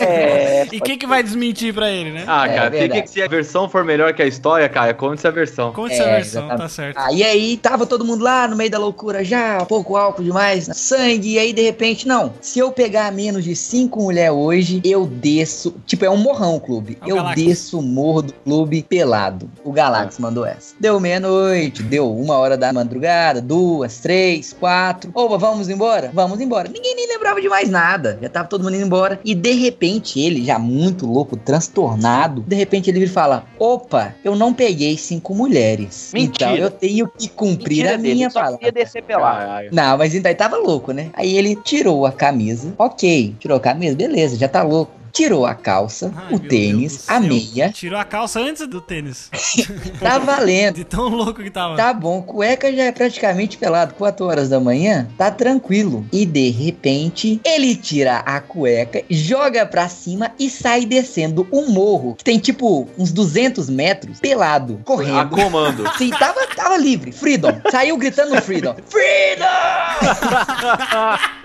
[0.00, 2.24] É, E quem que vai desmentir pra ele, né?
[2.26, 5.26] Ah, É, cara, tem que se a versão for melhor que a história, cara, conte-se
[5.26, 5.72] a versão.
[5.72, 6.62] Conte essa É, versão, exatamente.
[6.62, 6.96] tá certo.
[6.98, 10.68] Ah, e aí tava todo mundo lá no meio da loucura já, pouco álcool demais,
[10.74, 15.06] sangue, e aí de repente, não, se eu pegar menos de cinco mulheres hoje, eu
[15.06, 17.44] desço, tipo, é um morrão o clube, É eu Galactus.
[17.44, 19.50] desço o morro do clube pelado.
[19.64, 20.74] O Galactus mandou essa.
[20.78, 26.10] Deu meia-noite, deu uma hora da madrugada, duas, três, quatro, opa, vamos embora?
[26.12, 26.68] Vamos embora.
[26.68, 30.20] Ninguém nem lembrava de mais nada, já tava todo mundo indo embora, e de repente
[30.20, 34.96] ele, já muito louco, transtornado, de repente ele vira e fala, opa, eu não peguei
[34.96, 36.50] cinco mulheres, Mentira.
[36.52, 38.58] então eu tenho que cumprir mentira a dele, minha só palavra.
[38.58, 39.68] queria descer pelado.
[39.72, 41.10] Não, mas ainda tava louco, né?
[41.14, 42.72] Aí ele tirou a camisa.
[42.78, 45.03] Ok, tirou a camisa, beleza, já tá louco.
[45.14, 47.70] Tirou a calça, Ai, o tênis, a meia.
[47.70, 49.30] Tirou a calça antes do tênis.
[50.00, 50.74] Tá valendo.
[50.74, 51.76] De tão louco que tava.
[51.76, 56.04] Tá bom, cueca já é praticamente pelado, 4 horas da manhã, tá tranquilo.
[56.12, 62.16] E de repente, ele tira a cueca, joga pra cima e sai descendo um morro,
[62.16, 65.30] que tem tipo uns 200 metros, pelado, A correndo.
[65.30, 65.84] comando.
[65.96, 67.60] Sim, tava, tava livre, freedom.
[67.70, 68.74] Saiu gritando freedom.
[68.88, 69.44] Freedom!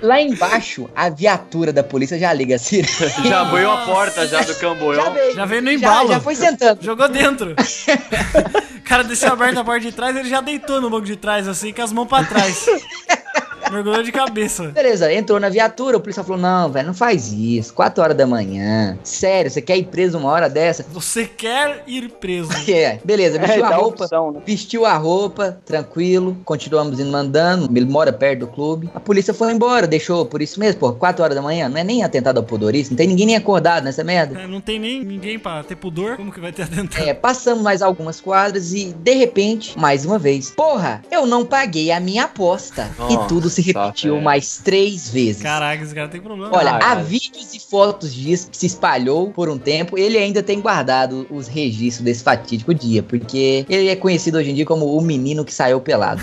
[0.01, 2.82] Lá embaixo, a viatura da polícia já liga assim.
[3.26, 5.14] Já abriu a porta já do camboião.
[5.14, 5.36] veio.
[5.36, 6.10] Já veio no Já, embalo.
[6.10, 6.84] já foi sentando.
[6.84, 7.51] Jogou dentro.
[8.78, 11.47] o cara desceu aberto a porta de trás, ele já deitou no banco de trás,
[11.47, 12.66] assim, com as mãos pra trás.
[13.72, 14.67] Mergulhou de cabeça.
[14.70, 17.74] Beleza, entrou na viatura, o policial falou: Não, velho, não faz isso.
[17.74, 18.97] 4 horas da manhã.
[19.03, 20.86] Sério, você quer ir preso uma hora dessa?
[20.91, 22.49] Você quer ir preso.
[22.70, 24.03] É, beleza, vestiu É, a roupa.
[24.03, 24.41] opção, né?
[24.45, 28.89] Vestiu a roupa, tranquilo, continuamos indo mandando, ele mora perto do clube.
[28.93, 31.84] A polícia foi embora, deixou por isso mesmo, pô, 4 horas da manhã, não é
[31.84, 34.39] nem atentado ao pudorista, não tem ninguém nem acordado nessa merda.
[34.39, 36.15] É, Não tem nem ninguém pra ter pudor.
[36.15, 37.03] Como que vai ter atentado?
[37.07, 41.91] É, passamos mais algumas quadras e, de repente, mais uma vez, porra, eu não paguei
[41.91, 42.89] a minha aposta.
[43.09, 44.24] e Nossa, tudo se repetiu velho.
[44.24, 45.41] mais três vezes.
[45.41, 46.55] Caraca, esse cara tem problema.
[46.55, 47.03] Olha, Ah, há cara.
[47.03, 49.97] vídeos e fotos disso que se espalhou por um tempo.
[49.97, 54.53] Ele ainda tem guardado os registros desse fatídico dia, porque ele é conhecido hoje em
[54.55, 56.22] dia como o menino que saiu pelado.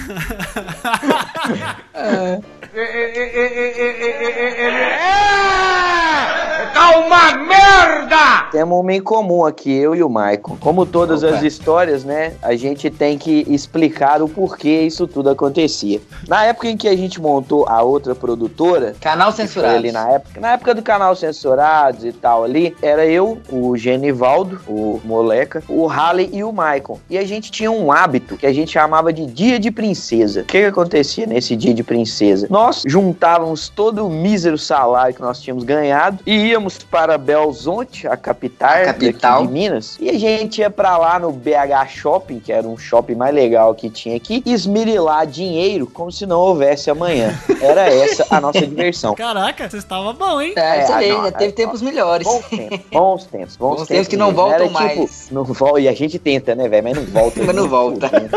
[6.72, 8.46] Tá uma merda!
[8.50, 10.56] Temos uma em comum aqui, eu e o Maicon.
[10.60, 11.34] Como todas Opa.
[11.34, 12.34] as histórias, né?
[12.42, 16.00] A gente tem que explicar o porquê isso tudo acontecia.
[16.28, 19.76] Na época em que a gente montou a outra produtora, Canal que foi censurado.
[19.76, 24.60] ali na época, na época do canal Censurados e tal ali, era eu, o Genivaldo,
[24.66, 26.98] o Moleca, o Halley e o Maicon.
[27.10, 30.40] E a gente tinha um hábito que a gente chamava de dia de princesa.
[30.40, 32.46] O que, que acontecia nesse dia de princesa?
[32.50, 38.06] Nós juntávamos todo o mísero salário que nós tínhamos ganhado e íamos para Belos Horizonte,
[38.06, 39.46] a capital, A capital.
[39.46, 39.96] de Minas.
[40.00, 43.74] E a gente ia pra lá no BH Shopping, que era um shopping mais legal
[43.74, 47.38] que tinha aqui, e esmirilar dinheiro como se não houvesse amanhã.
[47.60, 49.14] Era essa a nossa diversão.
[49.14, 50.52] Caraca, você estava bom, hein?
[50.56, 52.26] É, você ah, não, já é, teve tempos melhores.
[52.26, 55.28] Bons tempos, bons tempos, bons, Bons tempos que não voltam Era, mais.
[55.30, 56.84] não volta, e a gente tenta, né, velho?
[56.84, 57.42] Mas não volta.
[57.46, 58.08] Mas não volta.
[58.08, 58.30] fudendo.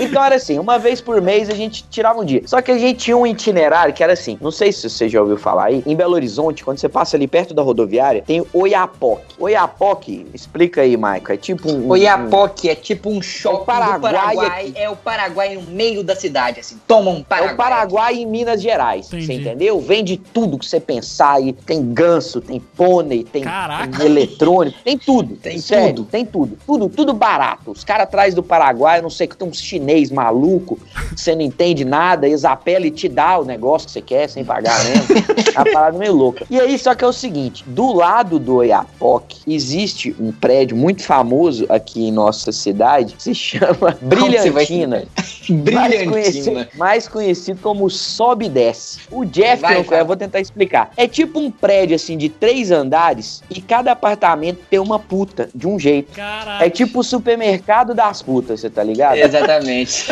[0.00, 2.42] então era assim, uma vez por mês a gente tirava um dia.
[2.46, 5.20] Só que a gente tinha um itinerário que era assim, não sei se você já
[5.20, 8.46] ouviu falar aí, em Belo Horizonte, quando você passa ali perto da rodoviária, tem o
[8.52, 9.34] Oiapoque.
[9.38, 11.88] Oiapoque, explica aí, Maico, é tipo um...
[11.88, 14.60] O Iapoque é tipo um shopping Paraguai do Paraguai.
[14.68, 14.72] aqui.
[14.78, 16.76] É o Paraguai no meio da cidade, assim.
[16.86, 17.54] Toma um É Paraguai.
[17.54, 19.26] o Paraguai em Minas Gerais, Entendi.
[19.26, 19.80] você entendeu?
[19.80, 21.52] Vende tudo que você pensar aí.
[21.52, 25.36] Tem ganso, tem pônei, tem, tem eletrônico, tem tudo.
[25.36, 26.08] Tem Sério, tudo.
[26.08, 26.58] Tem tudo.
[26.66, 27.70] Tudo, tudo barato.
[27.70, 30.78] Os caras atrás do Paraguai, eu não sei que tem uns chinês maluco,
[31.14, 34.28] que você não entende nada, eles apelam e te dá o negócio que você quer
[34.28, 35.08] sem pagar mesmo.
[35.58, 36.46] É uma parada meio louca.
[36.50, 41.02] E aí, só que é o seguinte, do lado do Oiapoque, existe um prédio muito
[41.02, 45.04] famoso aqui em nossa cidade, que se chama vai Brilhantina.
[45.48, 46.12] Mais Brilhantina.
[46.12, 49.00] conhecido, mais conhecido como Sobe e Desce.
[49.10, 50.90] O Jeff, Vai, que não conhece, eu vou tentar explicar.
[50.94, 55.66] É tipo um prédio assim de três andares e cada apartamento tem uma puta de
[55.66, 56.12] um jeito.
[56.12, 56.64] Caraca.
[56.64, 59.16] É tipo o supermercado das putas, você tá ligado?
[59.16, 60.04] Exatamente.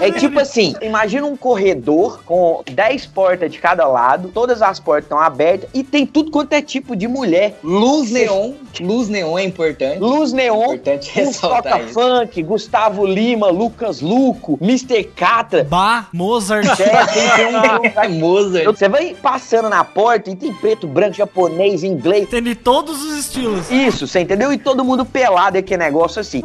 [0.00, 5.04] É tipo assim, imagina um corredor com 10 portas de cada lado, todas as portas
[5.04, 7.58] estão abertas e tem tudo quanto é tipo de mulher.
[7.62, 8.52] Luz neon.
[8.80, 9.98] Luz neon é importante.
[9.98, 11.92] Luz neon, Importante uns ressaltar toca isso.
[11.94, 15.04] funk, Gustavo Lima, Lucas Luco, Mr.
[15.04, 15.62] Catra.
[15.62, 16.66] Bar, Mozart.
[16.80, 18.64] É, tem, tem um, Mozart.
[18.64, 22.28] Você vai passando na porta e tem preto, branco, japonês, inglês.
[22.28, 23.70] Tem de todos os estilos.
[23.70, 24.52] Isso, você entendeu?
[24.52, 26.42] E todo mundo pelado, é que negócio assim.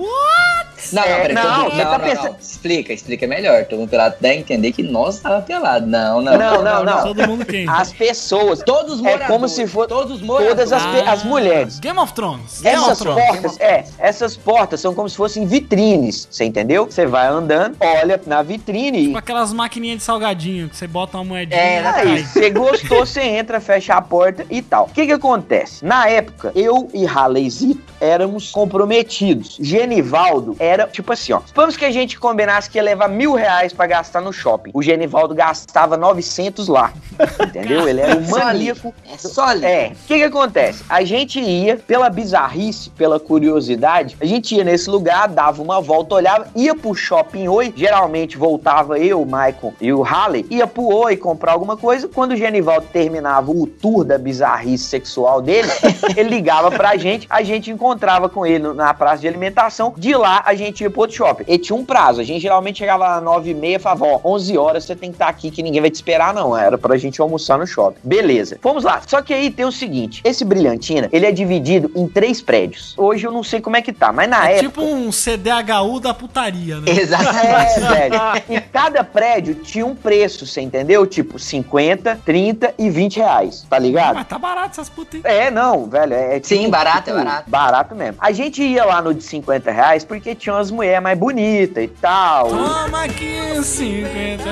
[0.94, 2.38] Não, É, peraí, não, você não, tá não, pensando- não.
[2.40, 3.66] Explica, explica melhor.
[3.66, 5.86] Todo mundo pelado dá a entender que nós tava pelado.
[5.88, 6.38] Não, não.
[6.38, 7.04] Não, não, não.
[7.04, 7.68] Todo mundo quem?
[7.68, 8.60] As pessoas.
[8.64, 9.28] Todos os É moradores.
[9.28, 10.56] como se for Todos os moradores.
[10.70, 11.80] todas as, pe- as mulheres.
[11.80, 12.62] Game of Thrones.
[12.62, 13.26] Game Essas of Thrones.
[13.28, 16.86] portas, é, essas portas são como se fossem vitrines, você entendeu?
[16.86, 21.24] Você vai andando, olha na vitrine Tipo aquelas maquininhas de salgadinho que você bota uma
[21.24, 22.02] moedinha É, cai.
[22.08, 24.86] Aí, você gostou, você entra, fecha a porta e tal.
[24.86, 25.84] O que que acontece?
[25.86, 29.58] Na época, eu e Raleizito éramos comprometidos.
[29.60, 31.42] Genivaldo era, tipo assim, ó.
[31.56, 34.72] Vamos que a gente combinasse que ia levar mil reais pra gastar no shopping.
[34.74, 36.94] O Genivaldo gastava 900 lá.
[37.42, 37.88] Entendeu?
[37.88, 38.68] Ele era um ali.
[38.68, 38.94] maníaco.
[39.12, 39.52] É só.
[39.54, 40.84] É, o que que acontece?
[40.90, 46.16] A gente ia, pela bizarrice, pela curiosidade, a gente ia nesse lugar, dava uma volta,
[46.16, 50.88] olhava, ia pro shopping Oi, geralmente voltava eu, o Maicon e o Halley, ia pro
[50.88, 55.70] Oi comprar alguma coisa, quando o Genivaldo terminava o tour da bizarrice sexual dele,
[56.16, 60.42] ele ligava pra gente, a gente encontrava com ele na praça de alimentação, de lá
[60.46, 61.44] a gente ia pro outro shopping.
[61.48, 64.58] E tinha um prazo, a gente geralmente chegava lá 9 e meia, falava, ó, 11
[64.58, 67.22] horas você tem que estar aqui que ninguém vai te esperar não, era pra gente
[67.22, 68.00] almoçar no shopping.
[68.04, 69.02] Beleza, fomos lá.
[69.08, 72.94] Só que aí tem o seguinte, esse Brilhantina, ele é dividido em três prédios.
[72.98, 74.68] Hoje eu não sei como é que tá, mas na É época...
[74.70, 76.92] tipo um CDHU da putaria, né?
[77.00, 77.80] Exatamente.
[77.80, 78.16] É, velho.
[78.50, 81.06] E cada prédio tinha um preço, você entendeu?
[81.06, 84.16] Tipo, 50, 30 e 20 reais, tá ligado?
[84.16, 85.22] Mas tá barato essas putas, hein?
[85.24, 86.14] É, não, velho.
[86.14, 87.50] É, tipo- Sim, barato, é barato.
[87.50, 88.16] Barato mesmo.
[88.20, 91.88] A gente ia lá no de 50 reais porque tinha umas mulheres mais bonitas e
[91.90, 92.48] tal.
[92.48, 94.50] Toma aqui 50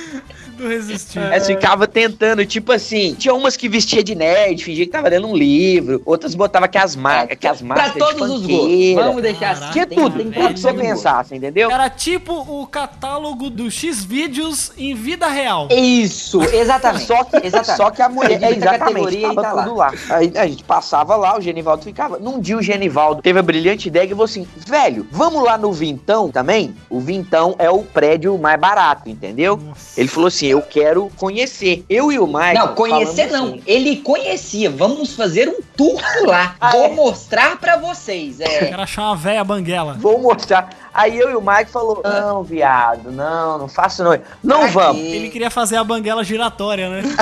[0.64, 1.18] Do resistir.
[1.18, 5.08] Aí você ficava tentando, tipo assim, tinha umas que vestia de nerd, fingia que tava
[5.08, 8.28] lendo um livro, outras botava que as, mar que as Pra marcas de todos os
[8.46, 8.56] gostos.
[8.56, 9.02] funkeira.
[9.04, 9.70] Vamos deixar assim.
[9.72, 11.70] Tinha Tem- tudo, tem tudo que você pensasse, entendeu?
[11.70, 15.68] Era tipo o catálogo do X-Vídeos em vida real.
[15.70, 17.06] Isso, exatamente.
[17.06, 17.76] Só que, exatamente.
[17.76, 19.62] só que a mulher, é exatamente, categoria e tava tá lá.
[19.64, 19.92] tudo lá.
[20.10, 22.18] Aí a gente passava lá, o Genivaldo ficava.
[22.18, 25.72] Num dia o Genivaldo teve a brilhante ideia que falou assim, velho, vamos lá no
[25.72, 26.74] Vintão também?
[26.88, 29.56] O Vintão é o prédio mais barato, entendeu?
[29.56, 30.00] Nossa.
[30.00, 31.84] Ele falou assim, eu quero conhecer.
[31.88, 33.46] Eu e o Michael Não, conhecer não.
[33.46, 34.70] assim, Ele conhecia.
[34.70, 36.56] Vamos fazer um tour por lá.
[36.60, 36.88] Ah, Vou é?
[36.90, 38.40] mostrar pra vocês.
[38.40, 38.58] Eu É.
[38.66, 39.94] quero achar uma véia banguela.
[39.94, 40.83] Vou mostrar.
[40.94, 44.16] Aí eu e o Mike falou: Não, viado, não, não faço não.
[44.42, 45.02] Não Pra vamos.
[45.02, 47.02] Ele queria fazer a banguela giratória, né?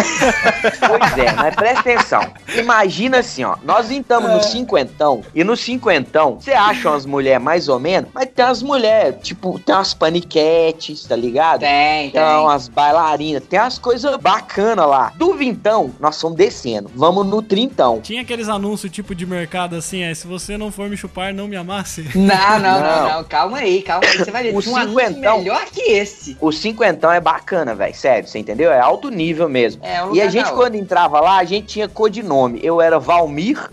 [0.87, 2.23] Pois é, mas presta atenção.
[2.55, 3.57] Imagina assim, ó.
[3.65, 4.35] Nós estamos É.
[4.35, 8.63] no cinquentão, e no cinquentão, você acha umas mulheres mais ou menos, mas tem umas
[8.63, 11.61] mulheres, tipo, tem umas paniquetes, tá ligado?
[11.61, 12.23] Tem, Tem tem.
[12.37, 15.13] umas bailarinas, tem umas coisas bacanas lá.
[15.17, 16.91] Do vintão, nós fomos descendo.
[16.95, 18.01] Vamos no trintão.
[18.03, 21.49] Tinha aqueles anúncios tipo de mercado assim, é, se você não for me chupar, não
[21.49, 22.09] me amasse.
[22.15, 23.13] Não, não, não, Não.
[23.15, 24.19] não, Calma aí, calma aí.
[24.19, 24.57] Você vai ver.
[24.57, 25.39] O Tinha um cinquentão.
[25.39, 26.37] melhor que esse.
[26.41, 27.95] O cinquentão é bacana, velho.
[27.95, 28.71] Sério, você entendeu?
[28.71, 29.85] É alto nível mesmo.
[29.85, 32.61] É, um E a gente, quando entrava lá, a gente tinha codinome.
[32.63, 33.59] Eu era Valmir,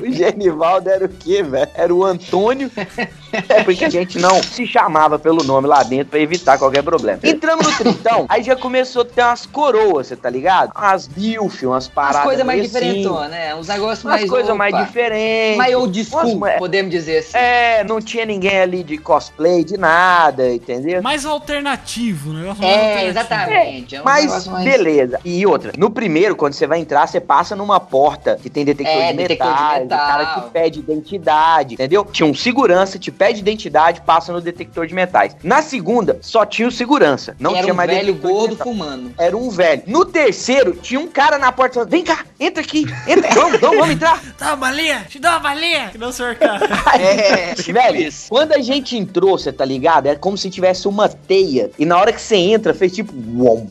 [0.00, 1.70] O Genivaldo era o quê, velho?
[1.74, 2.70] Era o Antônio.
[3.48, 7.18] É porque a gente não se chamava pelo nome lá dentro pra evitar qualquer problema.
[7.22, 10.72] Entramos no tritão, aí já começou a ter umas coroas, você tá ligado?
[10.76, 12.18] Umas bilf, umas paradas.
[12.18, 12.68] As coisas mais assim.
[12.68, 13.54] diferentonas, né?
[13.54, 14.28] Uns negócios mais.
[14.28, 15.56] coisas mais diferentes.
[15.58, 17.36] Mais old school, Umas- podemos dizer assim.
[17.36, 21.02] É, não tinha ninguém ali de cosplay, de nada, entendeu?
[21.02, 22.44] Mais alternativo, né?
[22.46, 23.08] mais É, alternativo.
[23.08, 23.96] exatamente.
[23.96, 25.20] É um Mas, mais- beleza.
[25.24, 28.94] E outra, no primeiro, quando você vai entrar, você passa numa porta que tem detector,
[29.02, 29.84] É, de, detector de metal.
[29.84, 32.04] o cara te pede identidade, entendeu?
[32.04, 35.36] Tinha um segurança, te pede identidade, passa no detector de metais.
[35.42, 37.34] Na segunda, só tinha o segurança.
[37.38, 39.12] Não Era tinha um mais velho gordo fumando.
[39.18, 39.82] Era um velho.
[39.86, 43.78] No terceiro, tinha um cara na porta falando: vem cá, entra aqui, entra, vamos, vamos,
[43.78, 44.22] vamos entrar.
[44.38, 45.88] Dá uma balinha, te dá uma balinha.
[45.90, 46.64] Que não, senhor cara.
[46.96, 50.06] É, Velho, quando a gente entrou, você tá ligado?
[50.06, 51.70] Era como se tivesse uma teia.
[51.78, 53.12] E na hora que você entra, fez tipo.
[53.12, 53.66] uom,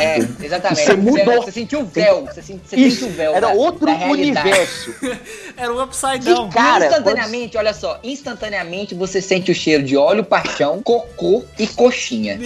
[0.00, 0.26] É, uom.
[0.42, 0.84] exatamente.
[0.84, 1.42] Você mudou.
[1.42, 2.26] Você sentiu o véu.
[2.32, 3.32] Você, Isso, o véu.
[3.34, 4.94] era da- outro da universo.
[5.56, 6.48] Era um upside down.
[6.50, 12.36] cara, instantaneamente, olha só, instantaneamente você sente o cheiro de óleo, paixão, cocô e coxinha.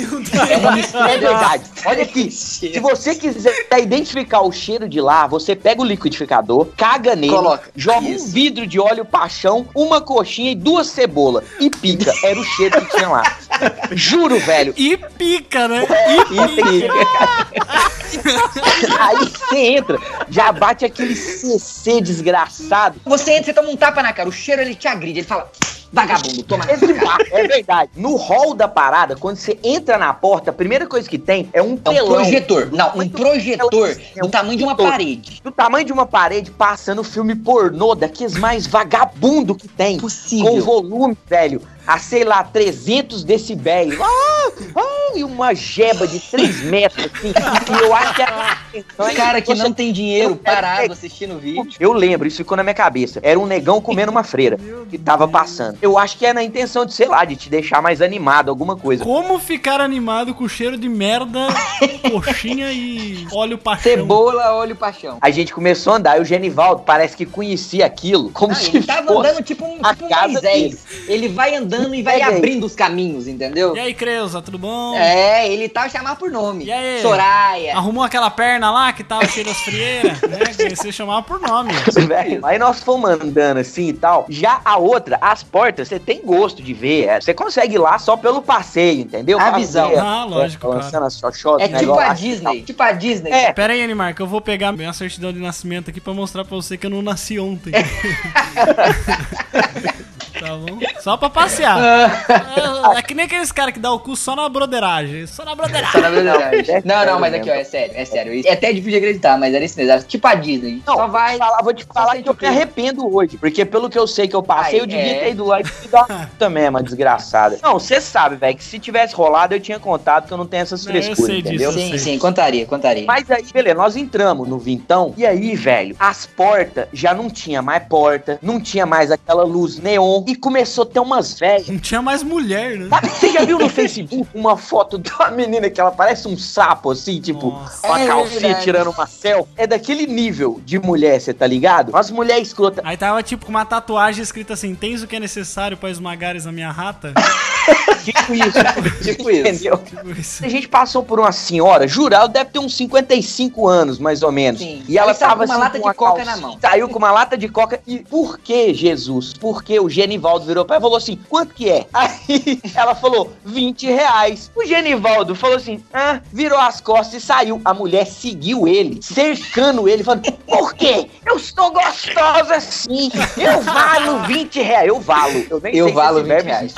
[0.51, 1.65] É uma mistura É verdade.
[1.87, 2.31] Olha aqui.
[2.31, 7.71] Se você quiser identificar o cheiro de lá, você pega o liquidificador, caga nele, Coloca.
[7.75, 8.31] joga um Isso.
[8.31, 11.45] vidro de óleo paixão, uma coxinha e duas cebolas.
[11.59, 12.13] E pica.
[12.23, 13.39] Era o cheiro que tinha lá.
[13.93, 14.75] Juro, velho.
[14.77, 15.87] E pica, né?
[16.31, 16.98] E pica.
[18.99, 19.99] Aí você entra,
[20.29, 23.01] já bate aquele CC desgraçado.
[23.05, 25.51] Você entra, você toma um tapa na cara, o cheiro ele te agride, ele fala,
[25.93, 26.65] vagabundo, toma.
[26.69, 27.91] É verdade.
[27.97, 31.63] No hall da parada, quando você entra na porta, a primeira coisa que tem é
[31.63, 32.15] um É um telão.
[32.15, 32.69] projetor.
[32.73, 35.41] Não, um projetor É do tamanho de uma parede.
[35.43, 39.99] do tamanho de uma parede passando filme pornô, daqueles mais vagabundo que tem.
[39.99, 40.47] Possível.
[40.53, 43.99] Com volume, velho, a sei lá, 300 decibéis.
[44.01, 47.33] Ah, ah, e uma jeba de 3 metros, assim.
[47.33, 48.59] E eu acho que era.
[48.99, 51.67] O cara que não tem dinheiro parado assistindo o vídeo.
[51.81, 53.19] Eu lembro, isso ficou na minha cabeça.
[53.23, 54.59] Era um negão comendo uma freira
[54.91, 55.78] que tava passando.
[55.81, 58.77] Eu acho que é na intenção de, sei lá, de te deixar mais animado, alguma
[58.77, 59.05] coisa.
[59.05, 61.49] Como ficar animado com cheiro de merda,
[62.11, 63.83] coxinha e óleo paixão.
[63.93, 65.19] Cebola, óleo, paixão.
[65.21, 68.77] A gente começou a andar e o Genivaldo parece que conhecia aquilo como Não, se
[68.77, 70.85] ele tava fosse andando tipo um, a tipo um casa Moisés.
[71.07, 72.37] Ele vai andando e vai Pega aí.
[72.37, 73.77] abrindo os caminhos, entendeu?
[73.77, 74.95] E aí, Creuza, tudo bom?
[74.97, 76.65] É, ele tá chamar por nome.
[76.65, 77.03] E aí?
[77.03, 77.77] Soraya.
[77.77, 80.39] Arrumou aquela perna lá que tava cheia das frieiras, né?
[80.57, 81.73] Que você chamava por nome.
[82.07, 84.27] Velho, aí nós fomos andando assim e tal.
[84.29, 87.07] Já a outra, as portas, você tem gosto de ver.
[87.09, 89.39] é, Você consegue ir lá só pelo passeio, entendeu?
[89.39, 89.89] A Pra visão.
[89.91, 92.63] ver, Ah, lógico, é, Lançando as xoxotas, É tipo a Disney.
[92.63, 93.31] Tipo a Disney.
[93.33, 93.53] É.
[93.53, 96.55] Pera aí, Animar, que eu vou pegar minha certidão de nascimento aqui pra mostrar pra
[96.57, 97.73] você que eu não nasci ontem.
[100.41, 100.79] tá bom?
[101.01, 101.79] Só pra passear.
[101.79, 105.27] É, é que nem aqueles caras que dá o cu só na broderagem.
[105.27, 105.93] Só na broderagem.
[105.93, 108.43] Só na é Não, não, mas aqui, ó, é sério, é sério.
[108.47, 109.93] É até difícil de acreditar, mas era isso mesmo.
[109.93, 110.83] Era tipo a Disney.
[110.87, 111.37] Não, Só vai.
[111.37, 113.37] vou te falar, vou te falar que eu me arrependo hoje.
[113.37, 115.19] Porque pelo que eu sei que eu passei, Ai, eu devia é.
[115.21, 117.59] ter ido lá e te dar uma puta mesmo, uma desgraçada.
[117.63, 120.63] Não, você sabe, velho, que se tivesse rolado, eu tinha contado que eu não tenho
[120.63, 121.71] essas frescuras, disso, entendeu?
[121.71, 121.99] eu Sim, sei.
[121.99, 123.05] sim, contaria, contaria.
[123.07, 127.63] Mas aí, beleza, nós entramos no vintão, e aí, velho, as portas já não tinha
[127.63, 131.69] mais porta, não tinha mais aquela luz neon, e começou a ter umas velhas.
[131.69, 132.89] Não tinha mais mulher, né?
[132.91, 136.37] Sabe, você já viu no Facebook uma foto de uma menina que ela parece um
[136.37, 137.87] sapo, assim, tipo, Nossa.
[137.87, 138.65] uma É calcinha verdade.
[138.65, 139.51] tirando uma selfie?
[139.57, 141.89] É daquele nível de mulher, você tá ligado?
[141.89, 142.85] Umas mulheres escrotas.
[142.85, 146.47] Aí tava tipo com uma tatuagem escrita assim: Tens o que é necessário pra esmagares
[146.47, 147.15] a minha rata?
[148.05, 148.59] Tipo isso.
[149.05, 149.41] Tipo isso.
[149.41, 149.77] Entendeu?
[149.79, 150.45] Tipo isso.
[150.45, 154.61] A gente passou por uma senhora, ela deve ter uns 55 anos, mais ou menos.
[154.61, 154.83] Sim.
[154.89, 156.59] E ela tava com uma assim, lata com de coca calcinha, na mão.
[156.61, 157.81] Saiu com uma lata de coca.
[157.87, 159.35] E por que, Jesus?
[159.35, 159.89] Porque o
[160.19, 161.87] Genivaldo virou pra ela e falou assim: quanto que é?
[161.95, 164.51] Aí ela falou: 20 reais.
[164.55, 167.61] O Genivaldo falou assim: ah, virou as costas e saiu.
[167.65, 171.09] A mulher seguiu ele, cercando ele, falando: por quê?
[171.25, 173.11] Eu estou gostosa assim.
[173.37, 174.89] Eu valo 20 reais.
[174.89, 175.47] Eu valo.
[175.49, 176.75] Eu nem Eu sei se valo esse 20 verbo reais.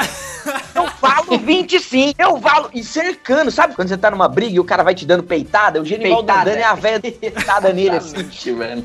[0.75, 2.71] eu valo 20 sim, eu valo.
[2.75, 5.81] E cercando, sabe quando você tá numa briga e o cara vai te dando peitada?
[5.81, 8.17] O Genivaldo andando e a velha peitada nele assim.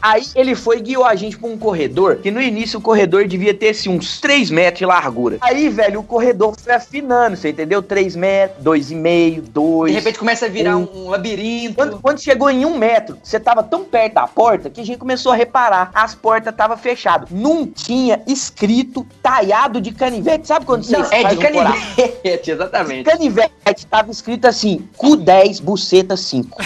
[0.02, 3.28] Aí ele foi e guiou a gente pra um corredor, que no início o corredor
[3.28, 5.38] devia ter assim, uns 3 metros de largura.
[5.42, 7.82] Aí, velho, o corredor foi afinando, você entendeu?
[7.82, 9.92] 3 metros, 2,5, 2.
[9.92, 10.88] De repente começa a virar um.
[10.94, 11.76] um, labirinto.
[11.76, 14.98] Quando, quando chegou em um metro, você tava tão perto da porta que a gente
[14.98, 15.92] começou a reparar.
[15.94, 17.30] As portas estavam fechadas.
[17.32, 20.48] Não tinha escrito taiado de canivete.
[20.48, 23.04] Sabe quando você Não, é de um canivete, exatamente.
[23.04, 26.58] Canivete tava escrito assim: cu 10, buceta 5.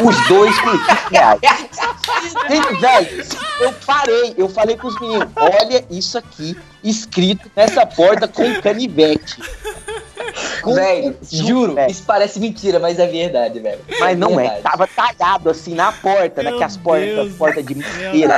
[0.00, 0.68] Os dois 5
[1.10, 1.40] reais.
[2.80, 3.26] Velho,
[3.60, 9.36] eu parei, eu falei com os meninos: olha isso aqui escrito nessa porta com canivete.
[10.74, 13.80] Velho, juro, isso parece mentira, mas é verdade, velho.
[13.98, 14.44] Mas não é.
[14.44, 14.62] Verdade.
[14.62, 18.34] Tava talhado assim na porta, Meu naquelas portas, Deus porta de madeira.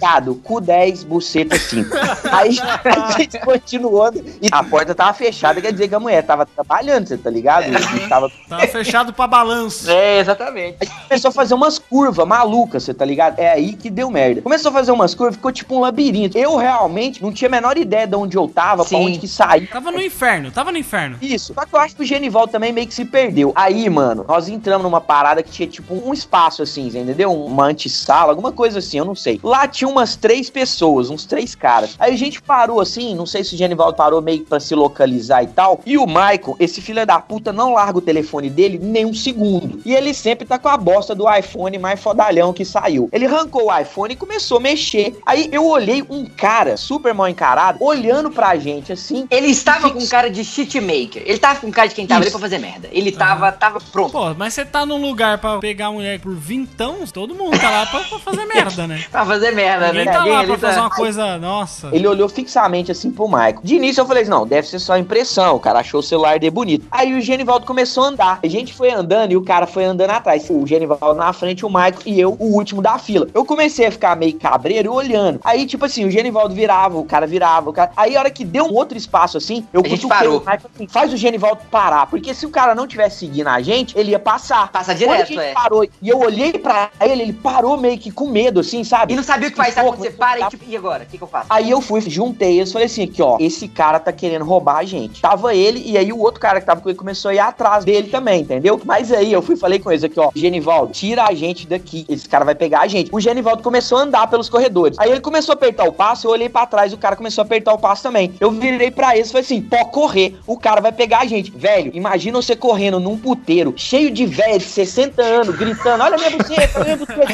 [0.00, 1.90] Talhado, cu 10, buceta 5.
[2.32, 6.46] Aí a gente continuando e a porta tava fechada, quer dizer que a mulher tava
[6.46, 7.66] trabalhando, você tá ligado?
[7.66, 9.90] E tava Tava fechado pra balanço.
[9.90, 10.76] É, exatamente.
[10.80, 13.38] A gente começou a fazer umas curvas malucas, você tá ligado?
[13.38, 14.42] É aí que deu merda.
[14.42, 16.36] Começou a fazer umas curvas, ficou tipo um labirinto.
[16.38, 19.06] Eu realmente não tinha a menor ideia de onde eu tava, pra Sim.
[19.06, 19.66] onde que saía.
[19.66, 21.18] Tava no inferno, tava no inferno.
[21.20, 21.54] Isso.
[21.54, 23.52] Só que eu acho que o Genival também meio que se perdeu.
[23.54, 27.32] Aí, mano, nós entramos numa parada que tinha tipo um espaço assim, entendeu?
[27.32, 29.40] Uma antessala, alguma coisa assim, eu não sei.
[29.42, 31.96] Lá tinha umas três pessoas, uns três caras.
[31.98, 34.74] Aí a gente parou assim, não sei se o Genival parou meio que pra se
[34.74, 35.80] localizar e tal.
[35.84, 39.80] E o Michael, esse filho da puta, não larga o telefone dele nem um segundo.
[39.84, 43.08] E ele sempre tá com a bosta do iPhone mais fodalhão que saiu.
[43.12, 45.18] Ele arrancou o iPhone e começou a mexer.
[45.24, 49.26] Aí eu olhei um cara super mal encarado, olhando pra gente assim.
[49.30, 51.22] Ele estava com cara de shitmaker.
[51.24, 52.88] Ele tava com cara de quem tava ali pra fazer merda.
[52.92, 54.12] Ele tava, tava pronto.
[54.12, 57.86] Pô, mas você tá num lugar pra pegar mulher por vintão, todo mundo tá lá
[57.86, 59.04] pra, pra fazer merda, né?
[59.10, 60.12] Pra fazer merda, Ninguém né?
[60.12, 61.88] tá lá Ninguém pra ali fazer tá- uma coisa, nossa.
[61.92, 63.60] Ele olhou fixamente assim pro Michael.
[63.62, 65.56] De início eu falei assim, não, deve ser só impressão.
[65.56, 66.86] O cara achou o celular de bonito.
[66.90, 68.38] Aí o Genivaldo começou a andar.
[68.42, 70.46] A gente foi andando e o cara foi andando atrás.
[70.50, 73.26] O Genivaldo na frente, o Michael e eu, o último da fila.
[73.34, 75.40] Eu comecei a ficar meio cabreiro olhando.
[75.44, 77.90] Aí, tipo assim, o Genivaldo virava, o cara virava, o cara.
[77.96, 80.42] Aí, a hora que deu um outro espaço assim, eu A gente parou.
[80.66, 82.06] Assim, faz o Genivaldo parar.
[82.06, 84.70] Porque se o cara não tivesse seguindo a gente, ele ia passar.
[84.70, 85.52] Passa Quando a direto, é.
[85.52, 89.12] parou e eu olhei pra ele, ele parou meio que com medo, assim, sabe?
[89.12, 89.88] E não sabia o que faz, sabe?
[89.88, 91.04] Quando você para e tipo, e agora?
[91.04, 91.46] O que, que eu faço?
[91.50, 94.84] Aí eu fui, juntei eles, falei assim, aqui ó, esse cara tá querendo roubar a
[94.84, 95.20] gente.
[95.20, 97.84] Tava ele e aí o outro cara que tava com ele começou a ir atrás
[97.84, 98.80] dele também, entendeu?
[98.84, 102.28] Mas aí eu fui falei com eles aqui ó, Genivaldo, tira a gente daqui, esse
[102.28, 103.10] cara vai pegar a gente.
[103.12, 104.98] O Genivaldo começou a andar pelos corredores.
[104.98, 107.44] Aí ele começou a apertar o passo, eu olhei pra trás, o cara começou a
[107.44, 108.34] apertar o passo também.
[108.40, 111.50] Eu virei pra eles e falei assim, pode correr, o cara vai pegar a gente.
[111.50, 116.80] Velho, imagina você correndo num puteiro, cheio de velhos, 60 anos, gritando, olha minha buceta,
[116.80, 117.28] olha minha buceta.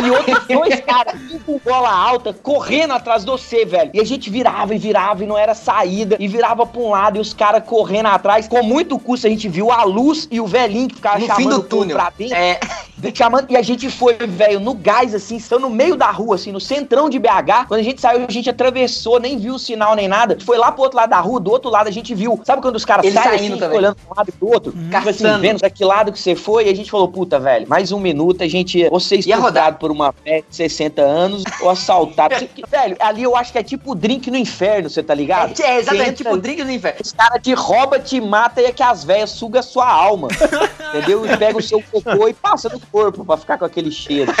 [0.00, 1.14] E outros dois caras
[1.44, 3.90] com bola alta, correndo atrás de você, velho.
[3.92, 6.16] E a gente virava e virava e não era saída.
[6.18, 8.48] E virava pra um lado e os caras correndo atrás.
[8.48, 11.42] Com muito custo a gente viu a luz e o velhinho que ficava No chamando
[11.42, 11.96] fim do túnel.
[11.96, 12.36] pra dentro.
[12.36, 12.60] É.
[13.14, 16.52] Chamando, e a gente foi, velho, no gás, assim, estando no meio da rua, assim,
[16.52, 17.66] no centrão de BH.
[17.66, 20.36] Quando a gente saiu, a gente atravessou, nem viu o sinal nem nada.
[20.44, 22.38] Foi lá pro outro lado da rua, do outro lado a gente viu.
[22.50, 23.78] Sabe quando os caras Ele saem saindo assim, também.
[23.78, 24.72] olhando um lado e pro outro?
[24.72, 26.66] Tipo assim, vendo pra que lado que você foi.
[26.66, 29.92] E a gente falou, puta, velho, mais um minuto, a gente ser Ia estuprado por
[29.92, 32.34] uma velha de 60 anos ou assaltado.
[32.40, 35.54] Porque, velho, ali eu acho que é tipo drink no inferno, você tá ligado?
[35.60, 36.98] É, é exatamente, entra tipo, drink do inferno.
[37.04, 40.26] os caras te roubam, te matam e é que as velhas sugam a sua alma.
[40.92, 41.24] entendeu?
[41.24, 44.32] E pega o seu cocô e passa no corpo pra ficar com aquele cheiro.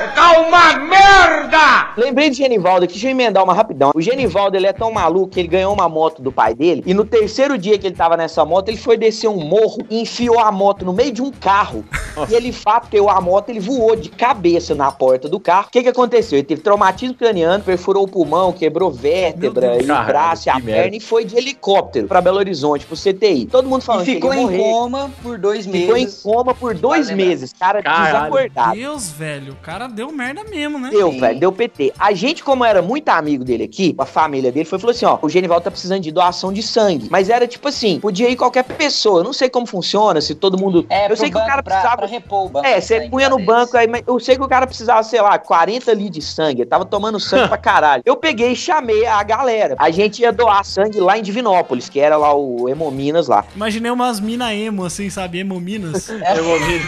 [0.15, 1.91] Tá uma merda!
[1.97, 3.91] Lembrei de Genivaldo aqui, deixa eu emendar uma rapidão.
[3.93, 6.93] O Genivaldo, ele é tão maluco que ele ganhou uma moto do pai dele e
[6.93, 10.39] no terceiro dia que ele tava nessa moto, ele foi descer um morro e enfiou
[10.39, 11.83] a moto no meio de um carro.
[12.29, 15.67] E ele bateu a moto, ele voou de cabeça na porta do carro.
[15.67, 16.37] O que que aconteceu?
[16.37, 19.87] Ele teve traumatismo craniano, perfurou o pulmão, quebrou vértebra, Deus.
[19.87, 20.81] e o braço e a que merda.
[20.83, 23.45] perna e foi de helicóptero pra Belo Horizonte, pro CTI.
[23.47, 24.71] Todo mundo falando E que ficou ele ia em morrer.
[24.71, 26.21] coma por dois Ficou em meses.
[26.21, 28.31] coma por dois meses, cara Caralho.
[28.33, 28.75] desacordado.
[28.75, 30.89] Deus, velho, o cara deu merda mesmo, né?
[30.89, 31.19] Deu, Sim.
[31.19, 31.91] velho, deu PT.
[31.99, 35.05] A gente, como era muito amigo dele aqui, a família dele, foi e falou assim:
[35.05, 37.07] ó, o Genival tá precisando de doação de sangue.
[37.11, 39.19] Mas era tipo assim, podia ir qualquer pessoa.
[39.19, 40.85] Eu não sei como funciona, se todo mundo.
[40.89, 41.97] É, eu sei que o banco, cara pra- precisava.
[41.97, 44.41] pra repor o banco É, você sangue punha no banco aí, mas eu sei que
[44.43, 46.61] o cara precisava, sei lá, 40 litros de sangue.
[46.61, 48.03] Ele tava tomando sangue pra caralho.
[48.05, 49.75] Eu peguei e chamei a galera.
[49.77, 53.43] A gente ia doar sangue lá em Divinópolis, que era lá o Hemominas lá.
[53.55, 55.39] Imaginei umas mina emo, assim, sabe?
[55.39, 56.09] Emo Minas.
[56.09, 56.81] Eu vou vir.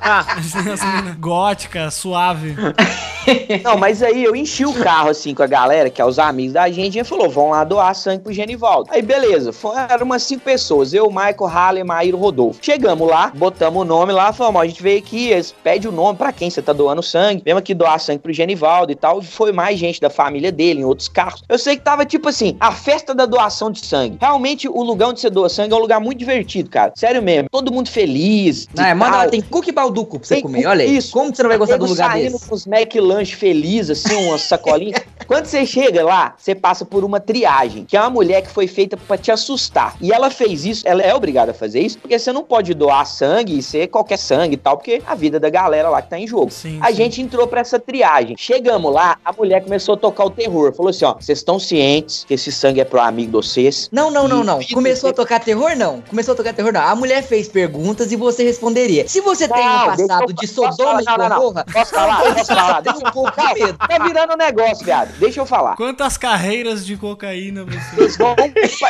[0.00, 2.54] As mina gótica, suave.
[3.64, 6.52] Não, mas aí eu enchi o carro assim com a galera, que é os amigos
[6.52, 8.90] da gente, e falou: vão lá doar sangue pro Genivaldo.
[8.92, 12.58] Aí beleza, foi- eram umas cinco pessoas, eu, Michael, Halle, Maíro, Rodolfo.
[12.62, 16.18] Chegamos lá, botamos o nome lá, falamos: a gente veio aqui, eles pede o nome
[16.18, 19.22] pra quem você tá doando sangue, mesmo aqui doar sangue pro Genivaldo e tal.
[19.22, 21.42] Foi mais gente da família dele, em outros carros.
[21.48, 24.18] Eu sei que tava tipo assim, a festa da doação de sangue.
[24.20, 26.92] Realmente, o lugar onde você doa sangue é um lugar muito divertido, cara.
[26.94, 28.68] Sério mesmo, todo mundo feliz.
[28.74, 30.94] Não, é, manda lá, tem cookie balduco pra você Tem comer, olha aí.
[30.96, 31.10] isso.
[31.12, 32.48] Como que você não vai gostar de um Nego lugar saindo desse?
[32.48, 35.00] com os Mac Lunch feliz, assim, umas sacolinhas.
[35.26, 38.66] Quando você chega lá, você passa por uma triagem, que é uma mulher que foi
[38.66, 39.96] feita pra te assustar.
[40.00, 43.06] E ela fez isso, ela é obrigada a fazer isso, porque você não pode doar
[43.06, 46.18] sangue e ser qualquer sangue e tal, porque a vida da galera lá que tá
[46.18, 46.50] em jogo.
[46.50, 46.94] Sim, a sim.
[46.94, 48.36] gente entrou pra essa triagem.
[48.38, 50.74] Chegamos lá, a mulher começou a tocar o terror.
[50.74, 53.88] Falou assim: ó, vocês estão cientes que esse sangue é pro amigo de vocês?
[53.90, 54.60] Não, não, não, não.
[54.72, 56.02] Começou a tocar terror, não.
[56.02, 56.80] Começou a tocar terror, não.
[56.82, 59.08] A mulher fez perguntas e você responderia.
[59.08, 61.04] Se você tem um Não, passado eu- de Sodoma e?
[61.04, 61.36] Não, não, não.
[61.38, 62.22] Gomorra, Posso falar?
[62.34, 62.82] Posso falar?
[62.82, 63.78] Tem Deixa um pouco de medo.
[63.78, 65.12] Tá virando um negócio, viado.
[65.18, 65.76] Deixa eu falar.
[65.76, 67.96] Quantas carreiras de cocaína você.
[67.96, 68.34] Vocês vão.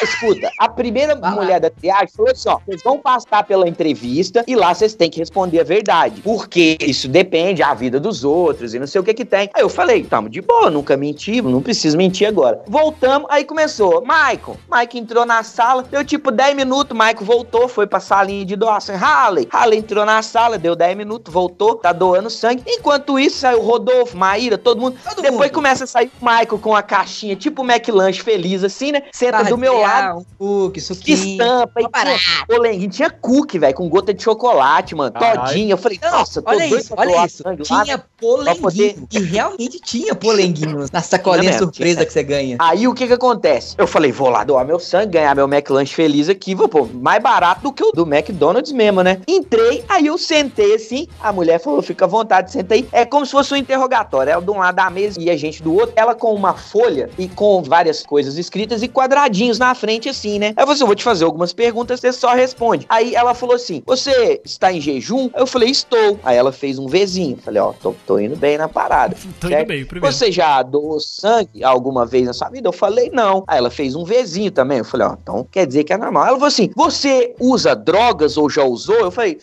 [0.03, 1.37] Escuta, a primeira Vai lá.
[1.37, 5.11] mulher da triagem falou assim: ó, vocês vão passar pela entrevista e lá vocês têm
[5.11, 6.21] que responder a verdade.
[6.21, 9.49] Porque isso depende da vida dos outros e não sei o que que tem.
[9.55, 12.63] Aí eu falei, tamo de boa, nunca menti, não preciso mentir agora.
[12.67, 14.03] Voltamos, aí começou.
[14.03, 18.57] Michael, Michael entrou na sala, deu tipo 10 minutos, Michael voltou, foi pra salinha de
[18.57, 18.95] doação.
[18.97, 22.63] Harley, Harley entrou na sala, deu 10 minutos, voltou, tá doando sangue.
[22.79, 24.97] Enquanto isso, saiu o Rodolfo, Maíra, todo mundo.
[25.09, 25.55] Todo Depois mundo.
[25.55, 29.03] começa a sair o Michael com a caixinha, tipo o McLanche feliz, assim, né?
[29.13, 30.19] Senta Barra do meu cereal, lado.
[30.19, 31.17] Um cookie, Que suquinho.
[31.33, 32.19] estampa, e parada.
[32.19, 35.49] tinha, polenguinho, tinha cookie, velho, com gota de chocolate, mano, Caralho.
[35.49, 35.73] todinha.
[35.75, 37.43] Eu falei, Não, nossa, tô olha doido isso, olha isso.
[37.47, 38.03] lá, Tinha né?
[38.21, 38.61] polenguinho.
[38.63, 42.07] poder- E realmente tinha polenguinho na sacolinha mesmo, surpresa tinha.
[42.07, 42.57] que você ganha.
[42.59, 43.75] Aí o que que acontece?
[43.79, 47.23] Eu falei, vou lá doar meu sangue, ganhar meu McLanche feliz aqui, vou pô, mais
[47.23, 49.21] barato do que o do McDonald's mesmo, né?
[49.29, 52.89] Entrei, aí eu sentei assim, a mulher falou, fica à vontade, senta aí.
[52.93, 55.63] É como se fosse um interrogatório, ela de um lado da mesa e a gente
[55.63, 60.09] do outro, ela com uma folha e com várias coisas escritas e quadradinhos na frente
[60.09, 60.55] assim, né?
[60.57, 62.87] Aí assim, eu vou te fazer algumas perguntas, você só responde.
[62.89, 65.31] Aí ela falou assim, você está em jejum?
[65.35, 66.19] Eu falei, estou.
[66.23, 69.17] Aí ela fez um Vzinho, falei, ó, tô, tô indo bem na parada.
[69.41, 69.69] Tô indo certo?
[69.69, 70.15] bem, primeiro.
[70.15, 72.69] Você já doou sangue alguma vez na sua vida?
[72.69, 73.45] Eu falei, não.
[73.47, 74.79] Aí ela fez um Vzinho também.
[74.79, 76.27] Eu falei, ó, então quer dizer que é normal.
[76.27, 78.97] Ela falou assim: você usa drogas ou já usou?
[78.97, 79.39] Eu falei,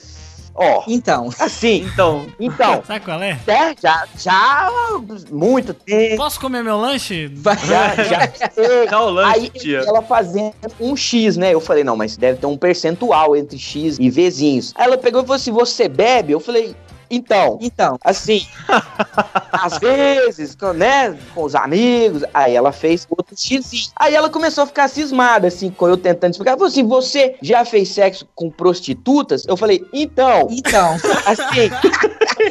[0.56, 3.40] ó, Então, assim, Então, então, Sabe qual é?
[3.48, 4.70] é, já, já
[5.30, 6.18] muito tempo.
[6.18, 7.32] Posso comer meu lanche?
[7.68, 8.20] Já, já.
[8.90, 9.80] Dá o lanche, Aí tia.
[9.80, 11.54] ela fazendo um X, né?
[11.54, 14.74] Eu falei, não, mas deve ter um percentual entre X e Vzinhos.
[14.76, 16.34] Aí ela pegou e falou assim: você bebe?
[16.34, 16.76] Eu falei,
[17.12, 17.60] então.
[17.62, 17.98] então.
[18.04, 18.48] Assim,
[19.52, 23.92] às vezes, né, com os amigos, aí ela fez outro X.
[23.96, 26.52] Aí ela começou a ficar cismada, assim, com eu tentando explicar.
[26.52, 29.46] Ela falou assim: você já fez sexo com prostitutas?
[29.48, 30.96] Eu falei, então, Então.
[31.26, 31.70] assim,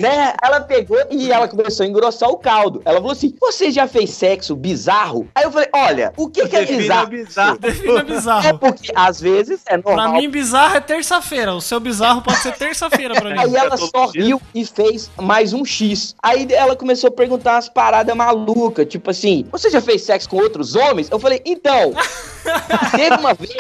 [0.01, 0.35] né?
[0.43, 2.83] Ela pegou e ela começou a engrossar o caldo.
[2.85, 5.29] Ela falou assim: você já fez sexo bizarro?
[5.35, 7.07] Aí eu falei: olha, o que, que é bizarro?
[7.09, 7.59] bizarro.
[7.59, 8.59] Defina É bizarro.
[8.59, 10.15] porque às vezes é Pra normal.
[10.21, 11.55] mim, bizarro é terça-feira.
[11.55, 13.39] O seu bizarro pode ser terça-feira pra mim.
[13.39, 14.25] Aí ela todo só dia.
[14.25, 16.15] riu e fez mais um X.
[16.23, 20.37] Aí ela começou a perguntar umas paradas malucas, tipo assim, você já fez sexo com
[20.37, 21.09] outros homens?
[21.11, 21.93] Eu falei, então,
[22.97, 23.55] teve uma vez,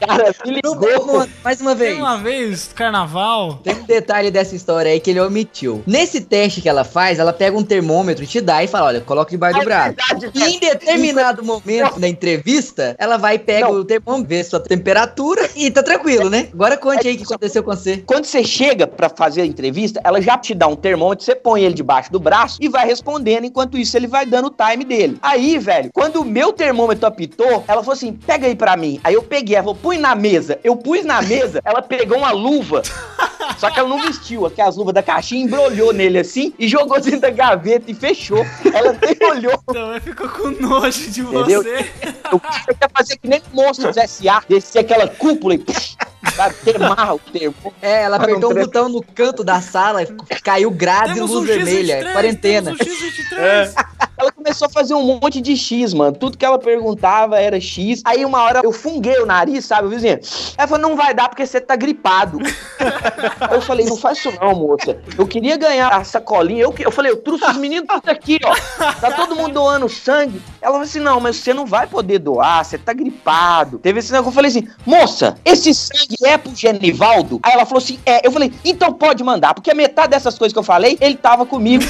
[0.00, 1.06] cara, me ligou.
[1.06, 1.98] não, mais uma vez.
[1.98, 3.54] uma vez, carnaval.
[3.62, 5.67] Tem um detalhe dessa história aí que ele omitiu.
[5.86, 9.30] Nesse teste que ela faz, ela pega um termômetro, te dá e fala: olha, coloca
[9.30, 9.94] debaixo do É braço.
[9.94, 13.74] verdade, E em determinado momento na entrevista, ela vai e pega Não.
[13.74, 16.48] o termômetro, vê sua temperatura e tá tranquilo, né?
[16.52, 17.98] Agora conte aí o que aconteceu com você.
[18.06, 21.62] Quando você chega pra fazer a entrevista, ela já te dá um termômetro, você põe
[21.62, 23.44] ele debaixo do braço e vai respondendo.
[23.44, 25.18] Enquanto isso, ele vai dando o time dele.
[25.22, 29.00] Aí, velho, quando o meu termômetro apitou, ela falou assim: pega aí pra mim.
[29.04, 30.58] Aí eu peguei, ela falou: põe na mesa.
[30.64, 32.82] Eu pus na mesa, ela pegou uma luva.
[33.58, 37.20] Só que ela não vestiu aquelas luvas da caixinha, embrulhou nele assim e jogou dentro
[37.20, 38.44] da gaveta e fechou.
[38.72, 39.60] Ela nem olhou.
[39.68, 41.62] Então ele ficou com nojo de Entendeu?
[41.62, 41.90] você.
[42.30, 44.42] Eu queria fazer que nem monstros S.A.
[44.48, 47.72] descer aquela cúpula e pra queimar o termômetro.
[47.82, 50.00] É, ela apertou um botão no canto da sala,
[50.44, 52.00] caiu grade e Temos luz um vermelha.
[52.00, 52.76] X23, quarentena.
[52.76, 53.38] temos um X23.
[53.40, 54.07] É.
[54.18, 56.16] Ela começou a fazer um monte de X, mano.
[56.16, 58.02] Tudo que ela perguntava era X.
[58.04, 60.20] Aí uma hora eu funguei o nariz, sabe, vizinha?
[60.56, 62.38] Ela falou, não vai dar porque você tá gripado.
[63.52, 64.98] eu falei, não faz isso não, moça.
[65.16, 66.62] Eu queria ganhar a sacolinha.
[66.62, 68.54] Eu, eu falei, eu trouxe os meninos aqui, ó.
[69.00, 70.42] Tá todo mundo doando sangue.
[70.60, 73.78] Ela falou assim, não, mas você não vai poder doar, você tá gripado.
[73.78, 77.38] Teve esse negócio, eu falei assim, moça, esse sangue é pro Genivaldo?
[77.42, 78.26] Aí ela falou assim, é.
[78.26, 81.46] Eu falei, então pode mandar, porque a metade dessas coisas que eu falei, ele tava
[81.46, 81.84] comigo.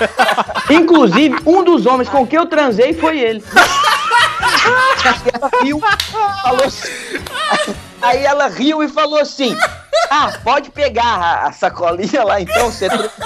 [0.70, 3.44] Inclusive, um dos homens com quem eu transei foi ele.
[5.34, 5.80] ela riu,
[6.42, 6.88] falou assim.
[8.02, 9.56] Aí ela riu e falou assim:
[10.10, 13.20] Ah, pode pegar a, sacolinha lá então, você trouxe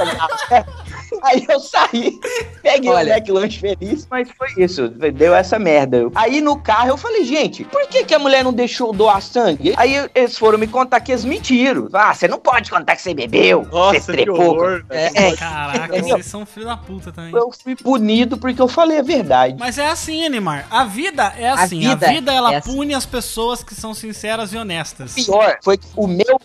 [1.22, 2.18] Aí eu saí,
[2.62, 3.14] peguei Olha.
[3.14, 6.10] o McLanche feliz, mas foi isso, deu essa merda.
[6.14, 9.74] Aí no carro eu falei, gente, por que, que a mulher não deixou doar sangue?
[9.76, 11.88] Aí eles foram me contar que eles mentiram.
[11.92, 14.40] Ah, você não pode contar que você bebeu, Nossa, você que trepou.
[14.50, 14.84] horror.
[14.90, 16.16] É, Caraca, Entendeu?
[16.16, 17.32] vocês são filho da puta também.
[17.34, 19.56] eu fui punido porque eu falei a verdade.
[19.58, 20.66] Mas é assim, Animar.
[20.70, 21.86] A vida é assim.
[21.86, 22.74] A vida, vida ela é assim.
[22.74, 25.14] pune as pessoas que são sinceras e honestas.
[25.14, 26.38] pior foi que o meu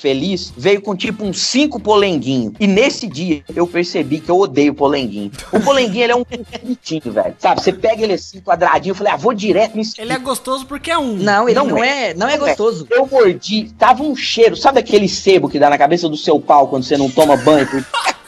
[0.00, 2.54] feliz, veio com tipo uns cinco polenguinhos.
[2.58, 5.30] E nesse dia eu percebi que eu odeio polenguinho.
[5.52, 7.34] O polenguinho ele é um bonitinho, velho.
[7.38, 9.94] Sabe, você pega ele assim, quadradinho, eu falei, ah, vou direto nisso.
[9.98, 11.14] Ele é gostoso porque é um.
[11.14, 12.48] Não, ele não, Não é, não é Não é.
[12.48, 12.86] gostoso.
[12.90, 16.68] Eu mordi, tava um cheiro, sabe aquele sebo que dá na cabeça do seu pau
[16.68, 17.66] quando você não toma banho?
[17.66, 17.84] Por...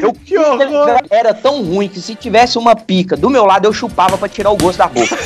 [0.00, 0.34] Eu, que
[1.10, 4.50] Era tão ruim que se tivesse uma pica do meu lado eu chupava pra tirar
[4.50, 5.16] o gosto da boca.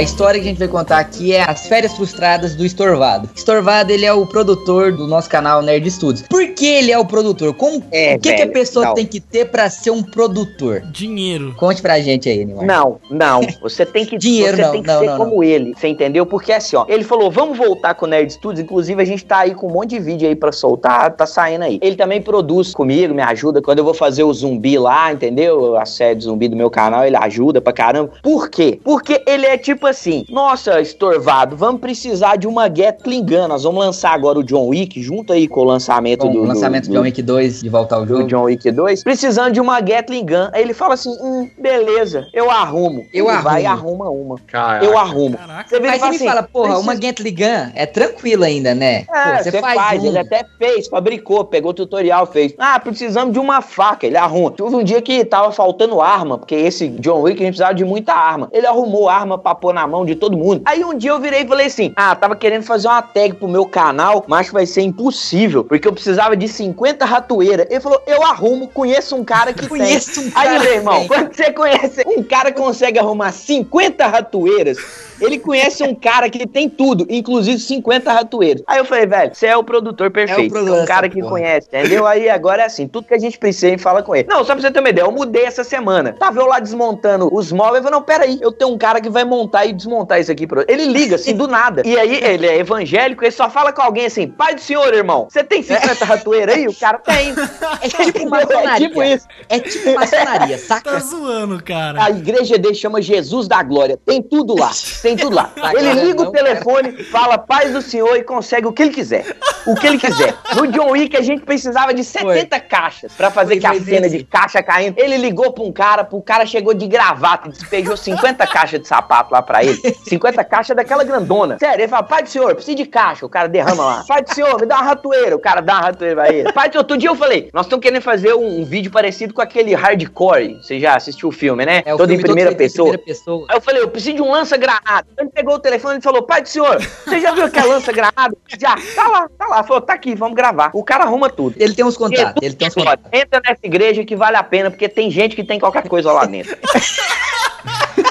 [0.00, 3.28] A história que a gente vai contar aqui é as férias frustradas do Estorvado.
[3.36, 6.26] Estorvado, ele é o produtor do nosso canal Nerd Studios.
[6.26, 7.52] Por que ele é o produtor?
[7.52, 8.94] Como, É, o que, que a velho, pessoa não.
[8.94, 10.80] tem que ter pra ser um produtor?
[10.90, 11.54] Dinheiro.
[11.54, 12.64] Conte pra gente aí, Neymar.
[12.64, 13.42] Não, não.
[13.60, 15.74] Você tem que, Dinheiro você não, tem que não, ser não, como ele.
[15.76, 16.24] Você entendeu?
[16.24, 18.64] Porque assim, ó, ele falou: vamos voltar com o Nerd Studios.
[18.64, 21.64] Inclusive, a gente tá aí com um monte de vídeo aí pra soltar, tá saindo
[21.64, 21.78] aí.
[21.82, 23.60] Ele também produz comigo, me ajuda.
[23.60, 25.76] Quando eu vou fazer o zumbi lá, entendeu?
[25.76, 28.12] A série de zumbi do meu canal, ele ajuda pra caramba.
[28.22, 28.80] Por quê?
[28.82, 33.48] Porque ele é tipo assim: nossa, estorvado, vamos precisar de uma Gatling Gun.
[33.48, 36.42] Nós vamos lançar agora o John Wick, junto aí com o lançamento Com do.
[36.42, 38.26] o lançamento do, de John Wick 2 de volta ao do jogo.
[38.28, 40.48] John Wick 2, precisando de uma Gatling Gun.
[40.52, 43.06] Aí ele fala assim: hum, beleza, eu arrumo.
[43.12, 44.04] Eu Ele Vai e arrumo.
[44.04, 44.36] arruma uma.
[44.46, 44.84] Caraca.
[44.84, 45.36] Eu arrumo.
[45.36, 45.68] Caraca.
[45.68, 48.44] Você vê Mas e você me assim, fala, porra, precisa- uma Gatling Gun é tranquilo
[48.44, 49.04] ainda, né?
[49.04, 50.06] Pô, É, você faz, um.
[50.06, 52.54] ele até fez, fabricou, pegou o tutorial, fez.
[52.58, 54.50] Ah, precisamos de uma faca, ele arruma.
[54.50, 57.84] Teve um dia que tava faltando arma, porque esse John Wick a gente precisava de
[57.84, 58.48] muita arma.
[58.52, 60.62] Ele arrumou arma pra pôr na mão de todo mundo.
[60.64, 63.48] Aí um dia eu virei e falei assim: Ah, tava querendo fazer uma tag pro
[63.48, 67.66] meu canal, mas vai ser impossível, porque eu precisava de 50 ratoeiras.
[67.70, 70.28] Ele falou: Eu arrumo, conheço um cara que Conheço tem.
[70.28, 71.08] um cara Aí, meu irmão, tem.
[71.08, 74.78] quando você conhece um cara que consegue arrumar 50 ratoeiras,
[75.20, 78.62] ele conhece um cara que tem tudo, inclusive 50 ratoeiros.
[78.66, 80.50] Aí eu falei, velho, você é o produtor perfeito.
[80.50, 81.30] produtor É um cara que porra.
[81.30, 82.06] conhece, entendeu?
[82.06, 84.26] Aí agora é assim, tudo que a gente precisa, a gente fala com ele.
[84.28, 86.14] Não, só pra você ter uma ideia, eu mudei essa semana.
[86.18, 89.10] Tava eu lá desmontando os móveis, eu falei, não, peraí, eu tenho um cara que
[89.10, 90.46] vai montar e desmontar isso aqui.
[90.46, 90.64] Pro...
[90.68, 91.82] Ele liga, assim, do nada.
[91.84, 95.26] E aí, ele é evangélico, ele só fala com alguém assim, pai do senhor, irmão,
[95.30, 96.66] você tem 50 ratoeiras aí?
[96.68, 97.34] O cara tem.
[97.82, 98.88] É tipo É maçonaria.
[98.88, 99.26] tipo isso.
[99.48, 101.00] É tipo maçonaria, Tá saca?
[101.00, 102.04] zoando, cara.
[102.04, 103.96] A igreja dele chama Jesus da Glória.
[104.04, 104.70] Tem tudo lá.
[105.02, 105.50] Tem tudo lá.
[105.56, 109.24] Da Ele liga o telefone, fala paz do Senhor e consegue o que ele quiser.
[109.66, 110.34] O que ele quiser.
[110.54, 113.80] No John Wick a gente precisava de 70 caixas pra fazer Foi, que a foi
[113.80, 114.98] cena de caixa caindo.
[114.98, 118.88] Ele ligou pra um cara, pro cara chegou de gravata e despejou 50 caixas de
[118.88, 119.80] sapato lá pra ele.
[120.04, 121.58] 50 caixas daquela grandona.
[121.58, 123.26] Sério, ele fala, pai do senhor, preciso de caixa.
[123.26, 124.04] O cara derrama lá.
[124.06, 125.34] Pai do senhor, me dá uma ratoeira.
[125.34, 126.52] O cara dá uma ratoeira pra ele.
[126.52, 129.34] Pai do senhor, outro dia eu falei, nós estamos querendo fazer um, um vídeo parecido
[129.34, 130.58] com aquele hardcore.
[130.62, 131.82] Você já assistiu o filme, né?
[131.84, 132.88] É o Todo em filme primeira feito em pessoa.
[132.90, 133.46] primeira pessoa.
[133.48, 135.06] Aí eu falei, eu preciso de um lança-granada.
[135.18, 138.36] Ele pegou o telefone e falou, pai do senhor, você já viu aquela lança-granada?
[138.56, 139.64] Já, tá lá, tá lá.
[139.64, 140.70] Falou, tá aqui, vamos gravar.
[140.72, 141.56] O cara arruma tudo.
[141.58, 143.04] Ele tem uns contatos, ele tem uns contatos.
[143.12, 146.24] Entra nessa igreja que vale a pena, porque tem gente que tem qualquer coisa lá
[146.24, 146.56] dentro.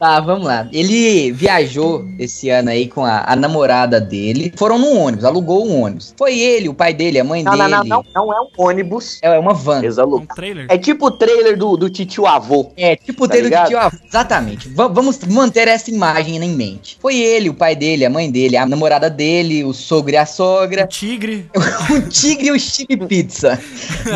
[0.00, 0.66] Tá, vamos lá.
[0.72, 4.50] Ele viajou esse ano aí com a, a namorada dele.
[4.56, 6.14] Foram num ônibus, alugou um ônibus.
[6.16, 7.68] Foi ele, o pai dele, a mãe Não, dele.
[7.68, 9.18] não, não, não, não é um ônibus.
[9.20, 9.80] É uma van.
[9.82, 10.26] Eles Um alugam.
[10.34, 10.64] trailer.
[10.70, 12.70] É tipo o trailer do, do titio avô.
[12.78, 13.68] É, tipo o Tá do ligado?
[13.68, 13.94] tio avô.
[14.08, 14.70] Exatamente.
[14.70, 16.96] Va- vamos manter essa imagem em mente.
[16.98, 20.22] Foi ele, o pai dele, a mãe dele, a namorada dele, o sogro e a
[20.22, 21.44] O sogra, tigre.
[21.54, 23.60] o tigre e o chip pizza.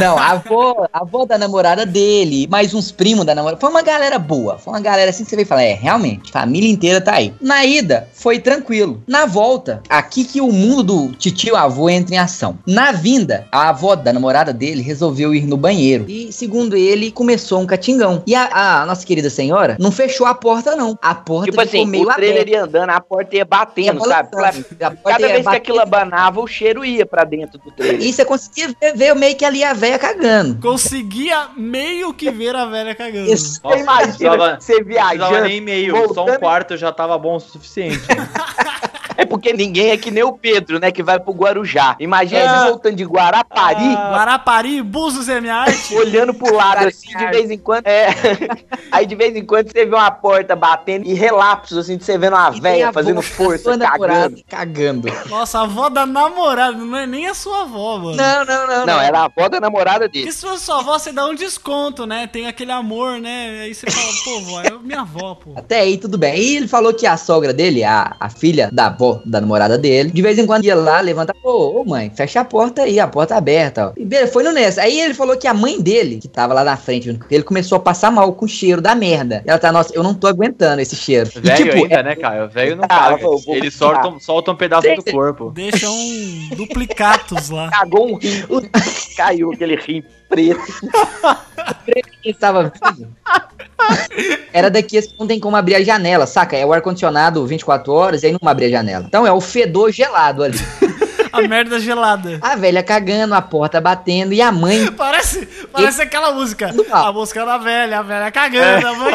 [0.01, 3.61] Não, a avó, a avó da namorada dele, mais uns primos da namorada.
[3.61, 4.57] Foi uma galera boa.
[4.57, 7.33] Foi uma galera assim que você veio falar, é, realmente, família inteira tá aí.
[7.41, 9.03] Na ida, foi tranquilo.
[9.07, 12.59] Na volta, aqui que o mundo do titio avô entra em ação.
[12.67, 16.05] Na vinda, a avó da namorada dele resolveu ir no banheiro.
[16.09, 18.23] E, segundo ele, começou um catingão.
[18.27, 20.99] E a, a nossa querida senhora não fechou a porta, não.
[21.01, 22.51] A porta Tipo ficou assim, meio o trailer aberta.
[22.51, 24.67] ia andando, a porta ia batendo, Ia sabe?
[25.05, 28.01] Cada ia vez que aquilo abanava, o cheiro ia pra dentro do trailer.
[28.01, 30.61] E você conseguia ver, ver meio que ali a véia cagando.
[30.61, 33.33] Conseguia meio que ver a velha cagando.
[33.33, 33.61] Isso.
[33.65, 35.49] Imagina você viajando.
[35.65, 38.01] Nem meio, só um voltando- quarto já tava bom o suficiente.
[39.17, 40.91] É porque ninguém é que nem o Pedro, né?
[40.91, 41.97] Que vai pro Guarujá.
[42.01, 42.59] Imagina Ah.
[42.65, 45.95] você voltando de Guarapari, Guarapari, Búzios M-Arte.
[45.97, 47.87] olhando pro lado assim, de vez em quando.
[47.87, 48.09] É.
[48.91, 52.17] Aí de vez em quando você vê uma porta batendo e relapsos, assim, de você
[52.19, 54.43] vendo uma E velha fazendo força, cagando.
[54.49, 55.09] Cagando.
[55.29, 58.17] Nossa, a avó da namorada, não é nem a sua avó, mano.
[58.17, 58.87] Não, não, não.
[58.87, 60.25] Não, era a avó da namorada dele.
[60.27, 62.27] Porque se fosse sua avó, você dá um desconto, né?
[62.27, 63.63] Tem aquele amor, né?
[63.65, 65.53] Aí você fala, pô, vó, é minha avó, pô.
[65.57, 66.35] Até aí tudo bem.
[66.39, 69.77] E ele falou que a sogra dele, a, a filha da avó avó da namorada
[69.79, 70.11] dele.
[70.11, 73.07] De vez em quando ia lá, levanta, ô, ô mãe, fecha a porta aí, a
[73.07, 73.93] porta aberta, ó.
[73.97, 74.83] E beleza, foi no nessa.
[74.83, 77.81] Aí ele falou que a mãe dele, que tava lá na frente, ele, começou a
[77.81, 79.43] passar mal com o cheiro da merda.
[79.47, 81.31] Ela tá, nossa, eu não tô aguentando esse cheiro.
[81.37, 82.45] E, Velho tipo, ainda, né, cara?
[82.47, 83.23] O velho não Ah, caga.
[83.25, 85.51] eu vou- Ele solta, solta um pedaço do corpo.
[85.55, 87.71] Deixa um duplicatos lá.
[87.71, 88.43] Cagou um rim.
[89.17, 90.61] Caiu aquele rim preto.
[92.23, 93.09] que estava vivo.
[94.53, 96.57] Era daqueles que não tem como abrir a janela, saca?
[96.57, 99.05] É o ar-condicionado 24 horas e aí não abre a janela.
[99.07, 100.59] Então é o fedor gelado ali.
[101.35, 102.39] A merda gelada.
[102.41, 104.87] A velha cagando, a porta batendo e a mãe.
[104.95, 106.73] Parece, parece aquela música.
[106.93, 109.15] A música da velha, a velha cagando, a mãe.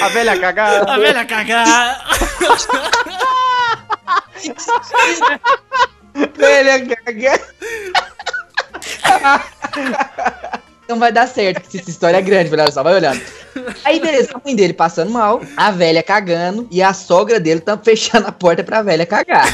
[0.00, 0.90] A velha cagada.
[0.90, 2.08] A velha cagar.
[6.38, 7.42] velha cagando.
[10.88, 13.20] Não vai dar certo, porque essa história é grande, olha só, vai olhando.
[13.84, 17.76] Aí, beleza, a mãe dele passando mal, a velha cagando, e a sogra dele tá
[17.76, 19.46] fechando a porta pra velha cagar.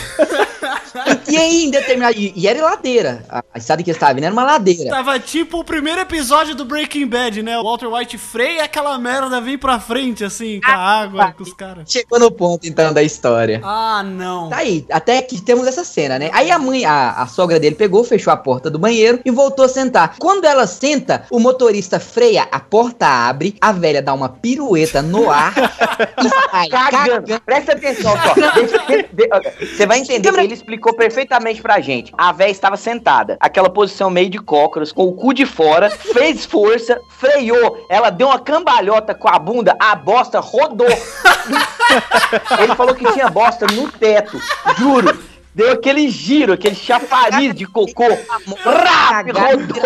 [1.33, 2.15] E aí, em determinado.
[2.15, 3.25] E, e era ladeira.
[3.27, 4.91] A, a estrada que eles estavam vindo era uma ladeira.
[4.91, 7.59] Tava tipo o primeiro episódio do Breaking Bad, né?
[7.59, 11.43] O Walter White freia e aquela merda vem pra frente, assim, com a água, com
[11.43, 11.91] os caras.
[11.91, 13.63] Chegou no ponto, então, da história.
[13.65, 14.51] Ah, não.
[14.51, 16.29] Tá aí, até que temos essa cena, né?
[16.35, 19.65] Aí a mãe, a, a sogra dele pegou, fechou a porta do banheiro e voltou
[19.65, 20.17] a sentar.
[20.19, 25.31] Quando ela senta, o motorista freia, a porta abre, a velha dá uma pirueta no
[25.31, 25.55] ar
[26.23, 27.41] e sai Cagando.
[27.41, 28.35] Presta atenção só.
[29.65, 30.29] Você vai entender.
[30.39, 31.22] Ele explicou perfeitamente
[31.63, 32.13] pra gente.
[32.17, 33.37] A véia estava sentada.
[33.41, 37.87] Aquela posição meio de cócoras, com o cu de fora, fez força, freou.
[37.89, 40.87] Ela deu uma cambalhota com a bunda, a bosta rodou.
[42.59, 44.41] Ele falou que tinha bosta no teto.
[44.79, 45.33] Juro.
[45.55, 48.05] Deu aquele giro, aquele chafariz de cocô.
[48.09, 49.83] Rap, rodou.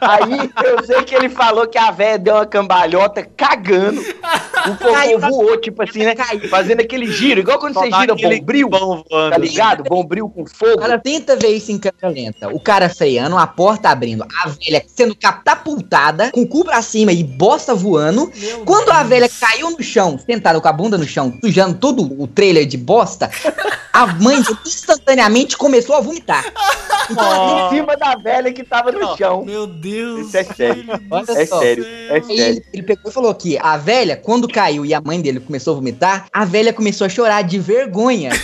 [0.00, 4.00] Aí eu sei que ele falou que a véia deu uma cambalhota cagando.
[4.00, 6.14] O cocô voou, tipo assim, né?
[6.50, 8.68] Fazendo aquele giro, igual quando Só você gira bombril.
[8.68, 9.04] voando.
[9.30, 9.84] Tá ligado?
[9.84, 10.78] Bombril com fogo.
[10.78, 12.48] Cara, tenta ver isso em câmera lenta.
[12.48, 17.10] O cara freando, a porta abrindo, a velha sendo catapultada, com o cu pra cima
[17.10, 18.30] e bosta voando.
[18.66, 22.26] Quando a velha caiu no chão, sentada com a bunda no chão, sujando todo o
[22.26, 23.30] trailer de bosta,
[23.92, 24.42] a mãe
[24.92, 26.44] instantaneamente começou a vomitar.
[27.10, 29.44] Em cima da velha que tava no chão.
[29.44, 30.28] Meu Deus.
[30.28, 30.84] Isso é sério.
[31.10, 31.58] Olha É só.
[31.58, 31.84] sério.
[31.86, 32.42] É Aí sério.
[32.44, 35.72] ele, ele pegou e falou que a velha, quando caiu e a mãe dele começou
[35.72, 38.30] a vomitar, a velha começou a chorar de vergonha.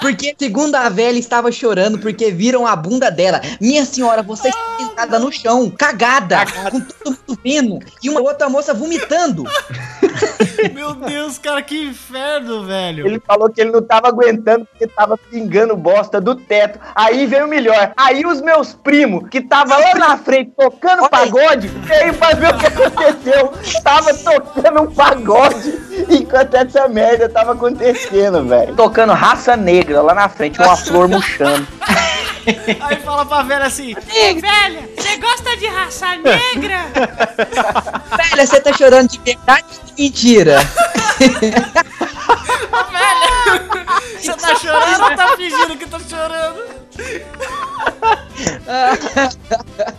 [0.00, 3.40] Porque, segundo a velha, estava chorando porque viram a bunda dela.
[3.60, 8.48] Minha senhora, você está sentada no chão, cagada, com todo mundo vendo, e uma outra
[8.48, 9.44] moça vomitando.
[10.74, 13.06] Meu Deus, cara, que inferno, velho.
[13.06, 16.78] Ele falou que ele não tava aguentando porque tava pingando bosta do teto.
[16.94, 17.92] Aí veio o melhor.
[17.96, 22.58] Aí os meus primos, que tava lá na frente tocando pagode, veio pra ver o
[22.58, 23.52] que aconteceu.
[23.82, 25.74] Tava tocando um pagode
[26.08, 28.74] enquanto essa merda tava acontecendo, velho.
[28.74, 31.66] Tocando raça negra lá na frente, uma flor murchando.
[32.80, 36.84] Aí fala pra velha assim: Velha, você gosta de raça negra?
[38.16, 40.58] Velha, você tá chorando de verdade ou de mentira?
[42.90, 43.64] velha,
[44.20, 46.64] você tá chorando ou tá fingindo que tá chorando?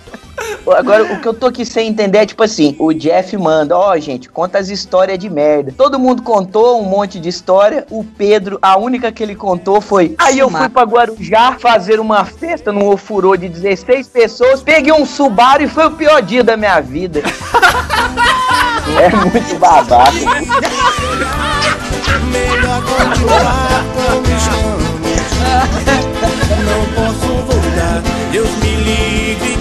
[0.76, 3.94] Agora, o que eu tô aqui sem entender é tipo assim: o Jeff manda, ó,
[3.94, 5.74] oh, gente, conta as histórias de merda.
[5.78, 7.86] Todo mundo contou um monte de história.
[7.90, 12.26] O Pedro, a única que ele contou foi: aí eu fui pra Guarujá fazer uma
[12.26, 16.58] festa num ofurô de 16 pessoas, peguei um Subaru e foi o pior dia da
[16.58, 17.22] minha vida.
[19.00, 20.12] é muito babaca.
[22.32, 23.86] Melhor continuar.
[26.66, 28.02] Não posso voltar,
[28.32, 29.15] Deus me livre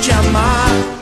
[0.07, 0.94] te amar.